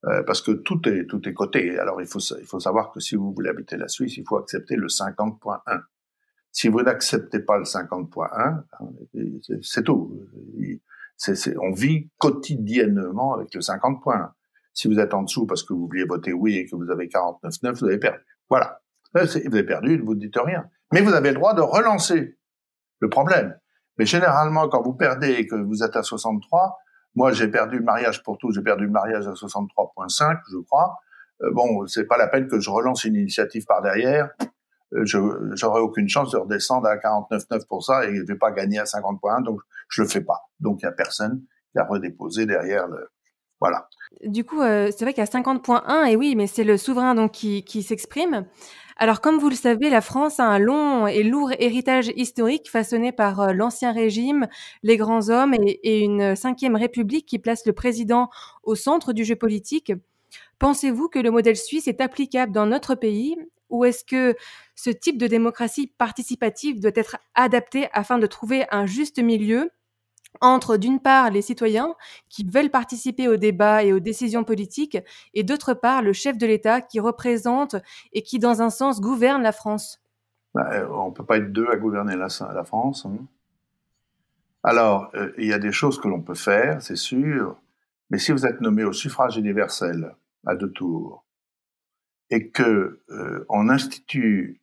euh, 0.06 0.24
parce 0.24 0.42
que 0.42 0.52
tout 0.52 0.88
est 0.88 1.06
tout 1.08 1.28
est 1.28 1.34
coté. 1.34 1.78
Alors 1.78 2.02
il 2.02 2.08
faut 2.08 2.20
il 2.20 2.46
faut 2.46 2.60
savoir 2.60 2.92
que 2.92 3.00
si 3.00 3.16
vous 3.16 3.34
voulez 3.34 3.50
habiter 3.50 3.78
la 3.78 3.88
Suisse, 3.88 4.18
il 4.18 4.26
faut 4.28 4.38
accepter 4.38 4.76
le 4.76 4.88
50.1. 4.88 5.82
Si 6.52 6.68
vous 6.68 6.82
n'acceptez 6.82 7.40
pas 7.40 7.58
le 7.58 7.64
50.1, 7.64 8.64
c'est 9.62 9.84
tout. 9.84 10.18
on 11.62 11.72
vit 11.74 12.10
quotidiennement 12.18 13.34
avec 13.36 13.54
le 13.54 13.62
50 13.62 14.02
points. 14.02 14.34
Si 14.74 14.88
vous 14.88 15.00
êtes 15.00 15.14
en 15.14 15.24
dessous 15.24 15.46
parce 15.46 15.64
que 15.64 15.74
vous 15.74 15.88
vouliez 15.88 16.06
voter 16.06 16.34
oui 16.34 16.56
et 16.56 16.66
que 16.66 16.76
vous 16.76 16.90
avez 16.90 17.08
49,9, 17.08 17.74
vous 17.74 17.86
avez 17.86 18.00
perdu. 18.00 18.20
Voilà. 18.50 18.82
Vous 19.14 19.38
avez 19.38 19.64
perdu, 19.64 20.00
vous 20.00 20.16
ne 20.16 20.20
dites 20.20 20.38
rien. 20.38 20.70
Mais 20.94 21.02
vous 21.02 21.14
avez 21.14 21.30
le 21.30 21.36
droit 21.36 21.54
de 21.54 21.62
relancer 21.62 22.38
le 23.00 23.10
problème. 23.10 23.58
Mais 23.98 24.06
généralement, 24.06 24.70
quand 24.70 24.82
vous 24.82 24.94
perdez 24.94 25.32
et 25.34 25.48
que 25.48 25.56
vous 25.56 25.84
êtes 25.84 25.96
à 25.96 26.04
63, 26.04 26.78
moi 27.20 27.34
j'ai 27.34 27.50
perdu 27.50 27.80
le 27.80 27.84
mariage 27.84 28.24
pour 28.24 28.38
tous, 28.38 28.54
j'ai 28.54 28.62
perdu 28.62 28.86
le 28.86 28.92
mariage 28.92 29.28
à 29.28 29.32
63.5, 29.32 30.40
je 30.50 30.58
crois. 30.60 31.00
Euh, 31.42 31.52
bon, 31.52 31.86
c'est 31.86 32.06
pas 32.06 32.18
la 32.18 32.28
peine 32.28 32.48
que 32.48 32.62
je 32.62 32.70
relance 32.70 33.04
une 33.04 33.16
initiative 33.16 33.66
par 33.66 33.82
derrière. 33.82 34.30
Euh, 34.94 35.04
je 35.04 35.18
j'aurais 35.56 35.82
aucune 35.82 36.08
chance 36.08 36.32
de 36.32 36.38
redescendre 36.38 36.88
à 36.88 36.96
49,9 36.96 37.68
pour 37.68 37.84
ça 37.84 38.06
et 38.06 38.16
je 38.16 38.24
vais 38.24 38.38
pas 38.38 38.52
gagner 38.52 38.80
à 38.80 38.86
50 38.86 39.20
points, 39.20 39.42
donc 39.42 39.60
je 39.90 40.02
le 40.02 40.08
fais 40.08 40.22
pas. 40.22 40.50
Donc 40.62 40.80
il 40.82 40.86
y 40.86 40.88
a 40.88 40.94
personne 40.94 41.44
qui 41.74 41.80
a 41.80 41.84
redéposé 41.84 42.46
derrière 42.46 42.88
le 42.88 43.10
voilà. 43.60 43.90
Du 44.26 44.46
coup, 44.46 44.62
euh, 44.62 44.90
c'est 44.96 45.04
vrai 45.04 45.14
qu'à 45.14 45.26
50.1, 45.26 46.06
et 46.06 46.16
oui, 46.16 46.38
mais 46.38 46.48
c'est 46.48 46.64
le 46.64 46.78
souverain 46.78 47.14
donc 47.16 47.34
qui 47.34 47.84
s'exprime. 47.84 48.46
Alors, 49.02 49.22
comme 49.22 49.40
vous 49.40 49.48
le 49.48 49.56
savez, 49.56 49.90
la 49.90 50.02
France 50.02 50.42
a 50.42 50.44
un 50.44 50.60
long 50.60 51.08
et 51.08 51.24
lourd 51.24 51.54
héritage 51.58 52.12
historique 52.18 52.70
façonné 52.70 53.14
par 53.14 53.40
euh, 53.40 53.54
l'Ancien 53.54 53.94
Régime, 53.94 54.50
les 54.84 54.98
grands 54.98 55.30
hommes 55.30 55.54
et, 55.54 55.80
et 55.84 56.00
une 56.02 56.36
cinquième 56.36 56.76
République 56.76 57.26
qui 57.26 57.40
place 57.40 57.66
le 57.66 57.72
président 57.72 58.30
au 58.64 58.76
centre 58.76 59.14
du 59.14 59.24
jeu 59.24 59.38
politique. 59.38 59.94
Pensez-vous 60.60 61.08
que 61.08 61.20
le 61.20 61.32
modèle 61.32 61.56
suisse 61.56 61.88
est 61.88 62.02
applicable 62.02 62.52
dans 62.52 62.66
notre 62.66 62.94
pays 62.94 63.38
ou 63.70 63.86
est-ce 63.86 64.04
que 64.04 64.36
ce 64.76 64.90
type 64.90 65.18
de 65.18 65.28
démocratie 65.28 65.88
participative 65.88 66.82
doit 66.82 66.92
être 66.96 67.18
adapté 67.36 67.88
afin 67.94 68.20
de 68.20 68.28
trouver 68.28 68.66
un 68.70 68.86
juste 68.86 69.20
milieu? 69.20 69.72
Entre, 70.42 70.78
d'une 70.78 71.00
part, 71.00 71.32
les 71.32 71.42
citoyens 71.42 71.96
qui 72.30 72.44
veulent 72.44 72.70
participer 72.70 73.28
au 73.28 73.38
débat 73.38 73.84
et 73.84 73.94
aux 73.94 74.00
décisions 74.00 74.44
politiques, 74.44 74.98
et 75.34 75.44
d'autre 75.44 75.74
part, 75.74 76.02
le 76.02 76.14
chef 76.14 76.38
de 76.38 76.46
l'État 76.46 76.82
qui 76.82 77.00
représente 77.00 77.76
et 78.14 78.22
qui, 78.22 78.40
dans 78.40 78.62
un 78.62 78.70
sens, 78.70 79.02
gouverne 79.02 79.42
la 79.42 79.52
France 79.52 80.02
bah, 80.54 80.70
euh, 80.74 80.88
On 80.92 81.10
ne 81.10 81.14
peut 81.14 81.26
pas 81.26 81.38
être 81.38 81.52
deux 81.52 81.68
à 81.68 81.76
gouverner 81.76 82.16
la, 82.16 82.30
France. 82.64 83.06
Hein. 83.06 83.18
Alors, 84.64 85.10
euh, 85.16 85.32
il 85.38 85.48
y 85.48 85.54
a 85.54 85.60
des 85.60 85.72
choses 85.72 86.00
que 86.00 86.08
l'on 86.08 86.22
peut 86.22 86.34
faire, 86.34 86.82
c'est 86.82 86.96
sûr, 86.96 87.62
mais 88.10 88.18
si 88.18 88.32
vous 88.32 88.46
êtes 88.46 88.62
nommé 88.62 88.84
au 88.84 88.94
suffrage 88.94 89.38
universel 89.38 90.16
à 90.46 90.56
deux 90.56 90.72
tours, 90.72 91.26
et 92.30 92.50
que 92.50 93.02
euh, 93.10 93.46
on 93.50 93.70
institue, 93.70 94.62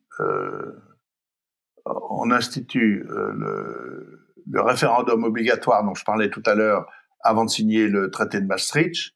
on 1.85 2.31
institue 2.31 3.05
le, 3.07 4.26
le, 4.49 4.61
référendum 4.61 5.23
obligatoire 5.23 5.83
dont 5.83 5.95
je 5.95 6.03
parlais 6.03 6.29
tout 6.29 6.43
à 6.45 6.55
l'heure 6.55 6.85
avant 7.21 7.45
de 7.45 7.49
signer 7.49 7.87
le 7.87 8.09
traité 8.11 8.39
de 8.39 8.45
Maastricht, 8.45 9.13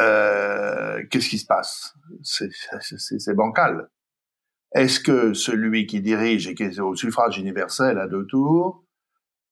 euh, 0.00 1.02
qu'est-ce 1.10 1.28
qui 1.28 1.38
se 1.38 1.46
passe? 1.46 1.94
C'est 2.22 3.34
bancal. 3.34 3.88
Est-ce 4.72 5.00
que 5.00 5.34
celui 5.34 5.86
qui 5.86 6.00
dirige 6.00 6.46
et 6.46 6.54
qui 6.54 6.62
est 6.62 6.80
au 6.80 6.94
suffrage 6.94 7.38
universel 7.38 7.98
à 7.98 8.06
deux 8.06 8.26
tours 8.26 8.84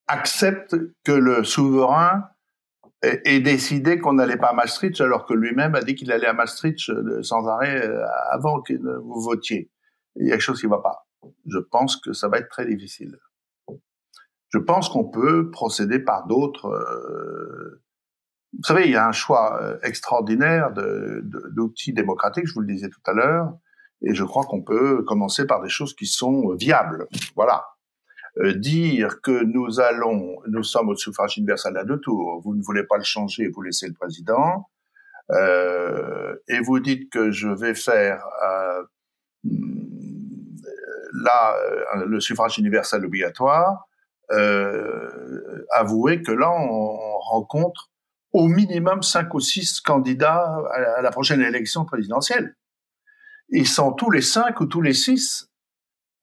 accepte 0.07 0.77
que 1.05 1.13
le 1.13 1.45
souverain 1.45 2.25
et, 3.03 3.41
décidé 3.41 3.99
qu'on 3.99 4.15
n'allait 4.15 4.37
pas 4.37 4.49
à 4.49 4.53
Maastricht 4.55 5.01
alors 5.01 5.25
que 5.27 5.35
lui-même 5.35 5.75
a 5.75 5.83
dit 5.83 5.95
qu'il 5.95 6.11
allait 6.11 6.27
à 6.27 6.33
Maastricht 6.33 6.89
euh, 6.89 7.23
sans 7.23 7.47
arrêt 7.47 7.87
euh, 7.87 8.05
avant 8.31 8.61
que 8.61 8.73
vous 8.75 9.21
votiez? 9.21 9.71
Il 10.17 10.27
y 10.27 10.31
a 10.31 10.33
quelque 10.33 10.43
chose 10.43 10.61
qui 10.61 10.67
ne 10.67 10.71
va 10.71 10.83
pas. 10.83 11.07
Je 11.47 11.59
pense 11.59 11.97
que 11.97 12.13
ça 12.13 12.29
va 12.29 12.39
être 12.39 12.49
très 12.49 12.67
difficile. 12.67 13.19
Je 14.51 14.59
pense 14.59 14.89
qu'on 14.89 15.05
peut 15.05 15.51
procéder 15.51 15.99
par 15.99 16.27
d'autres. 16.27 16.67
Euh, 16.67 17.83
vous 18.55 18.65
savez, 18.65 18.87
il 18.87 18.93
y 18.93 18.97
a 18.97 19.07
un 19.07 19.13
choix 19.13 19.61
extraordinaire 19.83 20.73
d'outils 20.73 21.93
démocratiques, 21.93 22.47
je 22.47 22.55
vous 22.55 22.61
le 22.61 22.67
disais 22.67 22.89
tout 22.89 23.01
à 23.05 23.13
l'heure, 23.13 23.53
et 24.01 24.15
je 24.15 24.25
crois 24.25 24.45
qu'on 24.45 24.63
peut 24.63 25.03
commencer 25.05 25.47
par 25.47 25.61
des 25.61 25.69
choses 25.69 25.95
qui 25.95 26.07
sont 26.07 26.55
viables. 26.55 27.07
Voilà. 27.37 27.67
Euh, 28.39 28.55
dire 28.55 29.21
que 29.21 29.43
nous 29.45 29.81
allons, 29.81 30.37
nous 30.47 30.63
sommes 30.63 30.91
au 30.91 30.95
suffrage 30.95 31.37
universel 31.39 31.77
à 31.77 31.85
deux 31.85 31.99
tours, 31.99 32.41
vous 32.45 32.55
ne 32.55 32.63
voulez 32.63 32.85
pas 32.85 32.97
le 32.97 33.03
changer, 33.03 33.49
vous 33.49 33.63
laissez 33.63 33.89
le 33.89 33.95
président, 33.95 34.69
euh, 35.33 36.37
et 36.49 36.61
vous 36.61 36.79
dites 36.79 37.11
que 37.11 37.33
je 37.33 37.49
vais 37.49 37.75
faire 37.75 38.25
euh, 38.45 38.83
là 41.23 41.57
euh, 41.57 42.07
le 42.07 42.21
suffrage 42.21 42.59
universel 42.59 43.05
obligatoire, 43.05 43.88
euh, 44.33 45.67
avouez 45.73 46.23
que 46.23 46.33
là 46.33 46.51
on 46.51 47.19
rencontre 47.19 47.91
au 48.33 48.47
minimum 48.47 49.03
cinq 49.03 49.35
ou 49.35 49.41
six 49.41 49.81
candidats 49.81 50.63
à 50.97 51.01
la 51.01 51.11
prochaine 51.11 51.41
élection 51.41 51.85
présidentielle. 51.85 52.57
Ils 53.49 53.67
sont 53.67 53.93
tous 53.93 54.11
les 54.11 54.21
cinq 54.21 54.61
ou 54.61 54.67
tous 54.67 54.83
les 54.83 54.93
six 54.93 55.51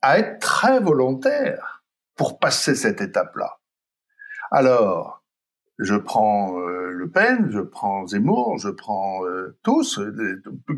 à 0.01 0.19
être 0.19 0.39
très 0.39 0.79
volontaires 0.79 1.83
pour 2.15 2.39
passer 2.39 2.75
cette 2.75 3.01
étape-là. 3.01 3.57
Alors, 4.51 5.23
je 5.79 5.95
prends 5.95 6.59
euh, 6.59 6.91
Le 6.91 7.09
Pen, 7.09 7.49
je 7.49 7.59
prends 7.59 8.05
Zemmour, 8.05 8.57
je 8.59 8.69
prends 8.69 9.25
euh, 9.25 9.57
tous, 9.63 9.99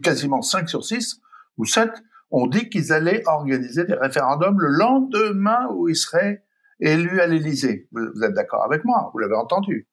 quasiment 0.02 0.42
5 0.42 0.70
sur 0.70 0.84
6 0.84 1.20
ou 1.58 1.66
7 1.66 1.92
ont 2.32 2.48
dit 2.48 2.70
qu'ils 2.70 2.92
allaient 2.92 3.24
organiser 3.28 3.86
des 3.86 3.94
référendums 3.94 4.60
le 4.60 4.70
lendemain 4.70 5.68
où 5.72 5.88
ils 5.88 5.96
seraient 5.96 6.44
élus 6.80 7.22
à 7.22 7.28
l'Élysée. 7.28 7.88
Vous, 7.92 8.24
êtes 8.24 8.34
d'accord 8.34 8.64
avec 8.64 8.84
moi, 8.86 9.10
vous 9.14 9.20
l'avez 9.20 9.36
entendu. 9.36 9.88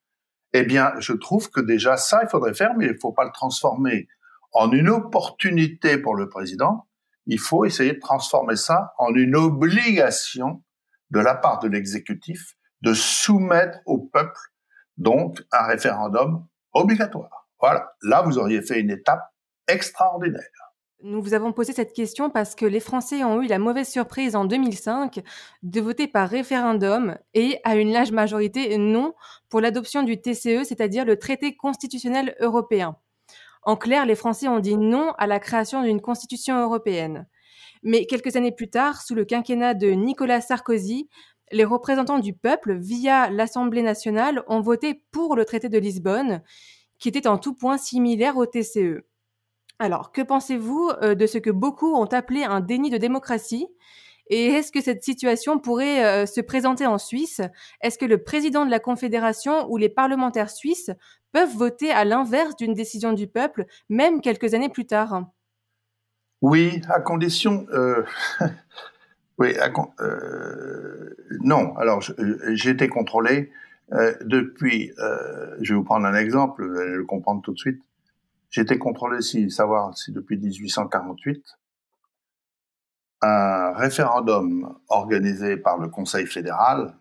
Eh 0.53 0.63
bien, 0.63 0.93
je 0.99 1.13
trouve 1.13 1.51
que 1.51 1.61
déjà 1.61 1.97
ça, 1.97 2.21
il 2.23 2.29
faudrait 2.29 2.55
faire, 2.55 2.75
mais 2.77 2.87
il 2.87 2.93
ne 2.93 2.99
faut 3.01 3.13
pas 3.13 3.25
le 3.25 3.33
transformer 3.33 4.07
en 4.53 4.71
une 4.71 4.89
opportunité 4.89 5.99
pour 5.99 6.15
le 6.15 6.29
président. 6.29 6.87
Il 7.27 7.41
faut 7.41 7.65
essayer 7.65 7.95
de 7.95 8.01
transformer 8.01 8.57
ça 8.57 8.93
en 8.99 9.15
une 9.15 9.35
obligation 9.35 10.63
de 11.11 11.21
la 11.21 11.35
part 11.35 11.59
de 11.59 11.69
l'exécutif 11.69 12.55
de 12.83 12.93
soumettre 12.93 13.79
au 13.87 13.99
peuple 13.99 14.39
donc 14.97 15.43
un 15.53 15.65
référendum 15.65 16.47
obligatoire. 16.73 17.49
Voilà, 17.61 17.95
là 18.03 18.23
vous 18.23 18.39
auriez 18.39 18.63
fait 18.63 18.81
une 18.81 18.91
étape 18.91 19.23
extraordinaire. 19.67 20.74
Nous 21.03 21.21
vous 21.21 21.35
avons 21.35 21.53
posé 21.53 21.73
cette 21.73 21.93
question 21.93 22.31
parce 22.31 22.55
que 22.55 22.65
les 22.65 22.81
Français 22.81 23.25
ont 23.25 23.43
eu 23.43 23.47
la 23.47 23.59
mauvaise 23.59 23.89
surprise 23.89 24.37
en 24.37 24.45
2005 24.45 25.23
de 25.63 25.81
voter 25.81 26.07
par 26.07 26.29
référendum 26.29 27.19
et 27.35 27.59
à 27.65 27.77
une 27.77 27.93
large 27.93 28.13
majorité 28.13 28.79
non 28.79 29.13
pour 29.51 29.61
l'adoption 29.61 30.03
du 30.03 30.21
TCE, 30.21 30.65
c'est-à-dire 30.65 31.05
le 31.05 31.19
traité 31.19 31.57
constitutionnel 31.57 32.35
européen. 32.41 32.97
En 33.63 33.77
clair, 33.77 34.07
les 34.07 34.15
Français 34.15 34.49
ont 34.49 34.61
dit 34.61 34.77
non 34.77 35.13
à 35.19 35.27
la 35.27 35.41
création 35.41 35.83
d'une 35.83 36.01
constitution 36.01 36.59
européenne. 36.63 37.27
Mais 37.83 38.07
quelques 38.07 38.37
années 38.37 38.53
plus 38.53 38.71
tard, 38.71 39.03
sous 39.03 39.15
le 39.15 39.25
quinquennat 39.25 39.75
de 39.75 39.89
Nicolas 39.91 40.41
Sarkozy, 40.41 41.09
les 41.53 41.65
représentants 41.65 42.19
du 42.19 42.33
peuple, 42.33 42.75
via 42.75 43.31
l'Assemblée 43.31 43.83
nationale, 43.83 44.43
ont 44.49 44.61
voté 44.61 45.05
pour 45.13 45.37
le 45.37 45.45
traité 45.45 45.69
de 45.69 45.79
Lisbonne, 45.79 46.43
qui 46.99 47.09
était 47.09 47.27
en 47.27 47.39
tout 47.39 47.55
point 47.55 47.77
similaire 47.77 48.37
au 48.39 48.47
TCE. 48.47 49.05
Alors, 49.79 50.13
que 50.13 50.23
pensez-vous 50.23 50.93
de 51.03 51.27
ce 51.27 51.39
que 51.39 51.51
beaucoup 51.51 51.95
ont 51.95 52.05
appelé 52.07 52.45
un 52.45 52.61
déni 52.61 52.91
de 52.91 52.97
démocratie? 52.97 53.67
Et 54.29 54.47
est-ce 54.47 54.73
que 54.73 54.81
cette 54.81 55.03
situation 55.05 55.59
pourrait 55.59 56.05
euh, 56.05 56.27
se 56.27 56.41
présenter 56.41 56.87
en 56.87 56.99
Suisse? 56.99 57.43
Est-ce 57.83 57.99
que 57.99 58.07
le 58.07 58.23
président 58.23 58.65
de 58.65 58.71
la 58.71 58.81
Confédération 58.81 59.71
ou 59.71 59.77
les 59.77 59.91
parlementaires 59.91 60.51
suisses 60.51 60.91
peuvent 61.33 61.55
voter 61.55 61.91
à 61.91 62.05
l'inverse 62.05 62.57
d'une 62.57 62.75
décision 62.75 63.13
du 63.13 63.27
peuple, 63.27 63.67
même 63.91 64.21
quelques 64.21 64.55
années 64.55 64.71
plus 64.71 64.87
tard? 64.87 65.27
Oui, 66.41 66.81
à 66.89 67.01
condition... 67.01 67.67
Euh... 67.73 68.05
oui, 69.39 69.55
euh... 70.01 71.15
non. 71.43 71.77
Alors, 71.77 72.03
j'ai 72.53 72.71
été 72.71 72.89
contrôlé 72.89 73.53
euh, 73.93 74.15
depuis... 74.23 74.93
Euh, 74.99 75.55
je 75.61 75.75
vais 75.75 75.79
vous 75.79 75.85
prendre 75.85 76.07
un 76.07 76.15
exemple, 76.15 76.67
vous 76.67 76.79
allez 76.79 76.95
le 76.95 77.05
comprendre 77.05 77.43
tout 77.43 77.53
de 77.53 77.59
suite. 77.59 77.83
J'ai 78.55 78.61
été 78.61 78.79
contrôlé 78.79 79.21
si 79.21 79.51
savoir 79.51 79.99
si 79.99 80.13
depuis 80.13 80.37
1848 80.39 81.45
un 83.23 83.73
référendum 83.73 84.79
organisé 84.87 85.57
par 85.57 85.77
le 85.77 85.89
Conseil 85.89 86.25
fédéral, 86.29 86.97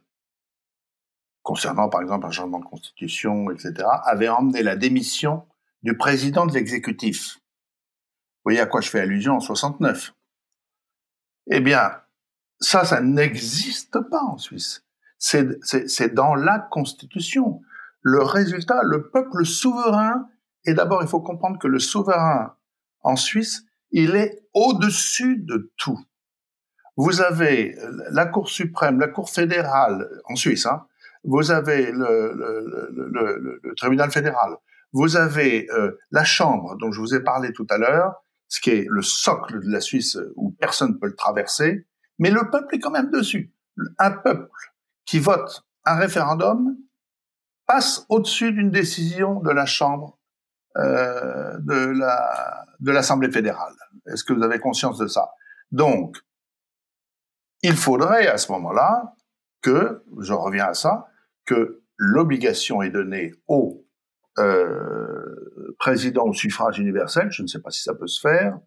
concernant 1.43 1.89
par 1.89 2.01
exemple 2.01 2.25
un 2.25 2.31
changement 2.31 2.57
de 2.57 2.65
constitution, 2.65 3.51
etc., 3.51 3.87
avait 4.03 4.29
emmené 4.29 4.63
la 4.63 4.75
démission 4.75 5.45
du 5.83 5.95
président 5.95 6.47
de 6.47 6.53
l'exécutif. 6.53 7.35
Vous 7.35 8.45
voyez 8.45 8.59
à 8.59 8.65
quoi 8.65 8.81
je 8.81 8.89
fais 8.89 9.01
allusion 9.01 9.35
en 9.35 9.39
69. 9.39 10.11
Eh 11.51 11.59
bien, 11.59 12.01
ça, 12.61 12.83
ça 12.83 12.99
n'existe 12.99 13.99
pas 14.09 14.23
en 14.23 14.39
Suisse. 14.39 14.83
C'est 15.19 16.15
dans 16.15 16.33
la 16.33 16.57
Constitution. 16.57 17.61
Le 18.01 18.23
résultat, 18.23 18.81
le 18.81 19.11
peuple 19.11 19.45
souverain, 19.45 20.27
et 20.65 20.73
d'abord 20.73 21.01
il 21.01 21.07
faut 21.07 21.21
comprendre 21.21 21.59
que 21.59 21.67
le 21.67 21.79
souverain 21.79 22.55
en 23.01 23.15
Suisse, 23.15 23.63
il 23.91 24.15
est 24.15 24.47
au-dessus 24.53 25.37
de 25.37 25.71
tout. 25.77 25.99
Vous 26.95 27.21
avez 27.21 27.75
la 28.11 28.25
Cour 28.25 28.49
suprême, 28.49 28.99
la 28.99 29.07
Cour 29.07 29.29
fédérale 29.29 30.09
en 30.25 30.35
Suisse, 30.35 30.65
hein, 30.65 30.85
vous 31.23 31.51
avez 31.51 31.91
le, 31.91 33.61
tribunal 33.77 34.11
fédéral, 34.11 34.57
vous 34.91 35.15
avez 35.17 35.69
euh, 35.71 35.97
la 36.11 36.23
Chambre 36.23 36.75
dont 36.77 36.91
je 36.91 36.99
vous 36.99 37.15
ai 37.15 37.21
parlé 37.21 37.51
tout 37.53 37.65
à 37.69 37.77
l'heure, 37.77 38.23
ce 38.47 38.61
qui 38.61 38.69
est 38.69 38.85
le 38.87 39.01
socle 39.01 39.59
de 39.61 39.71
la 39.71 39.81
Suisse 39.81 40.17
où 40.35 40.51
personne 40.51 40.91
ne 40.91 40.97
peut 40.97 41.07
le 41.07 41.15
traverser, 41.15 41.87
mais 42.19 42.29
le 42.29 42.49
peuple 42.51 42.75
est 42.75 42.79
quand 42.79 42.91
même 42.91 43.09
dessus. 43.09 43.51
Un 43.97 44.11
peuple 44.11 44.73
qui 45.05 45.19
vote 45.19 45.65
un 45.85 45.95
référendum 45.95 46.77
passe 47.65 48.05
au-dessus 48.09 48.51
d'une 48.51 48.69
décision 48.69 49.39
de 49.39 49.49
la 49.49 49.65
Chambre 49.65 50.19
euh, 50.77 51.57
de 51.59 51.99
la 51.99 52.65
de 52.79 52.91
l'Assemblée 52.91 53.31
fédérale. 53.31 53.75
Est-ce 54.07 54.23
que 54.23 54.33
vous 54.33 54.43
avez 54.43 54.59
conscience 54.59 54.97
de 54.97 55.07
ça? 55.07 55.29
Donc, 55.71 56.17
il 57.61 57.75
faudrait 57.75 58.27
à 58.27 58.37
ce 58.37 58.51
moment-là 58.51 59.15
que, 59.61 60.03
je 60.19 60.33
reviens 60.33 60.65
à 60.65 60.73
ça, 60.73 61.07
que 61.45 61.81
l'obligation 61.97 62.81
est 62.81 62.89
donnée 62.89 63.31
au 63.47 63.85
euh, 64.39 65.75
président 65.79 66.25
au 66.25 66.33
suffrage 66.33 66.79
universel, 66.79 67.31
je 67.31 67.43
ne 67.43 67.47
sais 67.47 67.61
pas 67.61 67.69
si 67.69 67.83
ça 67.83 67.93
peut 67.93 68.07
se 68.07 68.19
faire, 68.19 68.57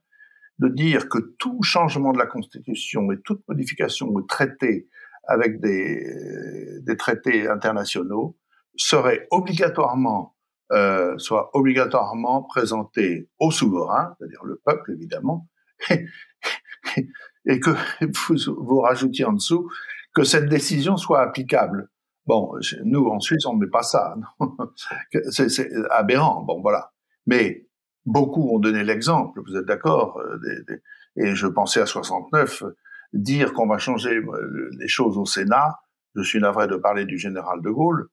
de 0.58 0.68
dire 0.68 1.08
que 1.08 1.18
tout 1.38 1.62
changement 1.62 2.12
de 2.12 2.18
la 2.18 2.26
Constitution 2.26 3.10
et 3.12 3.20
toute 3.20 3.46
modification 3.48 4.06
ou 4.08 4.22
traité 4.22 4.88
avec 5.28 5.60
des, 5.60 6.80
des 6.82 6.96
traités 6.96 7.48
internationaux 7.48 8.38
serait 8.76 9.26
obligatoirement 9.30 10.35
euh, 10.72 11.16
soit 11.18 11.50
obligatoirement 11.54 12.42
présenté 12.42 13.28
au 13.38 13.50
souverain, 13.50 14.14
c'est-à-dire 14.18 14.44
le 14.44 14.60
peuple 14.64 14.92
évidemment, 14.92 15.48
et 15.90 17.60
que 17.60 17.70
vous, 18.00 18.64
vous 18.64 18.80
rajoutiez 18.80 19.24
en 19.24 19.32
dessous 19.32 19.70
que 20.14 20.24
cette 20.24 20.48
décision 20.48 20.96
soit 20.96 21.20
applicable. 21.20 21.90
Bon, 22.26 22.52
nous, 22.84 23.06
en 23.06 23.20
Suisse, 23.20 23.46
on 23.46 23.54
ne 23.54 23.60
met 23.60 23.70
pas 23.70 23.82
ça. 23.82 24.16
C'est 25.30 25.70
aberrant. 25.90 26.42
Bon, 26.42 26.60
voilà. 26.60 26.92
Mais 27.26 27.66
beaucoup 28.06 28.48
ont 28.54 28.58
donné 28.58 28.82
l'exemple, 28.82 29.40
vous 29.46 29.56
êtes 29.56 29.66
d'accord 29.66 30.18
euh, 30.18 30.80
Et 31.16 31.34
je 31.34 31.46
pensais 31.46 31.80
à 31.80 31.86
69, 31.86 32.64
dire 33.12 33.52
qu'on 33.52 33.66
va 33.66 33.78
changer 33.78 34.16
euh, 34.16 34.70
les 34.78 34.88
choses 34.88 35.18
au 35.18 35.26
Sénat, 35.26 35.80
je 36.14 36.22
suis 36.22 36.40
navré 36.40 36.66
de 36.66 36.76
parler 36.76 37.04
du 37.04 37.18
général 37.18 37.60
de 37.62 37.70
Gaulle, 37.70 38.08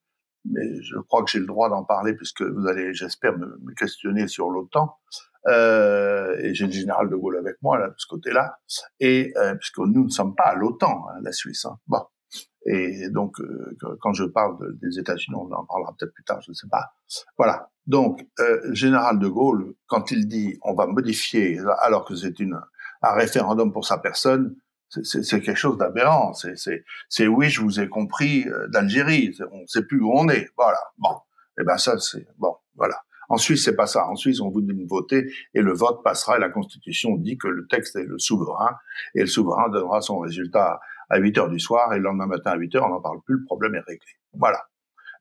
mais 0.46 0.82
je 0.82 0.98
crois 0.98 1.24
que 1.24 1.32
j'ai 1.32 1.40
le 1.40 1.46
droit 1.46 1.70
d'en 1.70 1.84
parler 1.84 2.14
puisque 2.14 2.42
vous 2.42 2.68
allez, 2.68 2.94
j'espère, 2.94 3.38
me, 3.38 3.74
questionner 3.76 4.28
sur 4.28 4.50
l'OTAN. 4.50 4.98
Euh, 5.48 6.38
et 6.40 6.54
j'ai 6.54 6.68
le 6.68 6.72
général 6.72 7.10
de 7.10 7.16
Gaulle 7.16 7.38
avec 7.38 7.58
moi 7.62 7.78
là 7.78 7.90
de 7.90 7.96
ce 7.98 8.08
côté-là, 8.08 8.60
et 9.02 9.34
euh, 9.36 9.56
puisque 9.56 9.80
nous 9.80 10.06
ne 10.06 10.10
sommes 10.10 10.36
pas 10.36 10.46
à 10.46 10.56
l'OTAN, 10.56 11.06
hein, 11.10 11.20
la 11.22 11.34
Suisse. 11.34 11.66
Hein. 11.66 11.78
Bon, 11.88 12.00
et 12.66 13.10
donc 13.10 13.42
euh, 13.42 13.78
quand 14.00 14.14
je 14.14 14.24
parle 14.24 14.56
des 14.80 15.00
États-Unis, 15.00 15.36
on 15.38 15.52
en 15.52 15.66
parlera 15.66 15.94
peut-être 16.00 16.14
plus 16.14 16.24
tard, 16.24 16.40
je 16.42 16.52
ne 16.52 16.56
sais 16.56 16.70
pas. 16.70 16.94
Voilà. 17.38 17.70
Donc, 17.86 18.26
euh, 18.40 18.74
général 18.74 19.20
de 19.20 19.28
Gaulle, 19.28 19.74
quand 19.88 20.12
il 20.12 20.30
dit 20.30 20.58
on 20.62 20.74
va 20.74 20.88
modifier, 20.88 21.60
alors 21.82 22.06
que 22.06 22.16
c'est 22.16 22.40
une 22.40 22.58
un 23.04 23.14
référendum 23.14 23.72
pour 23.72 23.86
sa 23.86 23.98
personne, 23.98 24.56
c'est 25.04 25.42
quelque 25.42 25.56
chose 25.56 25.78
d'aberrant. 25.78 26.34
C'est 26.34 27.28
oui, 27.28 27.50
je 27.50 27.62
vous 27.62 27.80
ai 27.80 27.90
compris 27.90 28.48
euh, 28.48 28.68
d'Algérie. 28.68 29.36
On 29.52 29.62
ne 29.62 29.68
sait 29.68 29.84
plus 29.86 30.02
où 30.02 30.12
on 30.14 30.30
est. 30.30 30.50
Voilà. 30.58 30.80
Bon. 30.98 31.16
Eh 31.60 31.64
ben 31.64 31.78
ça, 31.78 31.98
c'est 32.00 32.28
bon. 32.38 32.56
Voilà. 32.76 32.96
En 33.30 33.38
Suisse, 33.38 33.64
c'est 33.64 33.76
pas 33.76 33.88
ça. 33.88 34.06
En 34.08 34.16
Suisse, 34.16 34.42
on 34.42 34.50
vous 34.50 34.62
dit 34.62 34.74
de 34.74 34.88
voter 34.88 35.32
et 35.54 35.62
le 35.62 35.74
vote 35.74 36.04
passera 36.04 36.38
et 36.38 36.40
la 36.40 36.50
Constitution 36.50 37.16
dit 37.16 37.38
que 37.38 37.48
le 37.48 37.68
texte 37.68 37.96
est 37.96 38.06
le 38.06 38.20
souverain 38.20 38.76
et 39.16 39.22
le 39.22 39.28
souverain 39.28 39.70
donnera 39.70 40.02
son 40.02 40.20
résultat 40.20 40.80
à 41.10 41.18
8 41.18 41.38
heures 41.38 41.50
du 41.50 41.60
soir 41.60 41.94
et 41.94 41.98
le 41.98 42.04
lendemain 42.04 42.28
matin 42.28 42.52
à 42.52 42.58
8 42.58 42.76
heures, 42.76 42.86
on 42.86 42.90
n'en 42.90 43.02
parle 43.02 43.22
plus, 43.26 43.36
le 43.36 43.46
problème 43.46 43.76
est 43.76 43.84
réglé. 43.88 44.12
Voilà. 44.34 44.60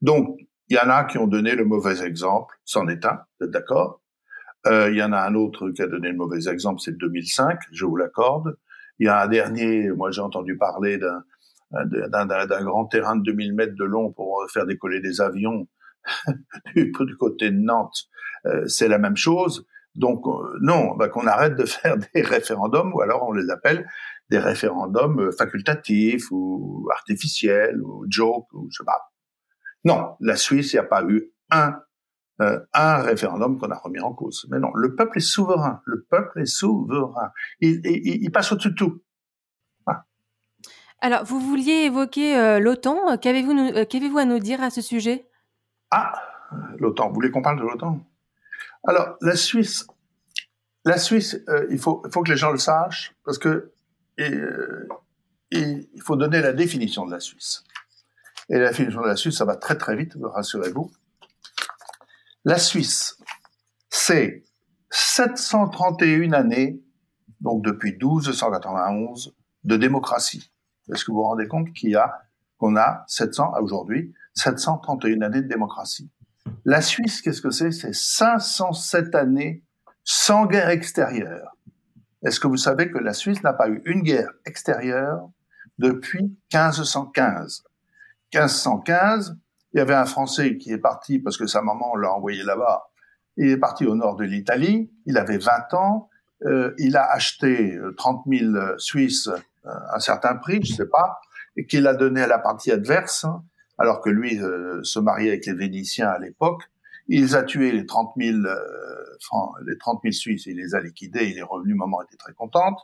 Donc, 0.01 0.39
il 0.69 0.77
y 0.77 0.79
en 0.79 0.89
a 0.89 1.05
qui 1.05 1.19
ont 1.19 1.27
donné 1.27 1.55
le 1.55 1.65
mauvais 1.65 2.03
exemple, 2.03 2.55
c'en 2.65 2.89
est 2.89 3.05
un, 3.05 3.21
d'accord 3.41 4.01
euh, 4.67 4.91
Il 4.91 4.97
y 4.97 5.03
en 5.03 5.13
a 5.13 5.21
un 5.21 5.35
autre 5.35 5.71
qui 5.71 5.83
a 5.83 5.87
donné 5.87 6.11
le 6.11 6.17
mauvais 6.17 6.49
exemple, 6.49 6.81
c'est 6.81 6.97
2005, 6.97 7.59
je 7.73 7.85
vous 7.85 7.97
l'accorde. 7.97 8.57
Il 9.03 9.07
y 9.07 9.09
a 9.09 9.21
un 9.21 9.27
dernier, 9.27 9.91
moi 9.91 10.13
j'ai 10.13 10.21
entendu 10.21 10.57
parler 10.57 10.97
d'un 10.97 11.25
d'un 11.73 12.65
grand 12.65 12.87
terrain 12.87 13.17
de 13.17 13.23
2000 13.25 13.53
mètres 13.53 13.75
de 13.75 13.83
long 13.85 14.13
pour 14.13 14.47
faire 14.49 14.65
décoller 14.65 15.01
des 15.01 15.21
avions 15.21 15.67
du, 16.77 16.93
côté 17.19 17.51
de 17.51 17.57
Nantes, 17.57 18.05
euh, 18.47 18.65
c'est 18.69 18.87
la 18.87 18.99
même 18.99 19.17
chose. 19.17 19.67
Donc 19.97 20.25
euh, 20.29 20.57
non, 20.61 20.95
bah, 20.95 21.09
qu'on 21.09 21.27
arrête 21.27 21.57
de 21.57 21.65
faire 21.65 21.97
des 22.15 22.23
référendums, 22.23 22.95
ou 22.95 23.01
alors 23.01 23.25
on 23.29 23.33
les 23.33 23.51
appelle 23.51 23.89
des 24.31 24.39
référendums 24.39 25.19
euh, 25.19 25.33
facultatifs 25.33 26.31
ou 26.31 26.89
artificiels 26.93 27.83
ou 27.83 28.07
joke 28.09 28.47
ou 28.53 28.69
je 28.71 28.79
sais 28.79 28.85
pas. 28.85 29.11
Non, 29.85 30.15
la 30.21 30.37
Suisse, 30.37 30.75
il 30.75 30.77
n'y 30.77 30.81
a 30.81 30.85
pas 30.85 31.03
eu 31.09 31.33
un 31.51 31.75
un 32.39 32.97
référendum 33.03 33.59
qu'on 33.59 33.71
a 33.71 33.79
remis 33.79 34.01
en 34.01 34.13
cause. 34.13 34.47
Mais 34.51 34.59
non, 34.59 34.71
le 34.75 34.95
peuple 34.95 35.19
est 35.19 35.21
souverain. 35.21 35.81
Le 35.85 36.03
peuple 36.03 36.41
est 36.41 36.47
souverain. 36.47 37.31
Il, 37.61 37.81
il, 37.85 38.31
passe 38.33 38.51
au-dessus 38.53 38.71
de 38.71 38.75
tout. 38.75 39.03
Ah. 39.87 40.05
Alors, 41.01 41.25
vous 41.25 41.39
vouliez 41.39 41.85
évoquer 41.85 42.59
l'OTAN. 42.59 43.17
Qu'avez-vous, 43.19 43.85
qu'avez-vous 43.87 44.19
à 44.19 44.25
nous 44.25 44.41
dire 44.41 44.61
à 44.63 44.71
ce 44.71 44.81
sujet? 44.81 45.29
Ah, 45.91 46.13
l'OTAN. 46.79 47.09
Vous 47.09 47.15
voulez 47.15 47.31
qu'on 47.31 47.43
parle 47.43 47.59
de 47.59 47.63
l'OTAN? 47.63 48.01
Alors, 48.85 49.17
la 49.21 49.37
Suisse, 49.37 49.87
la 50.85 50.99
Suisse, 50.99 51.41
euh, 51.49 51.67
il, 51.71 51.79
faut, 51.79 52.03
faut 52.13 52.23
que 52.23 52.31
les 52.31 52.37
gens 52.37 52.51
le 52.51 52.59
sachent, 52.59 53.15
parce 53.25 53.39
que 53.39 53.73
euh, 54.21 54.89
il 55.51 56.03
faut 56.03 56.17
donner 56.17 56.41
la 56.41 56.53
définition 56.53 57.07
de 57.07 57.13
la 57.13 57.21
Suisse. 57.21 57.65
Et 58.49 58.59
la 58.59 58.71
définition 58.71 59.03
de 59.03 59.07
la 59.07 59.17
Suisse, 59.17 59.37
ça 59.37 59.45
va 59.45 59.57
très 59.57 59.77
très 59.77 59.97
vite, 59.97 60.17
rassurez-vous. 60.21 60.91
La 62.45 62.59
Suisse, 62.59 63.19
c'est 63.89 64.43
731 64.91 66.33
années, 66.33 66.83
donc 67.41 67.65
depuis 67.65 67.93
1291, 67.93 69.35
de 69.65 69.77
démocratie. 69.77 70.53
Est-ce 70.93 71.05
que 71.05 71.13
vous 71.13 71.19
vous 71.19 71.25
rendez 71.25 71.47
compte 71.47 71.73
qu'il 71.73 71.91
y 71.91 71.95
a, 71.95 72.13
qu'on 72.59 72.77
a 72.77 73.05
700 73.07 73.53
aujourd'hui 73.61 74.13
731 74.35 75.21
années 75.23 75.43
de 75.43 75.49
démocratie? 75.49 76.11
La 76.65 76.81
Suisse, 76.81 77.23
qu'est-ce 77.23 77.43
que 77.43 77.51
c'est? 77.51 77.71
C'est 77.71 77.95
507 77.95 79.15
années 79.15 79.63
sans 80.03 80.47
guerre 80.47 80.71
extérieure. 80.71 81.57
Est-ce 82.25 82.41
que 82.41 82.49
vous 82.49 82.57
savez 82.57 82.91
que 82.91 82.99
la 82.99 83.13
Suisse 83.13 83.43
n'a 83.45 83.53
pas 83.53 83.69
eu 83.69 83.83
une 83.85 84.03
guerre 84.03 84.31
extérieure 84.47 85.31
depuis 85.79 86.37
1515 86.53 87.63
1515, 88.35 89.39
il 89.75 89.79
y 89.79 89.81
avait 89.81 89.95
un 89.95 90.05
Français 90.05 90.59
qui 90.59 90.71
est 90.73 90.79
parti 90.79 91.19
parce 91.19 91.37
que 91.37 91.47
sa 91.47 91.63
maman 91.63 91.97
l'a 91.97 92.13
envoyé 92.13 92.43
là-bas. 92.43 92.91
Il 93.37 93.49
est 93.49 93.57
parti 93.57 93.87
au 93.87 93.95
nord 93.95 94.17
de 94.17 94.25
l'Italie. 94.25 94.91
Il 95.07 95.17
avait 95.17 95.39
20 95.39 95.75
ans. 95.75 96.11
Euh, 96.45 96.75
il 96.79 96.97
a 96.97 97.11
acheté 97.11 97.79
30 97.97 98.27
euh, 98.27 98.39
000 98.39 98.79
Suisses 98.79 99.29
à 99.29 99.69
euh, 99.69 99.95
un 99.95 100.01
certain 100.01 100.37
prix, 100.37 100.61
je 100.63 100.75
sais 100.75 100.89
pas, 100.89 101.21
et 101.57 101.67
qu'il 101.67 101.87
a 101.87 101.95
donné 101.95 102.23
à 102.23 102.27
la 102.27 102.39
partie 102.39 102.73
adverse 102.73 103.27
alors 103.79 104.01
que 104.01 104.11
lui 104.11 104.41
euh, 104.41 104.83
se 104.83 104.99
mariait 104.99 105.31
avec 105.31 105.47
les 105.47 105.55
Vénitiens 105.55 106.09
à 106.09 106.19
l'époque, 106.19 106.63
Il 107.09 107.35
a 107.35 107.43
tués 107.43 107.73
les 107.73 107.87
30 107.87 108.13
000 108.17 108.39
francs, 109.21 109.55
les 109.67 109.79
30 109.79 110.01
000 110.03 110.13
Suisses, 110.13 110.47
il 110.47 110.57
les 110.57 110.75
a 110.75 110.81
liquidés, 110.81 111.27
il 111.29 111.39
est 111.39 111.43
revenu, 111.43 111.75
maman 111.75 112.03
était 112.03 112.17
très 112.17 112.33
contente, 112.33 112.79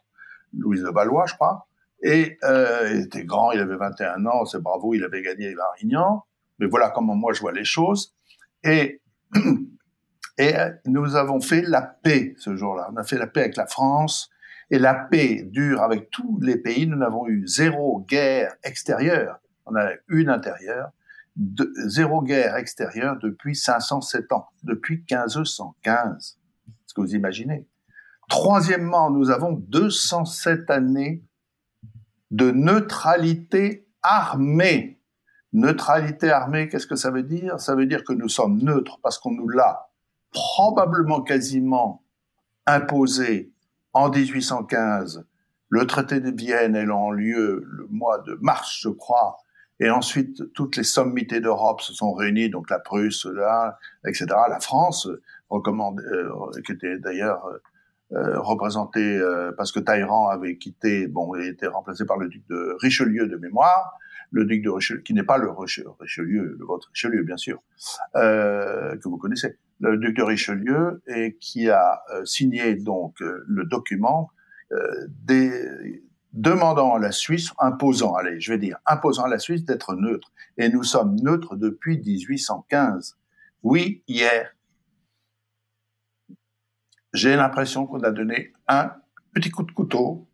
Louise 0.57 0.83
de 0.83 0.91
Valois, 0.91 1.27
je 1.27 1.35
crois, 1.35 1.69
et 2.03 2.39
euh, 2.45 2.91
il 2.95 3.01
était 3.03 3.25
grand, 3.25 3.53
il 3.53 3.61
avait 3.61 3.77
21 3.77 4.25
ans, 4.27 4.45
c'est 4.45 4.61
bravo, 4.61 4.95
il 4.95 5.05
avait 5.05 5.23
gagné 5.23 5.55
Varignan, 5.55 6.25
mais 6.59 6.67
voilà 6.67 6.91
comment 6.91 7.15
moi 7.15 7.33
je 7.33 7.41
vois 7.41 7.53
les 7.53 7.65
choses, 7.65 8.15
et, 8.65 9.01
et 10.39 10.55
nous 10.87 11.17
avons 11.17 11.41
fait 11.41 11.63
la 11.63 11.83
paix 11.83 12.35
ce 12.39 12.57
jour-là, 12.57 12.91
on 12.93 12.97
a 12.97 13.05
fait 13.05 13.19
la 13.19 13.27
paix 13.27 13.41
avec 13.41 13.57
la 13.57 13.67
France, 13.67 14.31
et 14.71 14.79
la 14.79 14.95
paix 14.95 15.43
dure 15.45 15.83
avec 15.83 16.11
tous 16.11 16.39
les 16.43 16.59
pays, 16.59 16.87
nous 16.87 16.97
n'avons 16.97 17.27
eu 17.27 17.47
zéro 17.47 18.05
guerre 18.09 18.55
extérieure, 18.63 19.39
on 19.67 19.77
a 19.77 19.91
une 20.09 20.29
intérieure, 20.29 20.91
zéro 21.87 22.23
guerre 22.23 22.57
extérieure 22.57 23.17
depuis 23.23 23.55
507 23.55 24.33
ans, 24.33 24.47
depuis 24.63 25.05
1515. 25.11 26.39
Est-ce 26.69 26.95
que 26.95 27.01
vous 27.01 27.15
imaginez? 27.15 27.67
Troisièmement, 28.29 29.11
nous 29.11 29.31
avons 29.31 29.53
207 29.53 30.71
années 30.71 31.25
de 32.31 32.51
neutralité 32.51 33.89
armée. 34.03 34.98
Neutralité 35.53 36.31
armée, 36.31 36.69
qu'est-ce 36.69 36.87
que 36.87 36.97
ça 36.97 37.11
veut 37.11 37.23
dire? 37.23 37.59
Ça 37.61 37.75
veut 37.75 37.87
dire 37.87 38.05
que 38.05 38.13
nous 38.13 38.29
sommes 38.29 38.59
neutres 38.59 38.99
parce 39.03 39.19
qu'on 39.19 39.33
nous 39.33 39.49
l'a 39.49 39.89
probablement 40.31 41.23
quasiment 41.23 42.03
imposé 42.67 43.51
en 43.95 44.11
1815. 44.11 45.27
Le 45.71 45.87
traité 45.87 46.21
de 46.21 46.31
Vienne 46.31 46.77
ayant 46.77 47.11
lieu 47.11 47.65
le 47.67 47.87
mois 47.91 48.19
de 48.19 48.37
mars, 48.41 48.79
je 48.81 48.89
crois, 48.89 49.39
et 49.81 49.91
ensuite, 49.91 50.53
toutes 50.55 50.77
les 50.77 50.83
sommités 50.83 51.41
d'Europe 51.41 51.81
se 51.81 51.93
sont 51.93 52.13
réunies, 52.13 52.51
donc 52.51 52.69
la 52.69 52.81
Prusse, 52.81 53.27
là, 53.27 53.79
etc. 54.05 54.27
La 54.49 54.59
France, 54.59 55.09
recommande, 55.51 56.01
euh, 56.01 56.31
qui 56.67 56.73
était 56.73 56.99
d'ailleurs 56.99 57.47
euh, 58.13 58.41
représentée 58.41 59.19
euh, 59.19 59.53
parce 59.57 59.71
que 59.71 59.79
Talleyrand 59.79 60.29
avait 60.29 60.57
quitté, 60.57 61.07
bon, 61.07 61.35
et 61.37 61.47
été 61.47 61.69
remplacé 61.69 62.05
par 62.07 62.17
le 62.17 62.29
duc 62.29 62.43
de 62.49 62.77
Richelieu 62.81 63.29
de 63.29 63.37
mémoire, 63.37 63.97
le 64.31 64.45
duc 64.45 64.63
de 64.63 64.71
Richelieu, 64.71 65.01
qui 65.01 65.15
n'est 65.15 65.23
pas 65.23 65.39
le 65.39 65.51
Richelieu, 65.51 66.57
le 66.59 66.65
votre 66.65 66.91
Richelieu, 66.91 67.23
bien 67.23 67.37
sûr, 67.37 67.63
euh, 68.17 68.97
que 68.97 69.09
vous 69.09 69.19
connaissez, 69.19 69.57
le 69.81 69.97
duc 69.97 70.17
de 70.17 70.23
Richelieu, 70.23 71.03
et 71.07 71.37
qui 71.41 71.71
a 71.71 72.03
signé 72.25 72.75
donc 72.75 73.21
le 73.21 73.65
document 73.65 74.31
demandant 76.33 76.95
à 76.95 76.99
la 76.99 77.13
Suisse, 77.13 77.51
imposant, 77.59 78.15
allez, 78.15 78.41
je 78.41 78.53
vais 78.53 78.59
dire, 78.59 78.79
imposant 78.87 79.25
à 79.25 79.29
la 79.29 79.39
Suisse 79.39 79.65
d'être 79.65 79.95
neutre. 79.95 80.33
Et 80.57 80.69
nous 80.69 80.83
sommes 80.83 81.17
neutres 81.17 81.57
depuis 81.57 81.99
1815. 81.99 83.19
Oui, 83.63 84.03
hier. 84.07 84.55
J'ai 87.13 87.37
l'impression 87.37 87.87
qu'on 87.87 88.01
a 88.01 88.11
donné 88.11 88.53
un 88.69 88.93
petit 89.35 89.51
coup 89.51 89.63
de 89.63 89.73
couteau, 89.73 90.29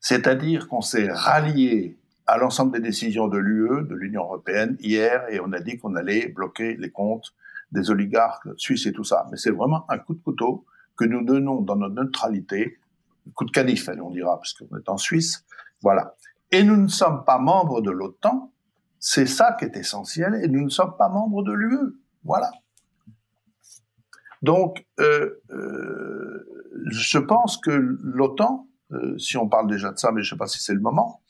c'est-à-dire 0.00 0.68
qu'on 0.68 0.80
s'est 0.80 1.10
rallié 1.10 1.95
à 2.26 2.38
l'ensemble 2.38 2.72
des 2.72 2.80
décisions 2.80 3.28
de 3.28 3.38
l'UE, 3.38 3.86
de 3.86 3.94
l'Union 3.94 4.22
européenne, 4.22 4.76
hier, 4.80 5.24
et 5.30 5.40
on 5.40 5.52
a 5.52 5.60
dit 5.60 5.78
qu'on 5.78 5.94
allait 5.94 6.28
bloquer 6.28 6.76
les 6.76 6.90
comptes 6.90 7.34
des 7.72 7.90
oligarques 7.90 8.48
suisses 8.56 8.86
et 8.86 8.92
tout 8.92 9.04
ça. 9.04 9.26
Mais 9.30 9.36
c'est 9.36 9.50
vraiment 9.50 9.84
un 9.90 9.98
coup 9.98 10.14
de 10.14 10.22
couteau 10.22 10.64
que 10.96 11.04
nous 11.04 11.24
donnons 11.24 11.60
dans 11.60 11.76
notre 11.76 11.94
neutralité 11.94 12.78
coup 13.34 13.44
de 13.44 13.50
canif, 13.50 13.88
on 13.88 14.10
dira, 14.10 14.36
parce 14.36 14.52
qu'on 14.54 14.76
est 14.76 14.88
en 14.88 14.96
Suisse. 14.96 15.44
Voilà. 15.82 16.14
Et 16.50 16.62
nous 16.62 16.76
ne 16.76 16.88
sommes 16.88 17.24
pas 17.24 17.38
membres 17.38 17.80
de 17.80 17.90
l'OTAN. 17.90 18.52
C'est 18.98 19.26
ça 19.26 19.56
qui 19.58 19.64
est 19.64 19.76
essentiel. 19.76 20.40
Et 20.42 20.48
nous 20.48 20.62
ne 20.62 20.68
sommes 20.68 20.96
pas 20.96 21.08
membres 21.08 21.42
de 21.42 21.52
l'UE. 21.52 22.00
Voilà. 22.24 22.50
Donc, 24.42 24.86
euh, 25.00 25.42
euh, 25.50 26.46
je 26.86 27.18
pense 27.18 27.56
que 27.58 27.70
l'OTAN, 27.70 28.68
euh, 28.92 29.18
si 29.18 29.36
on 29.36 29.48
parle 29.48 29.68
déjà 29.68 29.90
de 29.90 29.98
ça, 29.98 30.12
mais 30.12 30.22
je 30.22 30.28
ne 30.28 30.36
sais 30.36 30.38
pas 30.38 30.46
si 30.46 30.62
c'est 30.62 30.74
le 30.74 30.80
moment, 30.80 31.22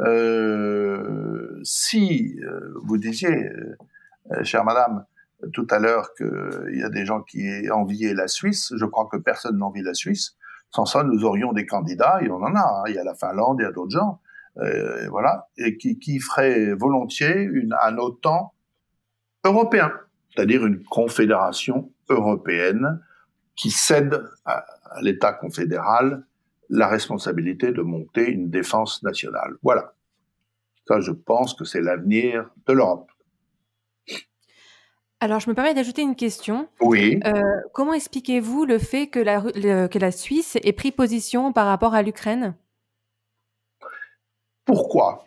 euh, 0.00 1.60
si 1.64 2.38
euh, 2.42 2.74
vous 2.84 2.98
disiez, 2.98 3.50
euh, 4.32 4.44
chère 4.44 4.64
madame, 4.64 5.04
tout 5.52 5.66
à 5.70 5.78
l'heure 5.78 6.14
qu'il 6.14 6.78
y 6.78 6.82
a 6.82 6.88
des 6.88 7.04
gens 7.04 7.22
qui 7.22 7.70
enviaient 7.70 8.14
la 8.14 8.28
Suisse, 8.28 8.72
je 8.76 8.84
crois 8.84 9.08
que 9.10 9.16
personne 9.16 9.58
n'envie 9.58 9.82
la 9.82 9.94
Suisse. 9.94 10.36
Sans 10.70 10.84
ça, 10.84 11.02
nous 11.02 11.24
aurions 11.24 11.52
des 11.52 11.66
candidats, 11.66 12.20
et 12.22 12.30
on 12.30 12.36
en 12.36 12.54
a. 12.54 12.60
Hein. 12.60 12.82
Il 12.88 12.94
y 12.94 12.98
a 12.98 13.04
la 13.04 13.14
Finlande, 13.14 13.58
il 13.60 13.62
y 13.62 13.66
a 13.66 13.72
d'autres 13.72 13.92
gens, 13.92 14.20
euh, 14.58 15.08
voilà, 15.08 15.48
et 15.56 15.78
qui, 15.78 15.98
qui 15.98 16.18
feraient 16.18 16.74
volontiers 16.74 17.42
une, 17.42 17.74
un 17.82 17.96
OTAN 17.96 18.52
européen, 19.44 19.92
c'est-à-dire 20.34 20.66
une 20.66 20.82
confédération 20.84 21.90
européenne 22.08 23.00
qui 23.54 23.70
cède 23.70 24.22
à, 24.44 24.64
à 24.90 25.00
l'État 25.00 25.32
confédéral 25.32 26.26
la 26.68 26.88
responsabilité 26.88 27.72
de 27.72 27.82
monter 27.82 28.30
une 28.30 28.50
défense 28.50 29.02
nationale. 29.02 29.56
Voilà. 29.62 29.94
Ça, 30.86 31.00
je 31.00 31.12
pense 31.12 31.54
que 31.54 31.64
c'est 31.64 31.80
l'avenir 31.80 32.50
de 32.66 32.72
l'Europe. 32.72 33.10
Alors, 35.20 35.40
je 35.40 35.50
me 35.50 35.54
permets 35.54 35.74
d'ajouter 35.74 36.02
une 36.02 36.14
question. 36.14 36.68
Oui. 36.80 37.18
Euh, 37.26 37.42
comment 37.74 37.92
expliquez-vous 37.92 38.64
le 38.64 38.78
fait 38.78 39.08
que 39.08 39.18
la, 39.18 39.42
le, 39.54 39.88
que 39.88 39.98
la 39.98 40.12
Suisse 40.12 40.56
ait 40.62 40.72
pris 40.72 40.92
position 40.92 41.52
par 41.52 41.66
rapport 41.66 41.94
à 41.94 42.02
l'Ukraine? 42.02 42.54
Pourquoi? 44.64 45.26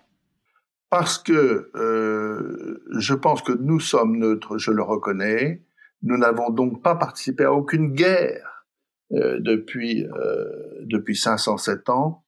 Parce 0.90 1.18
que 1.18 1.72
euh, 1.76 2.84
je 2.98 3.14
pense 3.14 3.42
que 3.42 3.52
nous 3.52 3.80
sommes 3.80 4.18
neutres, 4.18 4.58
je 4.58 4.72
le 4.72 4.84
reconnais. 4.84 5.62
Nous 6.04 6.18
n'avons 6.18 6.50
donc 6.50 6.82
pas 6.82 6.96
participé 6.96 7.44
à 7.44 7.54
aucune 7.54 7.94
guerre 7.94 8.51
depuis, 9.12 10.06
euh, 10.06 10.46
depuis 10.82 11.16
507 11.16 11.90
ans. 11.90 12.24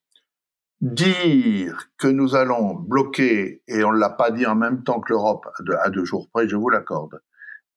Dire 0.81 1.87
que 1.97 2.07
nous 2.07 2.35
allons 2.35 2.73
bloquer, 2.73 3.63
et 3.69 3.85
on 3.85 3.93
ne 3.93 3.99
l'a 3.99 4.09
pas 4.09 4.31
dit 4.31 4.45
en 4.45 4.55
même 4.55 4.83
temps 4.83 4.99
que 4.99 5.13
l'Europe, 5.13 5.47
à 5.81 5.89
deux 5.89 6.03
jours 6.03 6.29
près, 6.29 6.47
je 6.49 6.57
vous 6.57 6.69
l'accorde, 6.69 7.21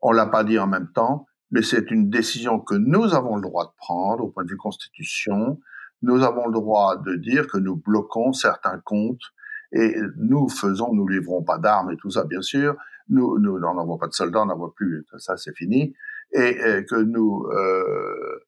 on 0.00 0.11
l'a 0.11 0.26
pas 0.26 0.42
dit 0.42 0.59
en 0.59 0.66
même 0.66 0.90
temps, 0.92 1.26
mais 1.52 1.62
c'est 1.62 1.90
une 1.92 2.11
décision 2.11 2.59
que 2.59 2.74
nous 2.74 3.14
avons 3.14 3.36
le 3.36 3.42
droit 3.42 3.66
de 3.66 3.76
prendre 3.76 4.24
au 4.24 4.28
point 4.28 4.44
de 4.44 4.50
vue 4.50 4.57
constitution. 4.57 5.61
Nous 6.02 6.24
avons 6.24 6.46
le 6.46 6.52
droit 6.52 6.96
de 6.96 7.14
dire 7.14 7.46
que 7.46 7.59
nous 7.59 7.76
bloquons 7.76 8.32
certains 8.32 8.80
comptes 8.84 9.22
et 9.72 9.96
nous 10.16 10.48
faisons, 10.48 10.92
nous 10.92 11.07
livrons 11.07 11.42
pas 11.42 11.59
d'armes 11.59 11.92
et 11.92 11.96
tout 11.96 12.11
ça, 12.11 12.24
bien 12.24 12.42
sûr. 12.42 12.76
Nous, 13.09 13.38
nous, 13.38 13.57
on 13.57 13.74
n'envoie 13.74 13.98
pas 13.98 14.09
de 14.09 14.14
soldats, 14.14 14.42
on 14.42 14.46
n'envoie 14.46 14.74
plus, 14.74 15.07
ça 15.18 15.36
c'est 15.36 15.54
fini. 15.54 15.94
Et, 16.32 16.48
et, 16.48 16.84
que 16.84 16.96
nous, 16.96 17.46
euh, 17.52 18.40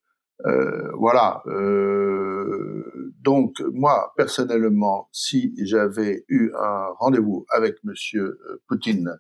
euh, 0.47 0.91
voilà. 0.95 1.43
Euh, 1.47 3.13
donc 3.21 3.61
moi 3.73 4.13
personnellement, 4.17 5.09
si 5.13 5.55
j'avais 5.65 6.25
eu 6.29 6.53
un 6.55 6.87
rendez-vous 6.99 7.45
avec 7.51 7.77
Monsieur 7.85 8.39
Poutine 8.69 9.19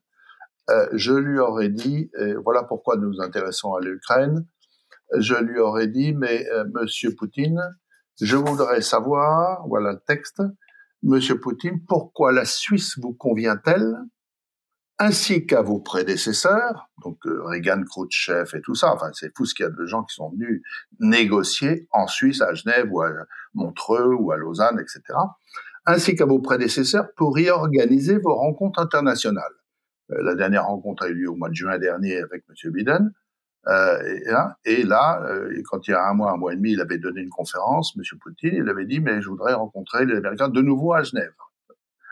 euh, 0.70 0.86
je 0.92 1.14
lui 1.14 1.38
aurais 1.38 1.70
dit, 1.70 2.10
voilà 2.44 2.62
pourquoi 2.62 2.96
nous 2.96 3.08
nous 3.08 3.22
intéressons 3.22 3.72
à 3.72 3.80
l'Ukraine, 3.80 4.44
je 5.16 5.34
lui 5.34 5.58
aurais 5.58 5.86
dit, 5.86 6.12
mais 6.12 6.46
Monsieur 6.74 7.14
Poutine, 7.14 7.62
je 8.20 8.36
voudrais 8.36 8.82
savoir, 8.82 9.66
voilà 9.66 9.92
le 9.92 10.00
texte, 10.06 10.42
Monsieur 11.02 11.40
Poutine, 11.40 11.80
pourquoi 11.88 12.32
la 12.32 12.44
Suisse 12.44 12.98
vous 12.98 13.14
convient-elle, 13.14 13.94
ainsi 14.98 15.46
qu'à 15.46 15.62
vos 15.62 15.78
prédécesseurs, 15.78 16.88
donc 17.02 17.18
euh, 17.26 17.42
Reagan, 17.44 17.82
Khrouchtchev 17.84 18.56
et 18.56 18.60
tout 18.60 18.74
ça, 18.74 18.92
enfin 18.92 19.10
c'est 19.12 19.34
fou 19.36 19.44
ce 19.44 19.54
qu'il 19.54 19.64
y 19.64 19.66
a 19.66 19.70
de 19.70 19.86
gens 19.86 20.02
qui 20.02 20.14
sont 20.14 20.30
venus 20.30 20.62
négocier 20.98 21.86
en 21.92 22.06
Suisse, 22.06 22.40
à 22.40 22.54
Genève 22.54 22.88
ou 22.90 23.02
à 23.02 23.10
Montreux 23.54 24.14
ou 24.14 24.32
à 24.32 24.36
Lausanne, 24.36 24.80
etc., 24.80 25.02
ainsi 25.86 26.16
qu'à 26.16 26.26
vos 26.26 26.40
prédécesseurs 26.40 27.06
pour 27.16 27.34
réorganiser 27.34 28.18
vos 28.18 28.34
rencontres 28.34 28.80
internationales. 28.80 29.44
Euh, 30.10 30.22
la 30.22 30.34
dernière 30.34 30.66
rencontre 30.66 31.04
a 31.04 31.08
eu 31.08 31.14
lieu 31.14 31.30
au 31.30 31.36
mois 31.36 31.48
de 31.48 31.54
juin 31.54 31.78
dernier 31.78 32.18
avec 32.18 32.44
M. 32.48 32.72
Biden. 32.72 33.12
Euh, 33.66 34.02
et, 34.02 34.30
hein, 34.30 34.54
là, 34.86 35.22
euh, 35.24 35.62
quand 35.70 35.86
il 35.86 35.90
y 35.90 35.94
a 35.94 36.08
un 36.08 36.14
mois, 36.14 36.32
un 36.32 36.36
mois 36.36 36.52
et 36.52 36.56
demi, 36.56 36.72
il 36.72 36.80
avait 36.80 36.98
donné 36.98 37.20
une 37.20 37.30
conférence, 37.30 37.94
M. 37.96 38.02
Poutine, 38.20 38.54
il 38.54 38.68
avait 38.68 38.86
dit, 38.86 39.00
mais 39.00 39.20
je 39.20 39.28
voudrais 39.28 39.54
rencontrer 39.54 40.06
les 40.06 40.16
Américains 40.16 40.48
de 40.48 40.62
nouveau 40.62 40.94
à 40.94 41.02
Genève. 41.02 41.32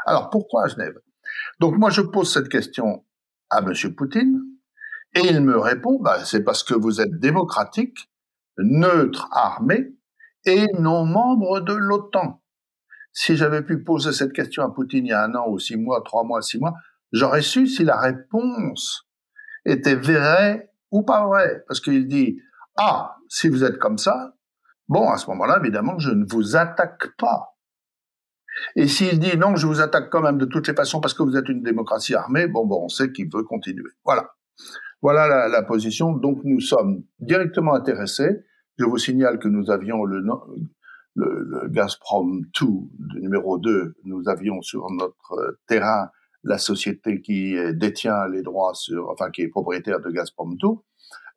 Alors, 0.06 0.30
pourquoi 0.30 0.64
à 0.64 0.68
Genève? 0.68 0.98
Donc, 1.58 1.76
moi, 1.78 1.90
je 1.90 2.02
pose 2.02 2.32
cette 2.32 2.48
question 2.48 3.04
à 3.50 3.60
M. 3.60 3.72
Poutine, 3.94 4.40
et 5.14 5.20
il 5.20 5.40
me 5.40 5.58
répond, 5.58 5.98
bah, 6.00 6.24
c'est 6.24 6.44
parce 6.44 6.62
que 6.62 6.74
vous 6.74 7.00
êtes 7.00 7.18
démocratique, 7.18 8.10
neutre, 8.58 9.28
armé, 9.32 9.94
et 10.44 10.66
non 10.78 11.04
membre 11.04 11.60
de 11.60 11.74
l'OTAN. 11.74 12.42
Si 13.12 13.36
j'avais 13.36 13.62
pu 13.62 13.82
poser 13.82 14.12
cette 14.12 14.32
question 14.32 14.62
à 14.62 14.70
Poutine 14.70 15.06
il 15.06 15.08
y 15.08 15.12
a 15.12 15.24
un 15.24 15.34
an 15.34 15.48
ou 15.48 15.58
six 15.58 15.76
mois, 15.76 16.02
trois 16.04 16.22
mois, 16.22 16.42
six 16.42 16.58
mois, 16.58 16.74
J'aurais 17.12 17.42
su 17.42 17.66
si 17.66 17.84
la 17.84 17.98
réponse 17.98 19.08
était 19.64 19.94
vraie 19.94 20.70
ou 20.90 21.02
pas 21.02 21.26
vraie. 21.26 21.64
Parce 21.68 21.80
qu'il 21.80 22.08
dit, 22.08 22.40
ah, 22.76 23.16
si 23.28 23.48
vous 23.48 23.64
êtes 23.64 23.78
comme 23.78 23.98
ça, 23.98 24.34
bon, 24.88 25.08
à 25.10 25.16
ce 25.18 25.26
moment-là, 25.28 25.58
évidemment, 25.60 25.98
je 25.98 26.10
ne 26.10 26.24
vous 26.28 26.56
attaque 26.56 27.16
pas. 27.16 27.55
Et 28.74 28.88
s'il 28.88 29.18
dit 29.18 29.36
non, 29.36 29.56
je 29.56 29.66
vous 29.66 29.80
attaque 29.80 30.10
quand 30.10 30.22
même 30.22 30.38
de 30.38 30.46
toutes 30.46 30.68
les 30.68 30.74
façons 30.74 31.00
parce 31.00 31.14
que 31.14 31.22
vous 31.22 31.36
êtes 31.36 31.48
une 31.48 31.62
démocratie 31.62 32.14
armée, 32.14 32.46
bon, 32.46 32.66
bon, 32.66 32.84
on 32.84 32.88
sait 32.88 33.12
qu'il 33.12 33.28
veut 33.32 33.42
continuer. 33.42 33.90
Voilà. 34.04 34.30
Voilà 35.02 35.48
la, 35.48 35.62
position. 35.62 36.12
Donc 36.12 36.40
nous 36.44 36.60
sommes 36.60 37.04
directement 37.20 37.74
intéressés. 37.74 38.44
Je 38.78 38.84
vous 38.84 38.98
signale 38.98 39.38
que 39.38 39.48
nous 39.48 39.70
avions 39.70 40.04
le, 40.04 40.22
le, 41.14 41.68
Gazprom 41.68 42.42
2, 42.60 42.66
numéro 43.20 43.58
2, 43.58 43.94
nous 44.04 44.28
avions 44.28 44.60
sur 44.62 44.90
notre 44.90 45.58
terrain 45.66 46.08
la 46.44 46.58
société 46.58 47.20
qui 47.20 47.56
détient 47.74 48.28
les 48.28 48.42
droits 48.42 48.72
sur, 48.74 49.10
enfin 49.10 49.30
qui 49.30 49.42
est 49.42 49.48
propriétaire 49.48 50.00
de 50.00 50.10
Gazprom 50.10 50.56
2, 50.56 50.66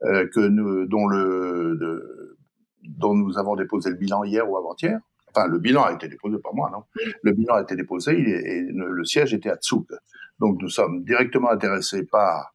euh, 0.03 0.27
que 0.33 0.39
nous, 0.39 0.85
dont 0.85 1.07
le, 1.07 2.37
dont 2.83 3.13
nous 3.13 3.37
avons 3.37 3.55
déposé 3.55 3.89
le 3.89 3.97
bilan 3.97 4.23
hier 4.23 4.49
ou 4.49 4.57
avant-hier. 4.57 4.99
Enfin, 5.35 5.47
le 5.47 5.59
bilan 5.59 5.83
a 5.83 5.93
été 5.93 6.07
déposé 6.07 6.37
par 6.39 6.53
moi, 6.53 6.69
non 6.71 6.83
Le 7.23 7.31
bilan 7.31 7.55
a 7.55 7.61
été 7.61 7.75
déposé 7.75 8.13
et, 8.13 8.61
le, 8.61 9.03
siège 9.05 9.33
était 9.33 9.49
à 9.49 9.57
Tsug. 9.57 9.85
Donc 10.39 10.61
nous 10.61 10.69
sommes 10.69 11.03
directement 11.03 11.51
intéressés 11.51 12.05
par 12.05 12.53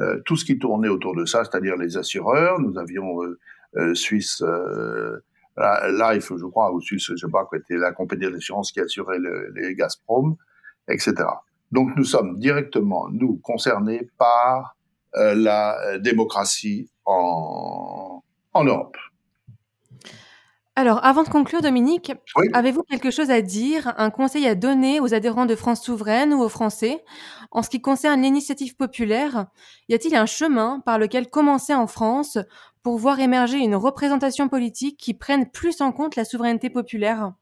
euh, 0.00 0.20
tout 0.24 0.36
ce 0.36 0.44
qui 0.44 0.58
tournait 0.58 0.88
autour 0.88 1.14
de 1.14 1.24
ça, 1.24 1.44
c'est-à-dire 1.44 1.76
les 1.76 1.96
assureurs. 1.96 2.60
Nous 2.60 2.78
avions 2.78 3.22
euh, 3.22 3.38
euh 3.76 3.94
Suisse 3.94 4.42
euh, 4.42 5.20
Life, 5.56 6.32
je 6.36 6.46
crois, 6.46 6.72
ou 6.72 6.80
Suisse, 6.80 7.06
je 7.08 7.16
sais 7.16 7.30
pas, 7.30 7.46
qui 7.50 7.56
était 7.56 7.76
la 7.76 7.92
compagnie 7.92 8.30
d'assurance 8.30 8.70
qui 8.70 8.80
assurait 8.80 9.18
les 9.54 9.74
Gazprom, 9.74 10.36
etc. 10.88 11.14
Donc 11.72 11.96
nous 11.96 12.04
sommes 12.04 12.38
directement, 12.38 13.08
nous, 13.10 13.40
concernés 13.42 14.08
par 14.16 14.76
la 15.14 15.98
démocratie 15.98 16.88
en, 17.04 18.22
en 18.52 18.64
Europe. 18.64 18.96
Alors, 20.78 21.04
avant 21.04 21.24
de 21.24 21.28
conclure, 21.28 21.60
Dominique, 21.60 22.12
avez-vous 22.52 22.84
quelque 22.84 23.10
chose 23.10 23.32
à 23.32 23.42
dire, 23.42 23.92
un 23.96 24.10
conseil 24.10 24.46
à 24.46 24.54
donner 24.54 25.00
aux 25.00 25.12
adhérents 25.12 25.44
de 25.44 25.56
France 25.56 25.82
souveraine 25.82 26.32
ou 26.32 26.40
aux 26.40 26.48
Français? 26.48 27.04
En 27.50 27.64
ce 27.64 27.68
qui 27.68 27.82
concerne 27.82 28.22
l'initiative 28.22 28.76
populaire 28.76 29.46
Y 29.88 29.94
a-t-il 29.94 30.14
un 30.14 30.24
chemin 30.24 30.78
par 30.86 31.00
lequel 31.00 31.30
commencer 31.30 31.74
en 31.74 31.88
France 31.88 32.38
pour 32.84 32.96
voir 32.96 33.18
émerger 33.18 33.58
une 33.58 33.74
représentation 33.74 34.48
politique 34.48 35.00
qui 35.00 35.14
prenne 35.14 35.50
plus 35.50 35.80
en 35.80 35.90
compte 35.90 36.14
la 36.14 36.24
souveraineté 36.24 36.70
populaire? 36.70 37.32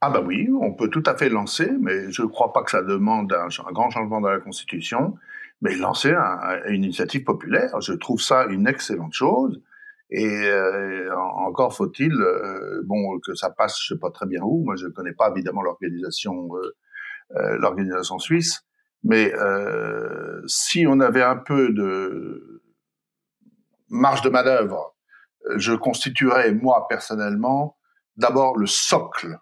Ah 0.00 0.08
ben 0.08 0.24
oui, 0.24 0.48
on 0.58 0.72
peut 0.72 0.88
tout 0.88 1.04
à 1.04 1.14
fait 1.14 1.28
lancer, 1.28 1.70
mais 1.80 2.10
je 2.10 2.22
ne 2.22 2.28
crois 2.28 2.54
pas 2.54 2.62
que 2.62 2.70
ça 2.70 2.82
demande 2.82 3.30
un, 3.34 3.48
grand 3.72 3.90
changement 3.90 4.22
dans 4.22 4.30
la 4.30 4.40
Constitution, 4.40 5.18
mais 5.60 5.76
lancer 5.76 6.14
une 6.66 6.82
initiative 6.82 7.24
populaire, 7.24 7.78
je 7.82 7.92
trouve 7.92 8.22
ça 8.22 8.46
une 8.46 8.66
excellente 8.66 9.12
chose. 9.12 9.60
Et 10.10 10.26
euh, 10.26 11.14
encore 11.14 11.74
faut-il, 11.74 12.12
euh, 12.12 12.82
bon, 12.84 13.20
que 13.20 13.34
ça 13.34 13.50
passe, 13.50 13.78
je 13.80 13.94
sais 13.94 13.98
pas 13.98 14.10
très 14.10 14.26
bien 14.26 14.40
où. 14.42 14.64
Moi, 14.64 14.74
je 14.76 14.88
connais 14.88 15.12
pas 15.12 15.30
évidemment 15.30 15.62
l'organisation, 15.62 16.48
euh, 16.56 17.56
l'organisation 17.58 18.18
suisse, 18.18 18.62
mais 19.04 19.32
si 20.46 20.86
on 20.86 21.00
avait 21.00 21.22
un 21.22 21.36
peu 21.36 21.72
de 21.72 22.62
marge 23.88 24.22
de 24.22 24.28
manœuvre, 24.30 24.96
je 25.56 25.72
constituerais 25.72 26.52
moi 26.52 26.86
personnellement 26.88 27.78
d'abord 28.16 28.58
le 28.58 28.66
socle, 28.66 29.38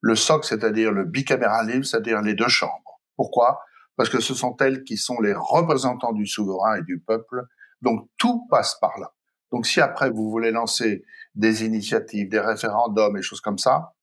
le 0.00 0.14
socle, 0.16 0.46
c'est-à-dire 0.46 0.92
le 0.92 1.04
bicaméralisme, 1.04 1.84
c'est-à-dire 1.84 2.20
les 2.22 2.34
deux 2.34 2.48
chambres. 2.48 3.00
Pourquoi? 3.16 3.60
Parce 3.96 4.08
que 4.08 4.20
ce 4.20 4.34
sont 4.34 4.56
elles 4.56 4.82
qui 4.82 4.96
sont 4.96 5.20
les 5.20 5.34
représentants 5.34 6.12
du 6.12 6.26
souverain 6.26 6.76
et 6.76 6.82
du 6.82 6.98
peuple, 6.98 7.44
donc 7.80 8.08
tout 8.18 8.46
passe 8.50 8.76
par 8.80 8.98
là. 8.98 9.13
Donc 9.54 9.66
si 9.66 9.80
après 9.80 10.10
vous 10.10 10.30
voulez 10.30 10.50
lancer 10.50 11.04
des 11.36 11.64
initiatives, 11.64 12.28
des 12.28 12.40
référendums 12.40 13.16
et 13.16 13.22
choses 13.22 13.40
comme 13.40 13.58
ça, 13.58 13.94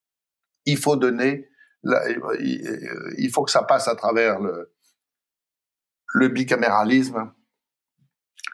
il 0.63 0.77
faut 0.77 0.95
donner, 0.95 1.49
il 1.83 3.29
faut 3.33 3.43
que 3.43 3.51
ça 3.51 3.63
passe 3.63 3.89
à 3.89 3.95
travers 3.97 4.39
le, 4.39 6.29
bicaméralisme. 6.29 7.33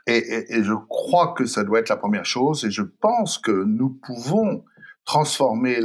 Et, 0.07 0.63
je 0.63 0.73
crois 0.89 1.35
que 1.35 1.45
ça 1.45 1.63
doit 1.63 1.81
être 1.81 1.89
la 1.89 1.97
première 1.97 2.25
chose. 2.25 2.65
Et 2.65 2.71
je 2.71 2.81
pense 2.81 3.37
que 3.37 3.51
nous 3.51 3.89
pouvons 3.89 4.65
transformer 5.05 5.79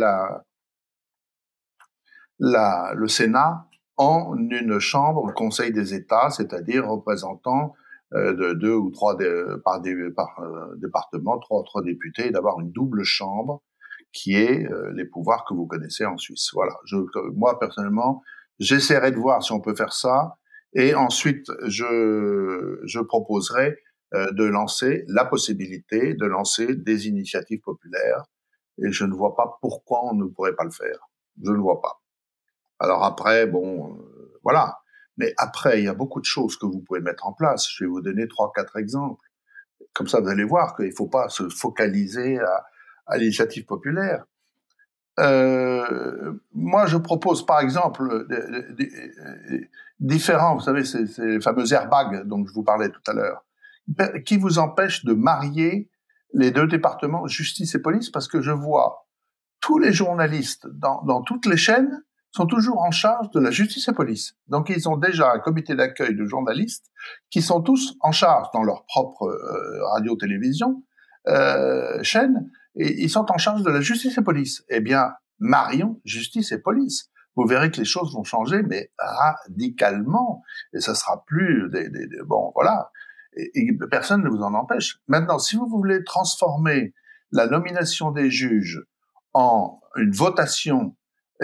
le 2.38 3.06
Sénat 3.06 3.68
en 3.98 4.34
une 4.34 4.78
chambre, 4.78 5.26
le 5.26 5.34
Conseil 5.34 5.72
des 5.72 5.92
États, 5.92 6.30
c'est-à-dire 6.30 6.88
représentant 6.88 7.74
de 8.14 8.52
deux 8.52 8.74
ou 8.74 8.90
trois 8.90 9.16
par, 9.64 9.80
des, 9.80 9.94
par 10.14 10.38
euh, 10.40 10.76
département, 10.76 11.38
trois 11.38 11.62
trois 11.64 11.82
députés, 11.82 12.30
d'avoir 12.30 12.60
une 12.60 12.70
double 12.70 13.04
chambre 13.04 13.62
qui 14.12 14.34
est 14.36 14.66
euh, 14.70 14.92
les 14.94 15.06
pouvoirs 15.06 15.44
que 15.48 15.54
vous 15.54 15.66
connaissez 15.66 16.04
en 16.04 16.18
Suisse. 16.18 16.50
Voilà. 16.52 16.74
Je, 16.84 16.96
moi 17.34 17.58
personnellement, 17.58 18.22
j'essaierai 18.58 19.10
de 19.10 19.16
voir 19.16 19.42
si 19.42 19.52
on 19.52 19.60
peut 19.60 19.74
faire 19.74 19.92
ça, 19.92 20.36
et 20.74 20.94
ensuite 20.94 21.46
je, 21.66 22.80
je 22.84 23.00
proposerai 23.00 23.78
de 24.12 24.44
lancer 24.44 25.04
la 25.08 25.24
possibilité 25.24 26.12
de 26.12 26.26
lancer 26.26 26.76
des 26.76 27.08
initiatives 27.08 27.62
populaires, 27.62 28.24
et 28.76 28.92
je 28.92 29.06
ne 29.06 29.14
vois 29.14 29.34
pas 29.34 29.58
pourquoi 29.62 30.04
on 30.04 30.14
ne 30.14 30.26
pourrait 30.26 30.54
pas 30.54 30.64
le 30.64 30.70
faire. 30.70 31.08
Je 31.42 31.50
ne 31.50 31.56
vois 31.56 31.80
pas. 31.80 32.02
Alors 32.78 33.04
après, 33.04 33.46
bon, 33.46 33.98
voilà. 34.42 34.81
Mais 35.16 35.34
après, 35.36 35.80
il 35.80 35.84
y 35.84 35.88
a 35.88 35.94
beaucoup 35.94 36.20
de 36.20 36.24
choses 36.26 36.56
que 36.56 36.66
vous 36.66 36.80
pouvez 36.80 37.00
mettre 37.00 37.26
en 37.26 37.32
place. 37.32 37.68
Je 37.76 37.84
vais 37.84 37.90
vous 37.90 38.00
donner 38.00 38.26
trois, 38.28 38.50
quatre 38.54 38.76
exemples. 38.76 39.26
Comme 39.94 40.08
ça, 40.08 40.20
vous 40.20 40.28
allez 40.28 40.44
voir 40.44 40.74
qu'il 40.74 40.86
ne 40.86 40.94
faut 40.94 41.08
pas 41.08 41.28
se 41.28 41.48
focaliser 41.48 42.38
à, 42.40 42.64
à 43.06 43.18
l'initiative 43.18 43.66
populaire. 43.66 44.24
Euh, 45.18 46.32
moi, 46.54 46.86
je 46.86 46.96
propose 46.96 47.44
par 47.44 47.60
exemple 47.60 48.26
différents, 50.00 50.54
vous 50.54 50.62
savez, 50.62 50.84
ces, 50.84 51.06
ces 51.06 51.40
fameux 51.40 51.70
airbags 51.72 52.26
dont 52.26 52.46
je 52.46 52.52
vous 52.54 52.64
parlais 52.64 52.88
tout 52.88 53.02
à 53.06 53.12
l'heure, 53.12 53.44
qui 54.24 54.38
vous 54.38 54.58
empêchent 54.58 55.04
de 55.04 55.12
marier 55.12 55.90
les 56.32 56.50
deux 56.50 56.66
départements, 56.66 57.26
justice 57.26 57.74
et 57.74 57.82
police, 57.82 58.08
parce 58.08 58.26
que 58.26 58.40
je 58.40 58.52
vois 58.52 59.06
tous 59.60 59.78
les 59.78 59.92
journalistes 59.92 60.66
dans, 60.66 61.02
dans 61.02 61.20
toutes 61.20 61.44
les 61.44 61.58
chaînes 61.58 62.02
sont 62.32 62.46
toujours 62.46 62.80
en 62.82 62.90
charge 62.90 63.30
de 63.30 63.40
la 63.40 63.50
justice 63.50 63.88
et 63.88 63.92
police. 63.92 64.34
Donc 64.48 64.70
ils 64.70 64.88
ont 64.88 64.96
déjà 64.96 65.32
un 65.32 65.38
comité 65.38 65.74
d'accueil 65.74 66.14
de 66.14 66.24
journalistes 66.24 66.90
qui 67.30 67.42
sont 67.42 67.60
tous 67.60 67.94
en 68.00 68.10
charge 68.12 68.48
dans 68.54 68.62
leur 68.62 68.84
propre 68.86 69.24
euh, 69.24 69.84
radio-télévision 69.92 70.82
euh, 71.28 72.02
chaîne 72.02 72.50
et 72.74 73.02
ils 73.02 73.10
sont 73.10 73.30
en 73.30 73.38
charge 73.38 73.62
de 73.62 73.70
la 73.70 73.80
justice 73.80 74.16
et 74.16 74.22
police. 74.22 74.64
Eh 74.70 74.80
bien, 74.80 75.12
marions 75.38 76.00
justice 76.04 76.52
et 76.52 76.58
police. 76.58 77.10
Vous 77.36 77.46
verrez 77.46 77.70
que 77.70 77.78
les 77.78 77.84
choses 77.84 78.14
vont 78.14 78.24
changer, 78.24 78.62
mais 78.62 78.92
radicalement, 78.98 80.42
et 80.74 80.80
ça 80.80 80.94
sera 80.94 81.24
plus 81.26 81.70
des, 81.70 81.88
des, 81.88 82.06
bon, 82.26 82.52
voilà. 82.54 82.90
Et 83.34 83.66
personne 83.90 84.22
ne 84.22 84.28
vous 84.28 84.42
en 84.42 84.52
empêche. 84.52 84.98
Maintenant, 85.08 85.38
si 85.38 85.56
vous 85.56 85.66
voulez 85.66 86.04
transformer 86.04 86.92
la 87.30 87.46
nomination 87.46 88.10
des 88.10 88.30
juges 88.30 88.82
en 89.32 89.80
une 89.96 90.12
votation 90.12 90.94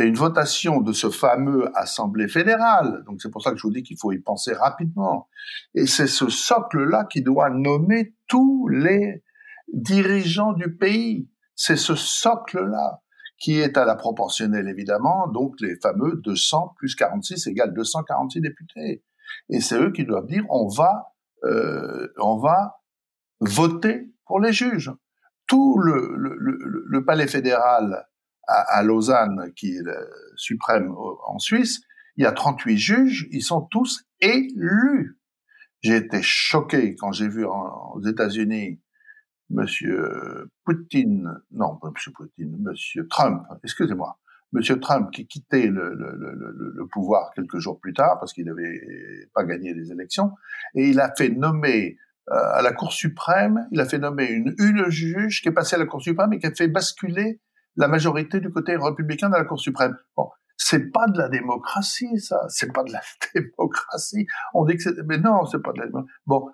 une 0.04 0.14
votation 0.14 0.80
de 0.80 0.92
ce 0.92 1.10
fameux 1.10 1.70
Assemblée 1.76 2.28
fédérale. 2.28 3.02
Donc 3.06 3.20
c'est 3.20 3.30
pour 3.30 3.42
ça 3.42 3.50
que 3.50 3.56
je 3.56 3.62
vous 3.62 3.72
dis 3.72 3.82
qu'il 3.82 3.98
faut 3.98 4.12
y 4.12 4.18
penser 4.18 4.52
rapidement. 4.52 5.28
Et 5.74 5.86
c'est 5.86 6.06
ce 6.06 6.28
socle-là 6.28 7.04
qui 7.04 7.22
doit 7.22 7.50
nommer 7.50 8.14
tous 8.26 8.68
les 8.68 9.24
dirigeants 9.72 10.52
du 10.52 10.74
pays. 10.76 11.28
C'est 11.54 11.76
ce 11.76 11.94
socle-là 11.94 13.02
qui 13.38 13.60
est 13.60 13.76
à 13.76 13.84
la 13.84 13.94
proportionnelle 13.94 14.68
évidemment, 14.68 15.28
donc 15.28 15.54
les 15.60 15.76
fameux 15.76 16.20
200 16.24 16.74
plus 16.76 16.94
46 16.94 17.46
égale 17.46 17.72
246 17.72 18.40
députés. 18.40 19.04
Et 19.48 19.60
c'est 19.60 19.80
eux 19.80 19.92
qui 19.92 20.04
doivent 20.04 20.26
dire 20.26 20.44
on 20.50 20.68
va, 20.68 21.14
euh, 21.44 22.08
on 22.18 22.38
va 22.38 22.80
voter 23.40 24.10
pour 24.26 24.40
les 24.40 24.52
juges. 24.52 24.92
Tout 25.46 25.78
le, 25.78 26.14
le, 26.16 26.36
le, 26.38 26.84
le 26.86 27.04
palais 27.04 27.26
fédéral 27.26 28.06
à, 28.48 28.82
Lausanne, 28.82 29.52
qui 29.54 29.76
est 29.76 29.82
le 29.82 30.10
suprême 30.36 30.90
en 30.92 31.38
Suisse, 31.38 31.80
il 32.16 32.24
y 32.24 32.26
a 32.26 32.32
38 32.32 32.78
juges, 32.78 33.28
ils 33.30 33.42
sont 33.42 33.62
tous 33.70 34.04
élus. 34.20 35.18
J'ai 35.82 35.96
été 35.96 36.22
choqué 36.22 36.96
quand 36.96 37.12
j'ai 37.12 37.28
vu 37.28 37.44
aux 37.44 38.02
États-Unis 38.04 38.80
Monsieur 39.50 40.50
Poutine, 40.64 41.40
non, 41.52 41.78
Monsieur 41.82 42.12
Poutine, 42.12 42.56
Monsieur 42.60 43.06
Trump, 43.08 43.44
excusez-moi, 43.64 44.18
Monsieur 44.52 44.78
Trump 44.80 45.10
qui 45.10 45.26
quittait 45.26 45.68
le, 45.68 45.94
le, 45.94 46.16
le, 46.16 46.72
le, 46.74 46.86
pouvoir 46.86 47.30
quelques 47.34 47.58
jours 47.58 47.80
plus 47.80 47.94
tard 47.94 48.18
parce 48.18 48.32
qu'il 48.32 48.44
n'avait 48.44 48.80
pas 49.34 49.44
gagné 49.44 49.72
les 49.72 49.90
élections, 49.92 50.32
et 50.74 50.88
il 50.88 51.00
a 51.00 51.14
fait 51.16 51.30
nommer 51.30 51.96
euh, 52.30 52.34
à 52.34 52.62
la 52.62 52.72
Cour 52.72 52.92
suprême, 52.92 53.66
il 53.70 53.80
a 53.80 53.86
fait 53.86 53.98
nommer 53.98 54.26
une, 54.26 54.54
une 54.58 54.90
juge 54.90 55.40
qui 55.40 55.48
est 55.48 55.52
passée 55.52 55.76
à 55.76 55.78
la 55.78 55.86
Cour 55.86 56.02
suprême 56.02 56.32
et 56.34 56.38
qui 56.38 56.46
a 56.46 56.52
fait 56.54 56.68
basculer 56.68 57.40
la 57.78 57.88
majorité 57.88 58.40
du 58.40 58.50
côté 58.50 58.76
républicain 58.76 59.30
de 59.30 59.36
la 59.36 59.44
Cour 59.44 59.58
suprême. 59.58 59.96
Bon, 60.16 60.28
c'est 60.56 60.90
pas 60.90 61.06
de 61.06 61.16
la 61.16 61.28
démocratie, 61.28 62.18
ça. 62.18 62.44
C'est 62.48 62.72
pas 62.72 62.82
de 62.82 62.92
la 62.92 63.00
démocratie. 63.34 64.26
On 64.52 64.64
dit 64.66 64.76
que 64.76 64.82
c'est, 64.82 65.02
mais 65.06 65.18
non, 65.18 65.46
c'est 65.46 65.62
pas 65.62 65.72
de 65.72 65.78
la 65.78 65.86
démocratie. 65.86 66.12
Bon, 66.26 66.50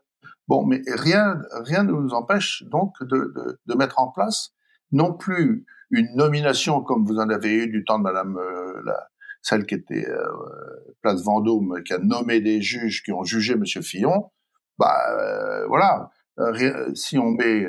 bon, 0.46 0.66
mais 0.66 0.82
rien, 0.86 1.40
rien 1.64 1.82
ne 1.82 1.92
nous 1.92 2.12
empêche 2.12 2.62
donc 2.70 2.92
de, 3.02 3.58
de, 3.66 3.74
mettre 3.74 3.98
en 3.98 4.12
place 4.12 4.52
non 4.92 5.14
plus 5.14 5.66
une 5.90 6.14
nomination 6.14 6.82
comme 6.82 7.04
vous 7.04 7.18
en 7.18 7.30
avez 7.30 7.54
eu 7.54 7.68
du 7.68 7.84
temps 7.84 7.98
de 7.98 8.04
Madame 8.04 8.36
euh, 8.36 8.82
la, 8.84 9.08
celle 9.40 9.64
qui 9.64 9.74
était 9.74 10.06
euh, 10.06 10.26
place 11.00 11.22
Vendôme, 11.22 11.82
qui 11.84 11.94
a 11.94 11.98
nommé 11.98 12.40
des 12.40 12.60
juges 12.60 13.02
qui 13.02 13.12
ont 13.12 13.24
jugé 13.24 13.56
Monsieur 13.56 13.80
Fillon. 13.80 14.30
Bah 14.78 14.94
euh, 15.10 15.66
voilà, 15.68 16.10
si 16.94 17.16
on 17.16 17.30
met, 17.30 17.66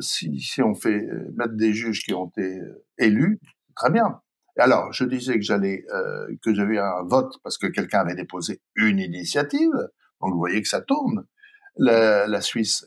si, 0.00 0.40
si 0.40 0.62
on 0.62 0.74
fait 0.74 1.06
mettre 1.36 1.54
des 1.54 1.72
juges 1.72 2.02
qui 2.02 2.14
ont 2.14 2.28
été 2.28 2.60
élus, 2.98 3.40
très 3.74 3.90
bien. 3.90 4.20
Alors, 4.58 4.92
je 4.92 5.04
disais 5.04 5.34
que 5.34 5.42
j'allais, 5.42 5.84
que 6.42 6.54
j'avais 6.54 6.78
un 6.78 7.02
vote 7.04 7.34
parce 7.42 7.58
que 7.58 7.66
quelqu'un 7.66 8.00
avait 8.00 8.14
déposé 8.14 8.60
une 8.76 8.98
initiative. 8.98 9.72
Donc, 10.20 10.32
vous 10.32 10.38
voyez 10.38 10.60
que 10.62 10.68
ça 10.68 10.82
tourne. 10.82 11.24
La, 11.76 12.26
la 12.26 12.40
Suisse, 12.42 12.86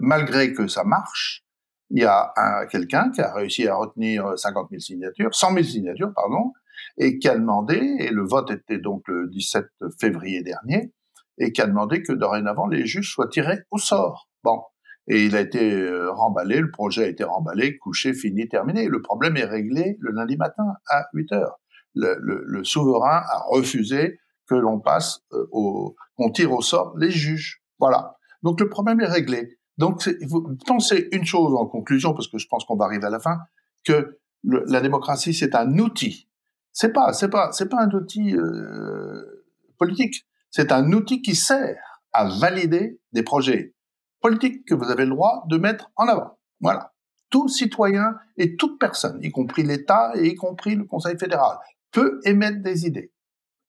malgré 0.00 0.54
que 0.54 0.66
ça 0.66 0.84
marche, 0.84 1.44
il 1.90 2.02
y 2.02 2.06
a 2.06 2.32
quelqu'un 2.70 3.10
qui 3.10 3.20
a 3.20 3.32
réussi 3.34 3.68
à 3.68 3.74
retenir 3.74 4.38
50 4.38 4.70
000 4.70 4.80
signatures, 4.80 5.34
100 5.34 5.52
000 5.52 5.62
signatures, 5.62 6.12
pardon, 6.14 6.52
et 6.96 7.18
qui 7.18 7.28
a 7.28 7.34
demandé, 7.34 7.96
et 8.00 8.10
le 8.10 8.22
vote 8.22 8.50
était 8.50 8.78
donc 8.78 9.02
le 9.08 9.28
17 9.28 9.66
février 10.00 10.42
dernier, 10.42 10.92
et 11.38 11.52
qui 11.52 11.60
a 11.60 11.66
demandé 11.66 12.02
que 12.02 12.12
dorénavant 12.12 12.66
les 12.66 12.86
juges 12.86 13.12
soient 13.12 13.28
tirés 13.28 13.60
au 13.70 13.78
sort. 13.78 14.30
Bon. 14.42 14.62
Et 15.08 15.24
il 15.24 15.36
a 15.36 15.40
été 15.40 15.72
euh, 15.72 16.12
remballé, 16.12 16.60
le 16.60 16.70
projet 16.70 17.04
a 17.04 17.08
été 17.08 17.24
remballé, 17.24 17.76
couché, 17.78 18.14
fini, 18.14 18.48
terminé. 18.48 18.86
Le 18.86 19.02
problème 19.02 19.36
est 19.36 19.44
réglé 19.44 19.96
le 20.00 20.12
lundi 20.12 20.36
matin 20.36 20.64
à 20.88 21.06
8 21.12 21.32
heures. 21.32 21.60
Le, 21.94 22.16
le, 22.20 22.44
le 22.46 22.64
souverain 22.64 23.22
a 23.28 23.42
refusé 23.48 24.18
que 24.46 24.54
l'on 24.54 24.80
passe 24.80 25.20
euh, 25.32 25.46
au, 25.50 25.96
qu'on 26.16 26.30
tire 26.30 26.52
au 26.52 26.62
sort 26.62 26.94
les 26.96 27.10
juges. 27.10 27.62
Voilà. 27.78 28.16
Donc 28.42 28.60
le 28.60 28.68
problème 28.68 29.00
est 29.00 29.08
réglé. 29.08 29.58
Donc, 29.78 30.06
vous 30.28 30.56
pensez 30.66 31.08
une 31.12 31.24
chose 31.24 31.54
en 31.54 31.66
conclusion, 31.66 32.12
parce 32.12 32.28
que 32.28 32.38
je 32.38 32.46
pense 32.46 32.64
qu'on 32.64 32.76
va 32.76 32.84
arriver 32.84 33.06
à 33.06 33.10
la 33.10 33.18
fin, 33.18 33.38
que 33.84 34.18
le, 34.44 34.64
la 34.68 34.80
démocratie 34.80 35.34
c'est 35.34 35.54
un 35.54 35.78
outil. 35.78 36.28
C'est 36.72 36.92
pas, 36.92 37.12
c'est 37.12 37.28
pas, 37.28 37.52
c'est 37.52 37.68
pas 37.68 37.82
un 37.82 37.90
outil 37.90 38.36
euh, 38.36 39.44
politique. 39.78 40.26
C'est 40.50 40.72
un 40.72 40.92
outil 40.92 41.22
qui 41.22 41.34
sert 41.34 41.82
à 42.12 42.28
valider 42.28 43.00
des 43.12 43.22
projets 43.22 43.74
politiques 44.22 44.64
que 44.64 44.74
vous 44.74 44.90
avez 44.90 45.04
le 45.04 45.10
droit 45.10 45.44
de 45.48 45.58
mettre 45.58 45.90
en 45.96 46.06
avant. 46.08 46.38
Voilà. 46.60 46.92
Tout 47.30 47.48
citoyen 47.48 48.16
et 48.36 48.56
toute 48.56 48.78
personne, 48.78 49.18
y 49.22 49.30
compris 49.30 49.62
l'État 49.62 50.12
et 50.14 50.28
y 50.28 50.34
compris 50.34 50.74
le 50.74 50.84
Conseil 50.84 51.18
fédéral, 51.18 51.58
peut 51.90 52.20
émettre 52.24 52.62
des 52.62 52.86
idées. 52.86 53.10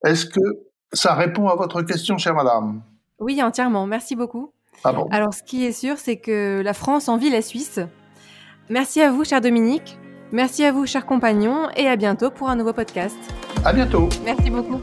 Est-ce 0.06 0.26
que 0.26 0.40
ça 0.92 1.14
répond 1.14 1.48
à 1.48 1.56
votre 1.56 1.82
question, 1.82 2.18
chère 2.18 2.36
madame? 2.36 2.82
Oui, 3.20 3.42
entièrement. 3.42 3.88
Merci 3.88 4.16
beaucoup. 4.16 4.54
Ah 4.84 4.92
bon? 4.92 5.08
Alors, 5.12 5.34
ce 5.34 5.44
qui 5.44 5.66
est 5.66 5.72
sûr, 5.72 5.98
c'est 5.98 6.18
que 6.18 6.62
la 6.64 6.74
France 6.74 7.08
envie 7.08 7.30
la 7.30 7.42
Suisse. 7.42 7.80
Merci 8.70 9.02
à 9.02 9.12
vous, 9.12 9.24
cher 9.24 9.40
Dominique. 9.40 9.98
Merci 10.32 10.66
à 10.66 10.72
vous, 10.72 10.86
chers 10.86 11.06
compagnons, 11.06 11.70
et 11.78 11.88
à 11.88 11.96
bientôt 11.96 12.32
pour 12.32 12.50
un 12.50 12.56
nouveau 12.56 12.74
podcast. 12.74 13.18
À 13.64 13.72
bientôt. 13.72 14.10
Merci 14.26 14.50
beaucoup. 14.50 14.82